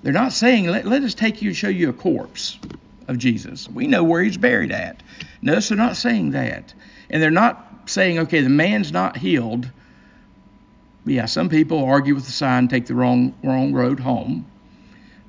They're 0.03 0.13
not 0.13 0.33
saying, 0.33 0.67
let, 0.67 0.85
let 0.85 1.03
us 1.03 1.15
take 1.15 1.43
you 1.43 1.51
and 1.51 1.57
show 1.57 1.69
you 1.69 1.89
a 1.91 1.93
corpse 1.93 2.59
of 3.07 3.19
Jesus. 3.19 3.69
We 3.69 3.87
know 3.87 4.03
where 4.03 4.23
he's 4.23 4.37
buried 4.37 4.73
at. 4.73 5.01
Notice 5.43 5.69
they're 5.69 5.79
not 5.79 5.97
saying 5.97 6.33
that. 6.33 6.75
And 7.09 7.23
they're 7.23 7.31
not 7.31 7.65
saying, 7.87 8.19
okay, 8.21 8.41
the 8.43 8.49
man's 8.49 8.93
not 8.93 9.17
healed. 9.17 9.71
Yeah, 11.07 11.27
some 11.27 11.49
people 11.49 11.85
argue 11.85 12.15
with 12.15 12.27
the 12.27 12.33
sign, 12.33 12.69
take 12.69 12.87
the 12.87 12.95
wrong, 12.95 13.35
wrong 13.43 13.73
road 13.73 14.01
home 14.01 14.48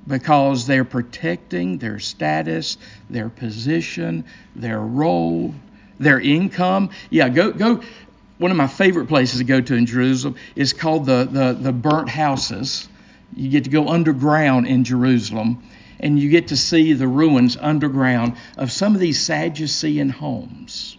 because 0.09 0.65
they're 0.65 0.83
protecting 0.83 1.77
their 1.77 1.99
status, 1.99 2.77
their 3.09 3.29
position, 3.29 4.25
their 4.55 4.79
role, 4.79 5.53
their 5.99 6.19
income. 6.19 6.89
Yeah, 7.09 7.29
go 7.29 7.51
go. 7.51 7.81
One 8.39 8.51
of 8.51 8.57
my 8.57 8.67
favorite 8.67 9.07
places 9.07 9.39
to 9.39 9.43
go 9.43 9.61
to 9.61 9.75
in 9.75 9.85
Jerusalem 9.85 10.35
is 10.55 10.73
called 10.73 11.05
the 11.05 11.29
the, 11.31 11.53
the 11.53 11.71
burnt 11.71 12.09
houses. 12.09 12.89
You 13.35 13.49
get 13.49 13.65
to 13.65 13.69
go 13.69 13.87
underground 13.87 14.65
in 14.65 14.83
Jerusalem, 14.83 15.63
and 15.99 16.19
you 16.19 16.29
get 16.29 16.47
to 16.47 16.57
see 16.57 16.93
the 16.93 17.07
ruins 17.07 17.55
underground 17.55 18.35
of 18.57 18.71
some 18.71 18.95
of 18.95 18.99
these 18.99 19.21
Sadducean 19.21 20.09
homes. 20.09 20.97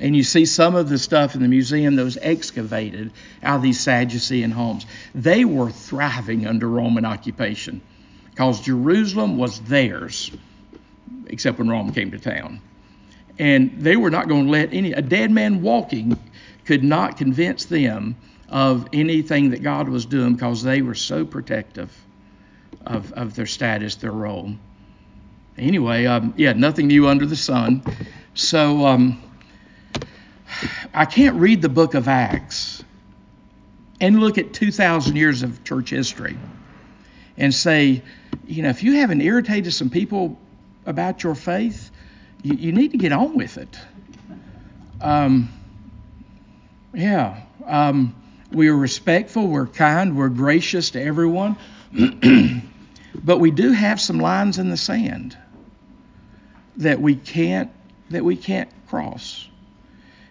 And 0.00 0.16
you 0.16 0.24
see 0.24 0.46
some 0.46 0.74
of 0.74 0.88
the 0.88 0.98
stuff 0.98 1.36
in 1.36 1.42
the 1.42 1.48
museum 1.48 1.94
that 1.94 2.02
was 2.02 2.18
excavated 2.20 3.12
out 3.40 3.56
of 3.56 3.62
these 3.62 3.78
Sadducean 3.78 4.50
homes. 4.50 4.84
They 5.14 5.44
were 5.44 5.70
thriving 5.70 6.44
under 6.44 6.68
Roman 6.68 7.04
occupation 7.04 7.82
because 8.32 8.62
Jerusalem 8.62 9.36
was 9.36 9.60
theirs, 9.60 10.30
except 11.26 11.58
when 11.58 11.68
Rome 11.68 11.92
came 11.92 12.10
to 12.12 12.18
town. 12.18 12.60
And 13.38 13.72
they 13.78 13.96
were 13.96 14.10
not 14.10 14.26
going 14.26 14.46
to 14.46 14.50
let 14.50 14.72
any, 14.72 14.92
a 14.92 15.02
dead 15.02 15.30
man 15.30 15.60
walking 15.60 16.18
could 16.64 16.82
not 16.82 17.18
convince 17.18 17.66
them 17.66 18.16
of 18.48 18.88
anything 18.92 19.50
that 19.50 19.62
God 19.62 19.88
was 19.88 20.06
doing 20.06 20.34
because 20.34 20.62
they 20.62 20.80
were 20.80 20.94
so 20.94 21.24
protective 21.26 21.94
of, 22.86 23.12
of 23.12 23.34
their 23.34 23.46
status, 23.46 23.96
their 23.96 24.12
role. 24.12 24.52
Anyway, 25.58 26.06
um, 26.06 26.32
yeah, 26.36 26.54
nothing 26.54 26.86
new 26.86 27.08
under 27.08 27.26
the 27.26 27.36
sun. 27.36 27.82
So 28.34 28.86
um, 28.86 29.22
I 30.94 31.04
can't 31.04 31.36
read 31.36 31.60
the 31.60 31.68
book 31.68 31.92
of 31.94 32.08
Acts 32.08 32.82
and 34.00 34.20
look 34.20 34.38
at 34.38 34.54
2,000 34.54 35.16
years 35.16 35.42
of 35.42 35.62
church 35.64 35.90
history 35.90 36.36
and 37.36 37.54
say, 37.54 38.02
you 38.46 38.62
know, 38.62 38.68
if 38.68 38.82
you 38.82 38.94
haven't 38.94 39.20
irritated 39.20 39.72
some 39.72 39.90
people 39.90 40.38
about 40.86 41.22
your 41.22 41.34
faith, 41.34 41.90
you, 42.42 42.54
you 42.54 42.72
need 42.72 42.92
to 42.92 42.98
get 42.98 43.12
on 43.12 43.36
with 43.36 43.58
it. 43.58 43.78
Um, 45.00 45.48
yeah. 46.94 47.40
Um, 47.66 48.14
we 48.50 48.68
are 48.68 48.76
respectful, 48.76 49.46
we're 49.46 49.66
kind, 49.66 50.16
we're 50.16 50.28
gracious 50.28 50.90
to 50.90 51.02
everyone, 51.02 51.56
but 53.14 53.38
we 53.38 53.50
do 53.50 53.72
have 53.72 54.00
some 54.00 54.18
lines 54.18 54.58
in 54.58 54.68
the 54.68 54.76
sand 54.76 55.36
that 56.76 57.00
we 57.00 57.14
can't 57.14 57.70
that 58.10 58.24
we 58.24 58.36
can't 58.36 58.68
cross. 58.88 59.48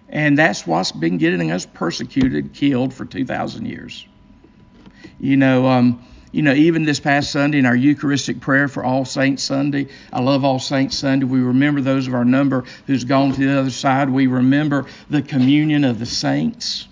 And 0.08 0.38
that's 0.38 0.68
what's 0.68 0.92
been 0.92 1.18
getting 1.18 1.52
us 1.52 1.66
persecuted, 1.66 2.54
killed 2.54 2.94
for 2.94 3.06
2,000 3.06 3.66
years. 3.66 4.06
You 5.20 5.38
know, 5.38 5.66
um, 5.68 6.06
you 6.32 6.42
know, 6.42 6.54
even 6.54 6.84
this 6.84 7.00
past 7.00 7.32
Sunday 7.32 7.60
in 7.60 7.66
our 7.66 7.76
Eucharistic 7.76 8.40
prayer 8.40 8.68
for 8.68 8.84
All 8.86 9.04
Saints 9.04 9.44
Sunday, 9.44 9.88
I 10.14 10.22
love 10.22 10.46
All 10.46 10.60
Saints 10.60 10.98
Sunday. 10.98 11.26
We 11.26 11.42
remember 11.42 11.82
those 11.82 12.08
of 12.08 12.14
our 12.14 12.24
number 12.24 12.64
who's 12.88 13.04
gone 13.04 13.34
to 13.34 13.40
the 13.40 13.60
other 13.60 13.70
side. 13.70 14.10
We 14.10 14.28
remember 14.28 14.86
the 15.10 15.22
communion 15.22 15.84
of 15.84 16.00
the 16.00 16.06
saints. 16.06 16.88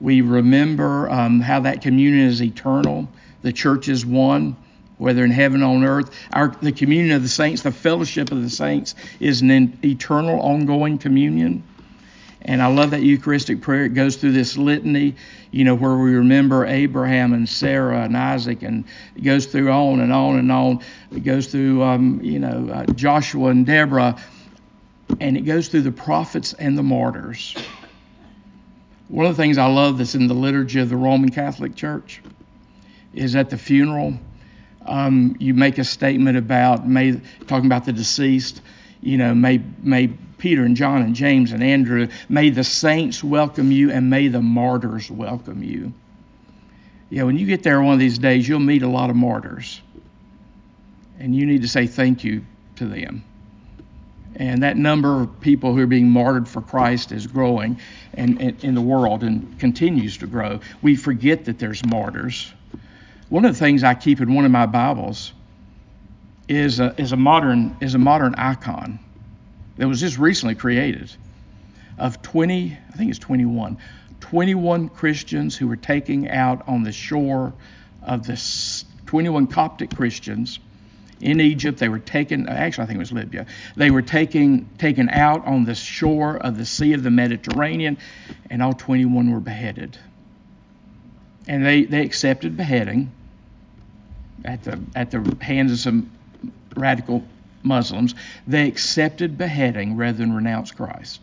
We 0.00 0.20
remember 0.20 1.08
um, 1.10 1.40
how 1.40 1.60
that 1.60 1.80
communion 1.80 2.26
is 2.26 2.42
eternal. 2.42 3.08
The 3.40 3.52
church 3.52 3.88
is 3.88 4.04
one, 4.04 4.56
whether 4.98 5.24
in 5.24 5.30
heaven 5.30 5.62
or 5.62 5.76
on 5.76 5.84
earth. 5.84 6.10
Our, 6.32 6.48
the 6.48 6.72
communion 6.72 7.16
of 7.16 7.22
the 7.22 7.28
saints, 7.28 7.62
the 7.62 7.72
fellowship 7.72 8.32
of 8.32 8.42
the 8.42 8.50
saints, 8.50 8.94
is 9.18 9.40
an 9.40 9.78
eternal, 9.82 10.40
ongoing 10.40 10.98
communion. 10.98 11.62
And 12.44 12.60
I 12.60 12.66
love 12.66 12.90
that 12.90 13.02
Eucharistic 13.02 13.60
prayer. 13.60 13.84
It 13.84 13.94
goes 13.94 14.16
through 14.16 14.32
this 14.32 14.56
litany, 14.56 15.14
you 15.52 15.64
know, 15.64 15.74
where 15.74 15.96
we 15.96 16.14
remember 16.14 16.66
Abraham 16.66 17.32
and 17.32 17.48
Sarah 17.48 18.02
and 18.02 18.16
Isaac, 18.16 18.62
and 18.62 18.84
it 19.16 19.22
goes 19.22 19.46
through 19.46 19.70
on 19.70 20.00
and 20.00 20.12
on 20.12 20.38
and 20.38 20.50
on. 20.50 20.80
It 21.12 21.22
goes 21.24 21.46
through, 21.46 21.82
um, 21.82 22.20
you 22.22 22.40
know, 22.40 22.68
uh, 22.72 22.86
Joshua 22.94 23.50
and 23.50 23.64
Deborah, 23.64 24.20
and 25.20 25.36
it 25.36 25.42
goes 25.42 25.68
through 25.68 25.82
the 25.82 25.92
prophets 25.92 26.52
and 26.54 26.76
the 26.76 26.82
martyrs. 26.82 27.54
One 29.08 29.26
of 29.26 29.36
the 29.36 29.42
things 29.42 29.58
I 29.58 29.66
love 29.66 29.98
that's 29.98 30.14
in 30.14 30.26
the 30.26 30.34
liturgy 30.34 30.80
of 30.80 30.88
the 30.88 30.96
Roman 30.96 31.28
Catholic 31.28 31.76
Church 31.76 32.22
is 33.14 33.36
at 33.36 33.50
the 33.50 33.58
funeral, 33.58 34.14
um, 34.86 35.36
you 35.38 35.54
make 35.54 35.78
a 35.78 35.84
statement 35.84 36.36
about 36.36 36.88
may 36.88 37.20
talking 37.46 37.66
about 37.66 37.84
the 37.84 37.92
deceased. 37.92 38.62
You 39.00 39.18
know, 39.18 39.34
may 39.34 39.60
may 39.82 40.10
Peter 40.42 40.64
and 40.64 40.76
John 40.76 41.02
and 41.02 41.14
James 41.14 41.52
and 41.52 41.62
Andrew, 41.62 42.08
may 42.28 42.50
the 42.50 42.64
saints 42.64 43.22
welcome 43.22 43.70
you 43.70 43.92
and 43.92 44.10
may 44.10 44.26
the 44.26 44.42
martyrs 44.42 45.08
welcome 45.08 45.62
you. 45.62 45.92
Yeah, 47.10 47.22
when 47.22 47.38
you 47.38 47.46
get 47.46 47.62
there 47.62 47.80
one 47.80 47.92
of 47.92 48.00
these 48.00 48.18
days, 48.18 48.48
you'll 48.48 48.58
meet 48.58 48.82
a 48.82 48.88
lot 48.88 49.08
of 49.08 49.14
martyrs. 49.14 49.80
And 51.20 51.32
you 51.32 51.46
need 51.46 51.62
to 51.62 51.68
say 51.68 51.86
thank 51.86 52.24
you 52.24 52.44
to 52.74 52.86
them. 52.86 53.22
And 54.34 54.64
that 54.64 54.76
number 54.76 55.20
of 55.20 55.40
people 55.40 55.76
who 55.76 55.82
are 55.82 55.86
being 55.86 56.10
martyred 56.10 56.48
for 56.48 56.60
Christ 56.60 57.12
is 57.12 57.28
growing 57.28 57.78
and, 58.14 58.40
in 58.64 58.74
the 58.74 58.80
world 58.80 59.22
and 59.22 59.56
continues 59.60 60.16
to 60.16 60.26
grow. 60.26 60.58
We 60.82 60.96
forget 60.96 61.44
that 61.44 61.60
there's 61.60 61.86
martyrs. 61.86 62.52
One 63.28 63.44
of 63.44 63.52
the 63.52 63.58
things 63.60 63.84
I 63.84 63.94
keep 63.94 64.20
in 64.20 64.34
one 64.34 64.44
of 64.44 64.50
my 64.50 64.66
Bibles 64.66 65.34
is 66.48 66.80
a, 66.80 67.00
is 67.00 67.12
a 67.12 67.16
modern 67.16 67.76
is 67.80 67.94
a 67.94 67.98
modern 67.98 68.34
icon 68.34 68.98
that 69.76 69.88
was 69.88 70.00
just 70.00 70.18
recently 70.18 70.54
created 70.54 71.10
of 71.98 72.22
20, 72.22 72.78
I 72.92 72.96
think 72.96 73.10
it's 73.10 73.18
21, 73.18 73.78
21 74.20 74.88
Christians 74.88 75.56
who 75.56 75.68
were 75.68 75.76
taking 75.76 76.28
out 76.28 76.66
on 76.68 76.82
the 76.82 76.92
shore 76.92 77.52
of 78.02 78.26
the 78.26 78.40
21 79.06 79.46
Coptic 79.46 79.94
Christians 79.94 80.58
in 81.20 81.40
Egypt. 81.40 81.78
They 81.78 81.88
were 81.88 81.98
taken, 81.98 82.48
actually, 82.48 82.84
I 82.84 82.86
think 82.86 82.96
it 82.96 83.00
was 83.00 83.12
Libya. 83.12 83.46
They 83.76 83.90
were 83.90 84.02
taken, 84.02 84.68
taken 84.78 85.08
out 85.08 85.46
on 85.46 85.64
the 85.64 85.74
shore 85.74 86.36
of 86.36 86.56
the 86.58 86.66
Sea 86.66 86.92
of 86.94 87.02
the 87.02 87.10
Mediterranean, 87.10 87.98
and 88.50 88.62
all 88.62 88.72
21 88.72 89.30
were 89.30 89.40
beheaded. 89.40 89.98
And 91.46 91.64
they, 91.64 91.84
they 91.84 92.02
accepted 92.02 92.56
beheading 92.56 93.10
at 94.44 94.64
the, 94.64 94.80
at 94.94 95.10
the 95.10 95.36
hands 95.40 95.72
of 95.72 95.78
some 95.78 96.10
radical 96.76 97.24
Muslims, 97.62 98.14
they 98.46 98.66
accepted 98.66 99.38
beheading 99.38 99.96
rather 99.96 100.18
than 100.18 100.32
renounce 100.32 100.70
Christ. 100.70 101.20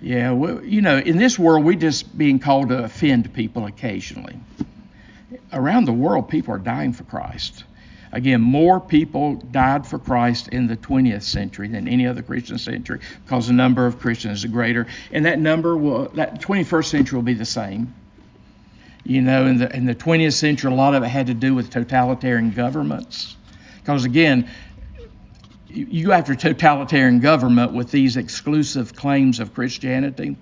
Yeah, 0.00 0.32
well, 0.32 0.62
you 0.62 0.82
know, 0.82 0.98
in 0.98 1.16
this 1.16 1.38
world, 1.38 1.64
we're 1.64 1.78
just 1.78 2.16
being 2.16 2.38
called 2.38 2.68
to 2.68 2.84
offend 2.84 3.32
people 3.32 3.66
occasionally. 3.66 4.38
Around 5.52 5.86
the 5.86 5.92
world, 5.92 6.28
people 6.28 6.54
are 6.54 6.58
dying 6.58 6.92
for 6.92 7.04
Christ. 7.04 7.64
Again, 8.12 8.40
more 8.40 8.80
people 8.80 9.34
died 9.34 9.86
for 9.86 9.98
Christ 9.98 10.48
in 10.48 10.66
the 10.66 10.76
20th 10.76 11.22
century 11.22 11.68
than 11.68 11.88
any 11.88 12.06
other 12.06 12.22
Christian 12.22 12.56
century 12.56 13.00
because 13.24 13.48
the 13.48 13.52
number 13.52 13.86
of 13.86 13.98
Christians 13.98 14.44
is 14.44 14.50
greater. 14.50 14.86
And 15.12 15.24
that 15.26 15.38
number 15.38 15.76
will, 15.76 16.08
that 16.10 16.40
21st 16.40 16.84
century 16.86 17.16
will 17.16 17.24
be 17.24 17.34
the 17.34 17.44
same. 17.44 17.92
You 19.04 19.22
know, 19.22 19.46
in 19.46 19.58
the, 19.58 19.74
in 19.74 19.86
the 19.86 19.94
20th 19.94 20.32
century, 20.32 20.72
a 20.72 20.74
lot 20.74 20.94
of 20.94 21.02
it 21.02 21.08
had 21.08 21.26
to 21.26 21.34
do 21.34 21.54
with 21.54 21.70
totalitarian 21.70 22.50
governments. 22.50 23.36
Because 23.78 24.04
again, 24.04 24.50
you 25.76 26.06
go 26.06 26.12
after 26.12 26.34
totalitarian 26.34 27.20
government 27.20 27.72
with 27.72 27.90
these 27.90 28.16
exclusive 28.16 28.94
claims 28.94 29.40
of 29.40 29.52
Christianity. 29.52 30.36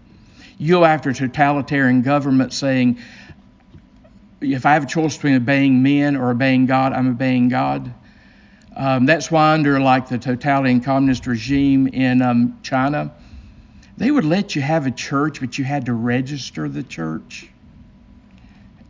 You 0.59 0.74
go 0.74 0.85
after 0.85 1.12
totalitarian 1.12 2.03
government 2.03 2.53
saying, 2.53 2.99
if 4.41 4.64
I 4.64 4.74
have 4.74 4.85
a 4.85 4.87
choice 4.87 5.16
between 5.16 5.35
obeying 5.35 5.82
men 5.82 6.16
or 6.16 6.30
obeying 6.30 6.66
God, 6.66 6.93
I'm 6.93 7.09
obeying 7.09 7.49
God. 7.49 7.93
Um, 8.76 9.07
that's 9.07 9.30
why 9.30 9.53
under 9.53 9.80
like 9.80 10.09
the 10.09 10.18
totalitarian 10.18 10.80
communist 10.80 11.26
regime 11.26 11.89
in 11.89 12.22
um, 12.22 12.59
China, 12.62 13.12
they 13.97 14.11
would 14.11 14.24
let 14.24 14.55
you 14.55 14.62
have 14.62 14.87
a 14.87 14.91
church, 14.91 15.41
but 15.41 15.59
you 15.59 15.64
had 15.64 15.87
to 15.87 15.95
register 15.95 16.68
the 16.68 16.82
church. 16.82 17.49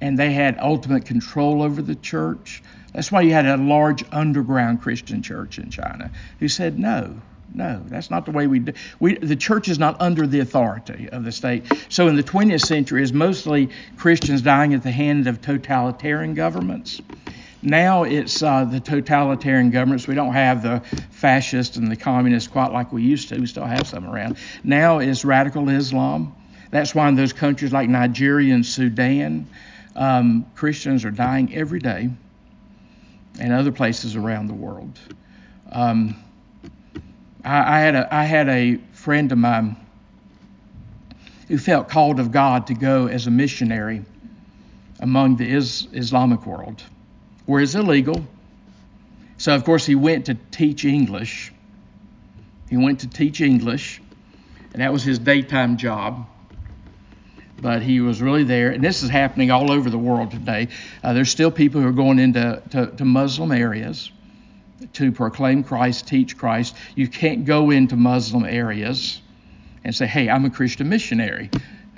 And 0.00 0.18
they 0.18 0.32
had 0.32 0.58
ultimate 0.58 1.06
control 1.06 1.62
over 1.62 1.80
the 1.80 1.94
church. 1.94 2.62
That's 2.94 3.10
why 3.10 3.22
you 3.22 3.32
had 3.32 3.44
a 3.44 3.56
large 3.56 4.04
underground 4.12 4.80
Christian 4.80 5.20
church 5.20 5.58
in 5.58 5.70
China 5.70 6.12
who 6.38 6.46
said, 6.46 6.78
no, 6.78 7.20
no, 7.52 7.82
that's 7.86 8.08
not 8.08 8.24
the 8.24 8.30
way 8.30 8.46
we 8.46 8.60
do. 8.60 8.72
We, 9.00 9.16
the 9.16 9.36
church 9.36 9.68
is 9.68 9.80
not 9.80 10.00
under 10.00 10.26
the 10.28 10.38
authority 10.38 11.08
of 11.10 11.24
the 11.24 11.32
state. 11.32 11.64
So 11.88 12.06
in 12.06 12.14
the 12.14 12.22
20th 12.22 12.64
century, 12.64 13.02
is 13.02 13.12
mostly 13.12 13.70
Christians 13.96 14.42
dying 14.42 14.74
at 14.74 14.84
the 14.84 14.92
hand 14.92 15.26
of 15.26 15.42
totalitarian 15.42 16.34
governments. 16.34 17.00
Now 17.62 18.04
it's 18.04 18.42
uh, 18.42 18.64
the 18.64 18.78
totalitarian 18.78 19.70
governments. 19.70 20.06
We 20.06 20.14
don't 20.14 20.32
have 20.32 20.62
the 20.62 20.80
fascists 21.10 21.76
and 21.76 21.90
the 21.90 21.96
communists 21.96 22.48
quite 22.48 22.72
like 22.72 22.92
we 22.92 23.02
used 23.02 23.28
to. 23.30 23.40
We 23.40 23.46
still 23.46 23.64
have 23.64 23.88
some 23.88 24.06
around. 24.06 24.36
Now 24.62 24.98
it's 24.98 25.24
radical 25.24 25.68
Islam. 25.68 26.34
That's 26.70 26.94
why 26.94 27.08
in 27.08 27.16
those 27.16 27.32
countries 27.32 27.72
like 27.72 27.88
Nigeria 27.88 28.54
and 28.54 28.64
Sudan, 28.64 29.48
um, 29.96 30.46
Christians 30.54 31.04
are 31.04 31.10
dying 31.10 31.54
every 31.54 31.80
day 31.80 32.10
and 33.38 33.52
other 33.52 33.72
places 33.72 34.16
around 34.16 34.46
the 34.46 34.54
world. 34.54 34.98
Um, 35.70 36.16
I, 37.44 37.76
I, 37.76 37.80
had 37.80 37.94
a, 37.94 38.14
I 38.14 38.24
had 38.24 38.48
a 38.48 38.76
friend 38.92 39.30
of 39.32 39.38
mine 39.38 39.76
who 41.48 41.58
felt 41.58 41.88
called 41.88 42.20
of 42.20 42.32
God 42.32 42.68
to 42.68 42.74
go 42.74 43.06
as 43.06 43.26
a 43.26 43.30
missionary 43.30 44.04
among 45.00 45.36
the 45.36 45.48
is, 45.48 45.88
Islamic 45.92 46.46
world, 46.46 46.82
where 47.46 47.60
it's 47.60 47.74
illegal. 47.74 48.26
So, 49.36 49.54
of 49.54 49.64
course, 49.64 49.84
he 49.84 49.94
went 49.94 50.26
to 50.26 50.34
teach 50.50 50.84
English. 50.84 51.52
He 52.70 52.76
went 52.76 53.00
to 53.00 53.08
teach 53.08 53.40
English, 53.40 54.00
and 54.72 54.80
that 54.80 54.92
was 54.92 55.02
his 55.02 55.18
daytime 55.18 55.76
job 55.76 56.26
but 57.60 57.82
he 57.82 58.00
was 58.00 58.20
really 58.20 58.44
there. 58.44 58.70
And 58.70 58.82
this 58.82 59.02
is 59.02 59.10
happening 59.10 59.50
all 59.50 59.70
over 59.70 59.90
the 59.90 59.98
world 59.98 60.30
today. 60.30 60.68
Uh, 61.02 61.12
there's 61.12 61.30
still 61.30 61.50
people 61.50 61.80
who 61.80 61.88
are 61.88 61.92
going 61.92 62.18
into 62.18 62.62
to, 62.70 62.86
to 62.96 63.04
Muslim 63.04 63.52
areas 63.52 64.10
to 64.94 65.12
proclaim 65.12 65.64
Christ, 65.64 66.06
teach 66.06 66.36
Christ. 66.36 66.76
You 66.94 67.08
can't 67.08 67.44
go 67.44 67.70
into 67.70 67.96
Muslim 67.96 68.44
areas 68.44 69.20
and 69.84 69.94
say, 69.94 70.06
hey, 70.06 70.28
I'm 70.28 70.44
a 70.44 70.50
Christian 70.50 70.88
missionary. 70.88 71.50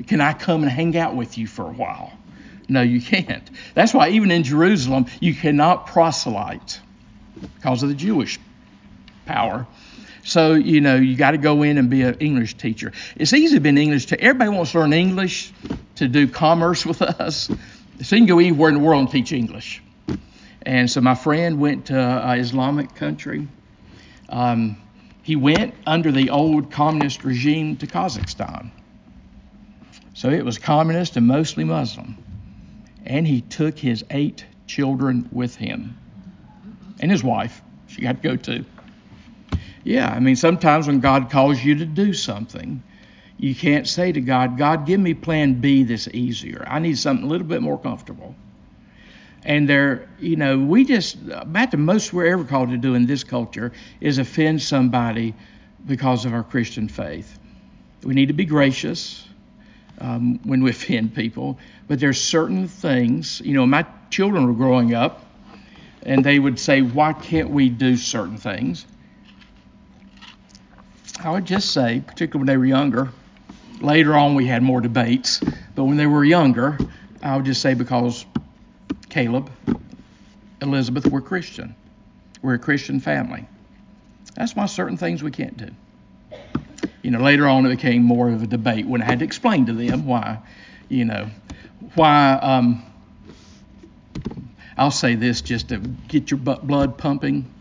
Can 0.07 0.21
I 0.21 0.33
come 0.33 0.63
and 0.63 0.71
hang 0.71 0.97
out 0.97 1.17
with 1.17 1.39
you 1.39 1.47
for 1.47 1.63
a 1.63 1.73
while? 1.73 2.13
No, 2.69 2.83
you 2.83 3.01
can't. 3.01 3.49
That's 3.75 3.95
why 3.95 4.11
even 4.11 4.31
in 4.31 4.43
Jerusalem, 4.43 5.07
you 5.21 5.35
cannot 5.35 5.87
proselyte 5.87 6.81
because 7.41 7.83
of 7.83 7.89
the 7.89 7.95
Jewish 7.95 8.39
power. 9.25 9.67
So, 10.27 10.55
you 10.55 10.81
know, 10.81 10.97
you 10.97 11.15
got 11.15 11.31
to 11.31 11.39
go 11.39 11.63
in 11.63 11.79
and 11.79 11.89
be 11.89 12.03
an 12.03 12.17
English 12.19 12.55
teacher. 12.55 12.91
It's 13.15 13.33
easy 13.33 13.55
to 13.55 13.61
be 13.61 13.69
an 13.69 13.79
English 13.79 14.07
teacher. 14.07 14.21
Everybody 14.21 14.51
wants 14.51 14.73
to 14.73 14.81
learn 14.81 14.93
English 14.93 15.53
to 15.97 16.09
do 16.09 16.27
commerce 16.27 16.85
with 16.85 17.01
us. 17.21 17.49
So 18.03 18.17
you 18.17 18.23
can 18.23 18.27
go 18.27 18.41
anywhere 18.41 18.71
in 18.71 18.75
the 18.75 18.81
world 18.81 19.03
and 19.03 19.11
teach 19.11 19.33
English. 19.33 19.81
And 20.63 20.91
so 20.91 21.01
my 21.01 21.15
friend 21.15 21.61
went 21.61 21.87
to 21.87 22.01
uh, 22.01 22.35
Islamic 22.35 22.97
country. 22.97 23.47
Um, 24.29 24.79
he 25.23 25.37
went 25.37 25.75
under 25.87 26.11
the 26.11 26.31
old 26.31 26.73
communist 26.73 27.23
regime 27.23 27.77
to 27.77 27.87
Kazakhstan. 27.87 28.73
So 30.15 30.31
it 30.31 30.45
was 30.45 30.59
communist 30.59 31.17
and 31.17 31.29
mostly 31.29 31.63
Muslim. 31.63 32.19
And 33.05 33.29
he 33.29 33.43
took 33.43 33.79
his 33.79 34.05
eight 34.11 34.45
children 34.67 35.29
with 35.31 35.55
him 35.55 35.97
and 36.99 37.13
his 37.13 37.23
wife. 37.23 37.63
She 37.87 38.03
got 38.03 38.21
to 38.21 38.29
go 38.29 38.35
too. 38.35 38.65
Yeah, 39.87 40.11
I 40.11 40.19
mean, 40.19 40.35
sometimes 40.35 40.89
when 40.89 40.99
God 40.99 41.31
calls 41.31 41.63
you 41.63 41.77
to 41.77 41.85
do 41.85 42.13
something, 42.13 42.83
you 43.39 43.55
can't 43.55 43.87
say 43.87 44.11
to 44.11 44.21
God, 44.21 44.59
God, 44.59 44.85
give 44.85 44.99
me 44.99 45.15
plan 45.15 45.61
B 45.61 45.85
that's 45.85 46.09
easier. 46.09 46.65
I 46.67 46.81
need 46.81 46.99
something 46.99 47.25
a 47.25 47.29
little 47.29 47.47
bit 47.47 47.63
more 47.63 47.79
comfortable. 47.79 48.35
And 49.45 49.69
there, 49.69 50.09
you 50.19 50.35
know, 50.35 50.59
we 50.59 50.85
just, 50.85 51.19
about 51.31 51.71
the 51.71 51.77
most 51.77 52.13
we're 52.13 52.27
ever 52.27 52.43
called 52.43 52.71
to 52.71 52.77
do 52.77 52.95
in 52.95 53.07
this 53.07 53.23
culture 53.23 53.71
is 54.01 54.19
offend 54.19 54.61
somebody 54.61 55.35
because 55.87 56.25
of 56.25 56.35
our 56.35 56.43
Christian 56.43 56.89
faith. 56.89 57.39
We 58.03 58.13
need 58.13 58.27
to 58.27 58.35
be 58.35 58.45
gracious 58.45 59.29
um, 60.01 60.41
when 60.43 60.65
we 60.65 60.71
offend 60.73 61.15
people, 61.15 61.61
but 61.87 62.01
there's 62.01 62.21
certain 62.21 62.67
things, 62.67 63.41
you 63.45 63.55
know, 63.55 63.65
my 63.65 63.87
children 64.11 64.49
were 64.49 64.53
growing 64.53 64.95
up 64.95 65.25
and 66.03 66.25
they 66.25 66.41
would 66.41 66.59
say, 66.59 66.83
why 66.83 67.13
can't 67.13 67.51
we 67.51 67.69
do 67.69 67.97
certain 67.97 68.37
things? 68.37 68.85
I 71.27 71.31
would 71.31 71.45
just 71.45 71.73
say, 71.73 72.01
particularly 72.07 72.39
when 72.39 72.47
they 72.47 72.57
were 72.57 72.67
younger, 72.67 73.09
later 73.81 74.15
on 74.15 74.37
we 74.37 74.47
had 74.47 74.63
more 74.63 74.81
debates, 74.81 75.41
but 75.75 75.83
when 75.83 75.97
they 75.97 76.07
were 76.07 76.25
younger, 76.25 76.79
I 77.21 77.35
would 77.35 77.45
just 77.45 77.61
say 77.61 77.75
because 77.75 78.25
Caleb, 79.09 79.51
Elizabeth 80.63 81.09
were 81.09 81.21
Christian. 81.21 81.75
We're 82.43 82.55
a 82.55 82.59
Christian 82.61 83.01
family. 83.01 83.49
That's 84.37 84.55
why 84.55 84.67
certain 84.67 84.97
things 84.97 85.25
we 85.25 85.33
can't 85.33 85.57
do. 85.57 85.71
You 87.03 87.11
know, 87.11 87.19
later 87.19 87.49
on 87.49 87.67
it 87.67 87.71
became 87.71 88.05
more 88.05 88.29
of 88.29 88.45
a 88.45 88.47
debate 88.47 88.87
when 88.87 89.03
I 89.03 89.07
had 89.07 89.19
to 89.19 89.25
explain 89.25 89.67
to 89.67 89.73
them 89.73 90.07
why, 90.07 90.39
you 90.89 91.07
know, 91.07 91.29
why. 91.97 92.35
Um, 92.35 92.85
I'll 94.79 94.93
say 94.93 95.17
this 95.17 95.41
just 95.41 95.71
to 95.71 95.79
get 95.79 96.31
your 96.31 96.39
blood 96.39 96.99
pumping 96.99 97.53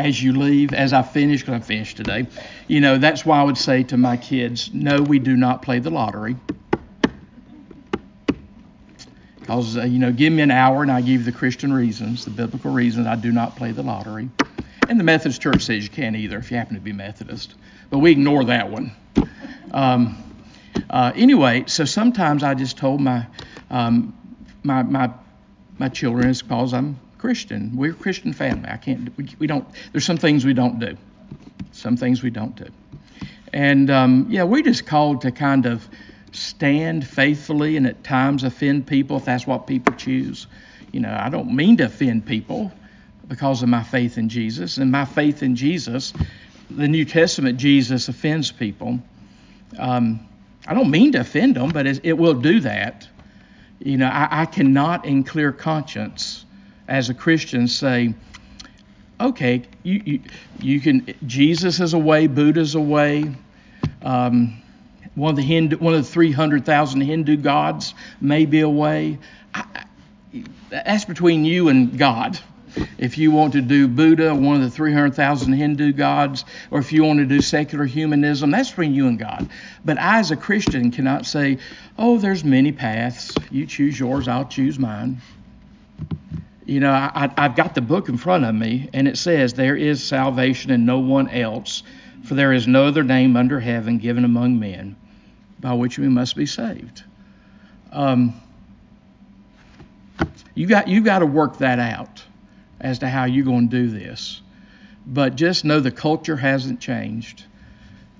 as 0.00 0.22
you 0.22 0.32
leave, 0.32 0.72
as 0.72 0.92
I 0.92 1.02
finish, 1.02 1.40
because 1.40 1.62
I 1.62 1.64
finished 1.64 1.96
today. 1.96 2.26
You 2.68 2.80
know, 2.80 2.98
that's 2.98 3.24
why 3.24 3.40
I 3.40 3.42
would 3.42 3.58
say 3.58 3.82
to 3.84 3.96
my 3.96 4.16
kids, 4.16 4.70
no, 4.72 5.02
we 5.02 5.18
do 5.18 5.36
not 5.36 5.62
play 5.62 5.78
the 5.78 5.90
lottery. 5.90 6.36
Because, 9.38 9.76
uh, 9.76 9.82
you 9.82 9.98
know, 9.98 10.12
give 10.12 10.32
me 10.32 10.42
an 10.42 10.50
hour 10.50 10.82
and 10.82 10.90
I 10.90 11.00
give 11.00 11.20
you 11.20 11.22
the 11.22 11.32
Christian 11.32 11.72
reasons, 11.72 12.24
the 12.24 12.30
biblical 12.30 12.72
reasons 12.72 13.06
I 13.06 13.16
do 13.16 13.30
not 13.30 13.56
play 13.56 13.72
the 13.72 13.82
lottery. 13.82 14.30
And 14.88 14.98
the 14.98 15.04
Methodist 15.04 15.42
Church 15.42 15.62
says 15.62 15.84
you 15.84 15.90
can't 15.90 16.16
either 16.16 16.38
if 16.38 16.50
you 16.50 16.56
happen 16.56 16.74
to 16.74 16.80
be 16.80 16.92
Methodist. 16.92 17.54
But 17.90 17.98
we 17.98 18.10
ignore 18.10 18.44
that 18.44 18.70
one. 18.70 18.92
Um, 19.72 20.16
uh, 20.88 21.12
anyway, 21.14 21.64
so 21.66 21.84
sometimes 21.84 22.42
I 22.42 22.54
just 22.54 22.76
told 22.78 23.00
my, 23.00 23.26
um, 23.70 24.16
my, 24.62 24.82
my, 24.82 25.10
my 25.78 25.88
children, 25.88 26.30
it's 26.30 26.42
because 26.42 26.72
I'm 26.72 26.98
Christian. 27.20 27.76
We're 27.76 27.90
a 27.90 27.94
Christian 27.94 28.32
family. 28.32 28.70
I 28.70 28.78
can't. 28.78 29.14
We, 29.18 29.28
we 29.38 29.46
don't. 29.46 29.66
There's 29.92 30.06
some 30.06 30.16
things 30.16 30.46
we 30.46 30.54
don't 30.54 30.80
do. 30.80 30.96
Some 31.72 31.98
things 31.98 32.22
we 32.22 32.30
don't 32.30 32.56
do. 32.56 32.66
And 33.52 33.90
um, 33.90 34.26
yeah, 34.30 34.44
we're 34.44 34.62
just 34.62 34.86
called 34.86 35.20
to 35.22 35.30
kind 35.30 35.66
of 35.66 35.86
stand 36.32 37.06
faithfully 37.06 37.76
and 37.76 37.86
at 37.86 38.02
times 38.02 38.42
offend 38.42 38.86
people 38.86 39.18
if 39.18 39.26
that's 39.26 39.46
what 39.46 39.66
people 39.66 39.94
choose. 39.96 40.46
You 40.92 41.00
know, 41.00 41.14
I 41.14 41.28
don't 41.28 41.54
mean 41.54 41.76
to 41.76 41.84
offend 41.84 42.24
people 42.24 42.72
because 43.28 43.62
of 43.62 43.68
my 43.68 43.82
faith 43.82 44.16
in 44.16 44.30
Jesus. 44.30 44.78
And 44.78 44.90
my 44.90 45.04
faith 45.04 45.42
in 45.42 45.56
Jesus, 45.56 46.14
the 46.70 46.88
New 46.88 47.04
Testament 47.04 47.58
Jesus 47.58 48.08
offends 48.08 48.50
people. 48.50 48.98
Um, 49.78 50.26
I 50.66 50.72
don't 50.72 50.90
mean 50.90 51.12
to 51.12 51.20
offend 51.20 51.56
them, 51.56 51.68
but 51.68 51.86
it, 51.86 52.00
it 52.02 52.14
will 52.14 52.34
do 52.34 52.60
that. 52.60 53.06
You 53.78 53.98
know, 53.98 54.08
I, 54.08 54.42
I 54.42 54.46
cannot 54.46 55.04
in 55.04 55.22
clear 55.22 55.52
conscience 55.52 56.46
as 56.90 57.08
a 57.08 57.14
Christian 57.14 57.68
say, 57.68 58.12
okay, 59.20 59.62
you, 59.84 60.02
you, 60.04 60.20
you 60.60 60.80
can, 60.80 61.14
Jesus 61.24 61.80
is 61.80 61.94
a 61.94 61.98
way, 61.98 62.26
Buddha's 62.26 62.74
a 62.74 62.80
way. 62.80 63.32
Um, 64.02 64.60
one 65.14 65.30
of 65.30 65.36
the 65.36 65.42
Hindu, 65.42 65.78
one 65.78 65.94
of 65.94 66.04
the 66.04 66.10
300,000 66.10 67.00
Hindu 67.00 67.36
gods 67.36 67.94
may 68.20 68.44
be 68.44 68.60
a 68.60 68.68
way. 68.68 69.18
I, 69.54 69.84
that's 70.68 71.04
between 71.04 71.44
you 71.44 71.68
and 71.68 71.96
God. 71.96 72.38
If 72.98 73.18
you 73.18 73.32
want 73.32 73.54
to 73.54 73.60
do 73.60 73.88
Buddha, 73.88 74.32
one 74.34 74.56
of 74.56 74.62
the 74.62 74.70
300,000 74.70 75.52
Hindu 75.52 75.92
gods, 75.92 76.44
or 76.70 76.78
if 76.78 76.92
you 76.92 77.02
want 77.02 77.18
to 77.18 77.26
do 77.26 77.40
secular 77.40 77.84
humanism, 77.84 78.50
that's 78.52 78.70
between 78.70 78.94
you 78.94 79.08
and 79.08 79.18
God. 79.18 79.48
But 79.84 79.98
I, 79.98 80.20
as 80.20 80.30
a 80.30 80.36
Christian, 80.36 80.90
cannot 80.92 81.26
say, 81.26 81.58
oh, 81.98 82.18
there's 82.18 82.44
many 82.44 82.70
paths. 82.70 83.34
You 83.50 83.66
choose 83.66 83.98
yours, 83.98 84.28
I'll 84.28 84.44
choose 84.44 84.78
mine 84.78 85.20
you 86.70 86.78
know, 86.78 86.92
I, 86.92 87.28
have 87.36 87.56
got 87.56 87.74
the 87.74 87.80
book 87.80 88.08
in 88.08 88.16
front 88.16 88.44
of 88.44 88.54
me, 88.54 88.88
and 88.92 89.08
it 89.08 89.18
says, 89.18 89.54
There 89.54 89.74
is 89.74 90.04
salvation 90.04 90.70
in 90.70 90.84
no 90.86 91.00
one 91.00 91.28
else, 91.28 91.82
for 92.22 92.34
there 92.34 92.52
is 92.52 92.68
no 92.68 92.86
other 92.86 93.02
name 93.02 93.36
under 93.36 93.58
heaven 93.58 93.98
given 93.98 94.24
among 94.24 94.60
men 94.60 94.94
by 95.58 95.72
which 95.72 95.98
we 95.98 96.08
must 96.08 96.36
be 96.36 96.46
saved. 96.46 97.02
Um, 97.90 98.40
you 100.54 100.68
got 100.68 100.86
you 100.86 101.02
got 101.02 101.18
to 101.18 101.26
work 101.26 101.58
that 101.58 101.80
out 101.80 102.22
as 102.80 103.00
to 103.00 103.08
how 103.08 103.24
you're 103.24 103.44
going 103.44 103.68
to 103.68 103.76
do 103.76 103.90
this. 103.90 104.40
But 105.04 105.34
just 105.34 105.64
know 105.64 105.80
the 105.80 105.90
culture 105.90 106.36
hasn't 106.36 106.78
changed. 106.78 107.46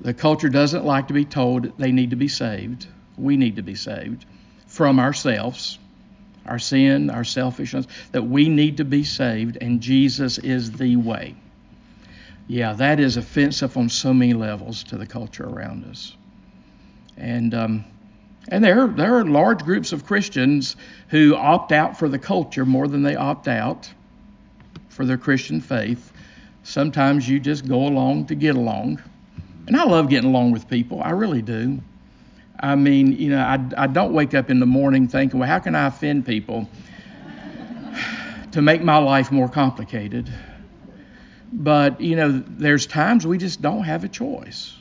The 0.00 0.12
culture 0.12 0.48
doesn't 0.48 0.84
like 0.84 1.06
to 1.06 1.14
be 1.14 1.24
told 1.24 1.78
they 1.78 1.92
need 1.92 2.10
to 2.10 2.16
be 2.16 2.26
saved. 2.26 2.88
We 3.16 3.36
need 3.36 3.56
to 3.56 3.62
be 3.62 3.76
saved 3.76 4.26
from 4.66 4.98
ourselves 4.98 5.78
our 6.46 6.58
sin, 6.58 7.10
our 7.10 7.24
selfishness, 7.24 7.86
that 8.12 8.22
we 8.22 8.48
need 8.48 8.78
to 8.78 8.84
be 8.84 9.04
saved, 9.04 9.58
and 9.60 9.80
Jesus 9.80 10.38
is 10.38 10.72
the 10.72 10.96
way. 10.96 11.34
Yeah, 12.48 12.72
that 12.74 12.98
is 12.98 13.16
offensive 13.16 13.76
on 13.76 13.88
so 13.88 14.12
many 14.12 14.34
levels 14.34 14.82
to 14.84 14.98
the 14.98 15.06
culture 15.06 15.46
around 15.46 15.84
us. 15.84 16.16
And 17.16 17.54
um, 17.54 17.84
and 18.48 18.64
there 18.64 18.88
there 18.88 19.18
are 19.18 19.24
large 19.24 19.62
groups 19.62 19.92
of 19.92 20.04
Christians 20.04 20.74
who 21.08 21.36
opt 21.36 21.70
out 21.70 21.98
for 21.98 22.08
the 22.08 22.18
culture 22.18 22.64
more 22.64 22.88
than 22.88 23.02
they 23.02 23.14
opt 23.14 23.46
out 23.46 23.88
for 24.88 25.04
their 25.04 25.18
Christian 25.18 25.60
faith. 25.60 26.12
Sometimes 26.62 27.28
you 27.28 27.38
just 27.38 27.68
go 27.68 27.86
along 27.86 28.26
to 28.26 28.34
get 28.34 28.56
along. 28.56 29.00
And 29.66 29.76
I 29.76 29.84
love 29.84 30.08
getting 30.08 30.28
along 30.28 30.50
with 30.52 30.68
people. 30.68 31.00
I 31.02 31.10
really 31.10 31.42
do. 31.42 31.80
I 32.58 32.74
mean, 32.74 33.12
you 33.12 33.30
know, 33.30 33.40
I, 33.40 33.58
I 33.76 33.86
don't 33.86 34.12
wake 34.12 34.34
up 34.34 34.50
in 34.50 34.60
the 34.60 34.66
morning 34.66 35.08
thinking, 35.08 35.40
well, 35.40 35.48
how 35.48 35.60
can 35.60 35.74
I 35.74 35.86
offend 35.86 36.26
people 36.26 36.68
to 38.52 38.62
make 38.62 38.82
my 38.82 38.98
life 38.98 39.30
more 39.32 39.48
complicated? 39.48 40.30
But, 41.52 42.00
you 42.00 42.16
know, 42.16 42.42
there's 42.46 42.86
times 42.86 43.26
we 43.26 43.38
just 43.38 43.62
don't 43.62 43.84
have 43.84 44.04
a 44.04 44.08
choice. 44.08 44.74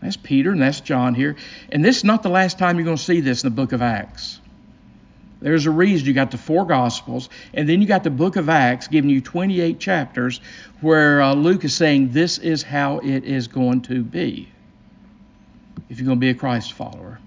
That's 0.00 0.16
Peter 0.16 0.52
and 0.52 0.62
that's 0.62 0.80
John 0.80 1.14
here. 1.14 1.36
And 1.70 1.84
this 1.84 1.98
is 1.98 2.04
not 2.04 2.22
the 2.22 2.28
last 2.28 2.58
time 2.58 2.76
you're 2.76 2.84
going 2.84 2.98
to 2.98 3.02
see 3.02 3.20
this 3.20 3.42
in 3.42 3.48
the 3.48 3.54
book 3.56 3.72
of 3.72 3.82
Acts. 3.82 4.40
There's 5.40 5.66
a 5.66 5.70
reason 5.70 6.06
you 6.06 6.14
got 6.14 6.32
the 6.32 6.38
four 6.38 6.66
Gospels, 6.66 7.28
and 7.54 7.68
then 7.68 7.80
you 7.80 7.86
got 7.86 8.02
the 8.02 8.10
book 8.10 8.36
of 8.36 8.48
Acts 8.48 8.88
giving 8.88 9.08
you 9.08 9.20
28 9.20 9.78
chapters 9.78 10.40
where 10.80 11.22
uh, 11.22 11.34
Luke 11.34 11.64
is 11.64 11.74
saying 11.74 12.10
this 12.10 12.38
is 12.38 12.62
how 12.62 12.98
it 12.98 13.24
is 13.24 13.46
going 13.46 13.82
to 13.82 14.02
be 14.02 14.48
if 15.88 15.98
you're 15.98 16.06
going 16.06 16.18
to 16.18 16.20
be 16.20 16.30
a 16.30 16.34
Christ 16.34 16.72
follower. 16.72 17.18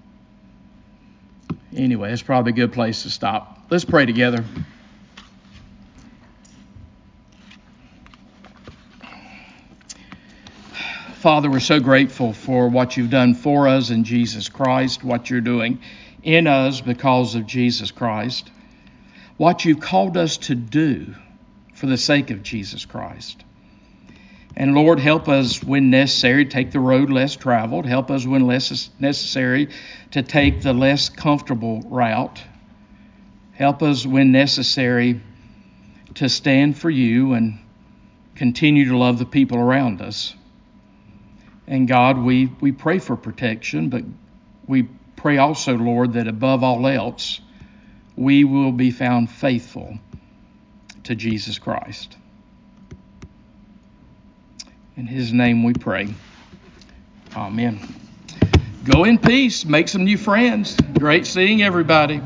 Anyway, 1.74 2.12
it's 2.12 2.22
probably 2.22 2.52
a 2.52 2.54
good 2.54 2.72
place 2.72 3.02
to 3.02 3.10
stop. 3.10 3.58
Let's 3.70 3.84
pray 3.84 4.06
together. 4.06 4.44
Father, 11.14 11.48
we're 11.48 11.60
so 11.60 11.78
grateful 11.78 12.32
for 12.32 12.68
what 12.68 12.96
you've 12.96 13.10
done 13.10 13.34
for 13.34 13.68
us 13.68 13.90
in 13.90 14.02
Jesus 14.02 14.48
Christ, 14.48 15.04
what 15.04 15.30
you're 15.30 15.40
doing 15.40 15.80
in 16.22 16.46
us 16.46 16.80
because 16.80 17.36
of 17.36 17.46
Jesus 17.46 17.90
Christ, 17.90 18.50
what 19.36 19.64
you've 19.64 19.80
called 19.80 20.16
us 20.16 20.36
to 20.38 20.54
do 20.54 21.14
for 21.74 21.86
the 21.86 21.96
sake 21.96 22.30
of 22.30 22.42
Jesus 22.42 22.84
Christ. 22.84 23.44
And 24.54 24.74
Lord, 24.74 25.00
help 25.00 25.28
us 25.28 25.62
when 25.62 25.90
necessary 25.90 26.44
to 26.44 26.50
take 26.50 26.72
the 26.72 26.80
road 26.80 27.10
less 27.10 27.36
traveled. 27.36 27.86
Help 27.86 28.10
us 28.10 28.26
when 28.26 28.46
less 28.46 28.90
necessary 28.98 29.68
to 30.10 30.22
take 30.22 30.60
the 30.60 30.72
less 30.72 31.08
comfortable 31.08 31.80
route. 31.82 32.42
Help 33.52 33.82
us 33.82 34.04
when 34.04 34.32
necessary 34.32 35.20
to 36.14 36.28
stand 36.28 36.76
for 36.76 36.90
you 36.90 37.32
and 37.32 37.58
continue 38.34 38.88
to 38.88 38.96
love 38.96 39.18
the 39.18 39.24
people 39.24 39.58
around 39.58 40.02
us. 40.02 40.34
And 41.66 41.88
God, 41.88 42.18
we, 42.18 42.46
we 42.60 42.72
pray 42.72 42.98
for 42.98 43.16
protection, 43.16 43.88
but 43.88 44.02
we 44.66 44.82
pray 45.16 45.38
also, 45.38 45.76
Lord, 45.76 46.14
that 46.14 46.28
above 46.28 46.62
all 46.62 46.86
else, 46.86 47.40
we 48.16 48.44
will 48.44 48.72
be 48.72 48.90
found 48.90 49.30
faithful 49.30 49.98
to 51.04 51.14
Jesus 51.14 51.58
Christ. 51.58 52.16
In 54.96 55.06
his 55.06 55.32
name 55.32 55.64
we 55.64 55.72
pray. 55.72 56.08
Amen. 57.34 57.80
Go 58.84 59.04
in 59.04 59.18
peace, 59.18 59.64
make 59.64 59.88
some 59.88 60.04
new 60.04 60.18
friends. 60.18 60.76
Great 60.98 61.26
seeing 61.26 61.62
everybody. 61.62 62.20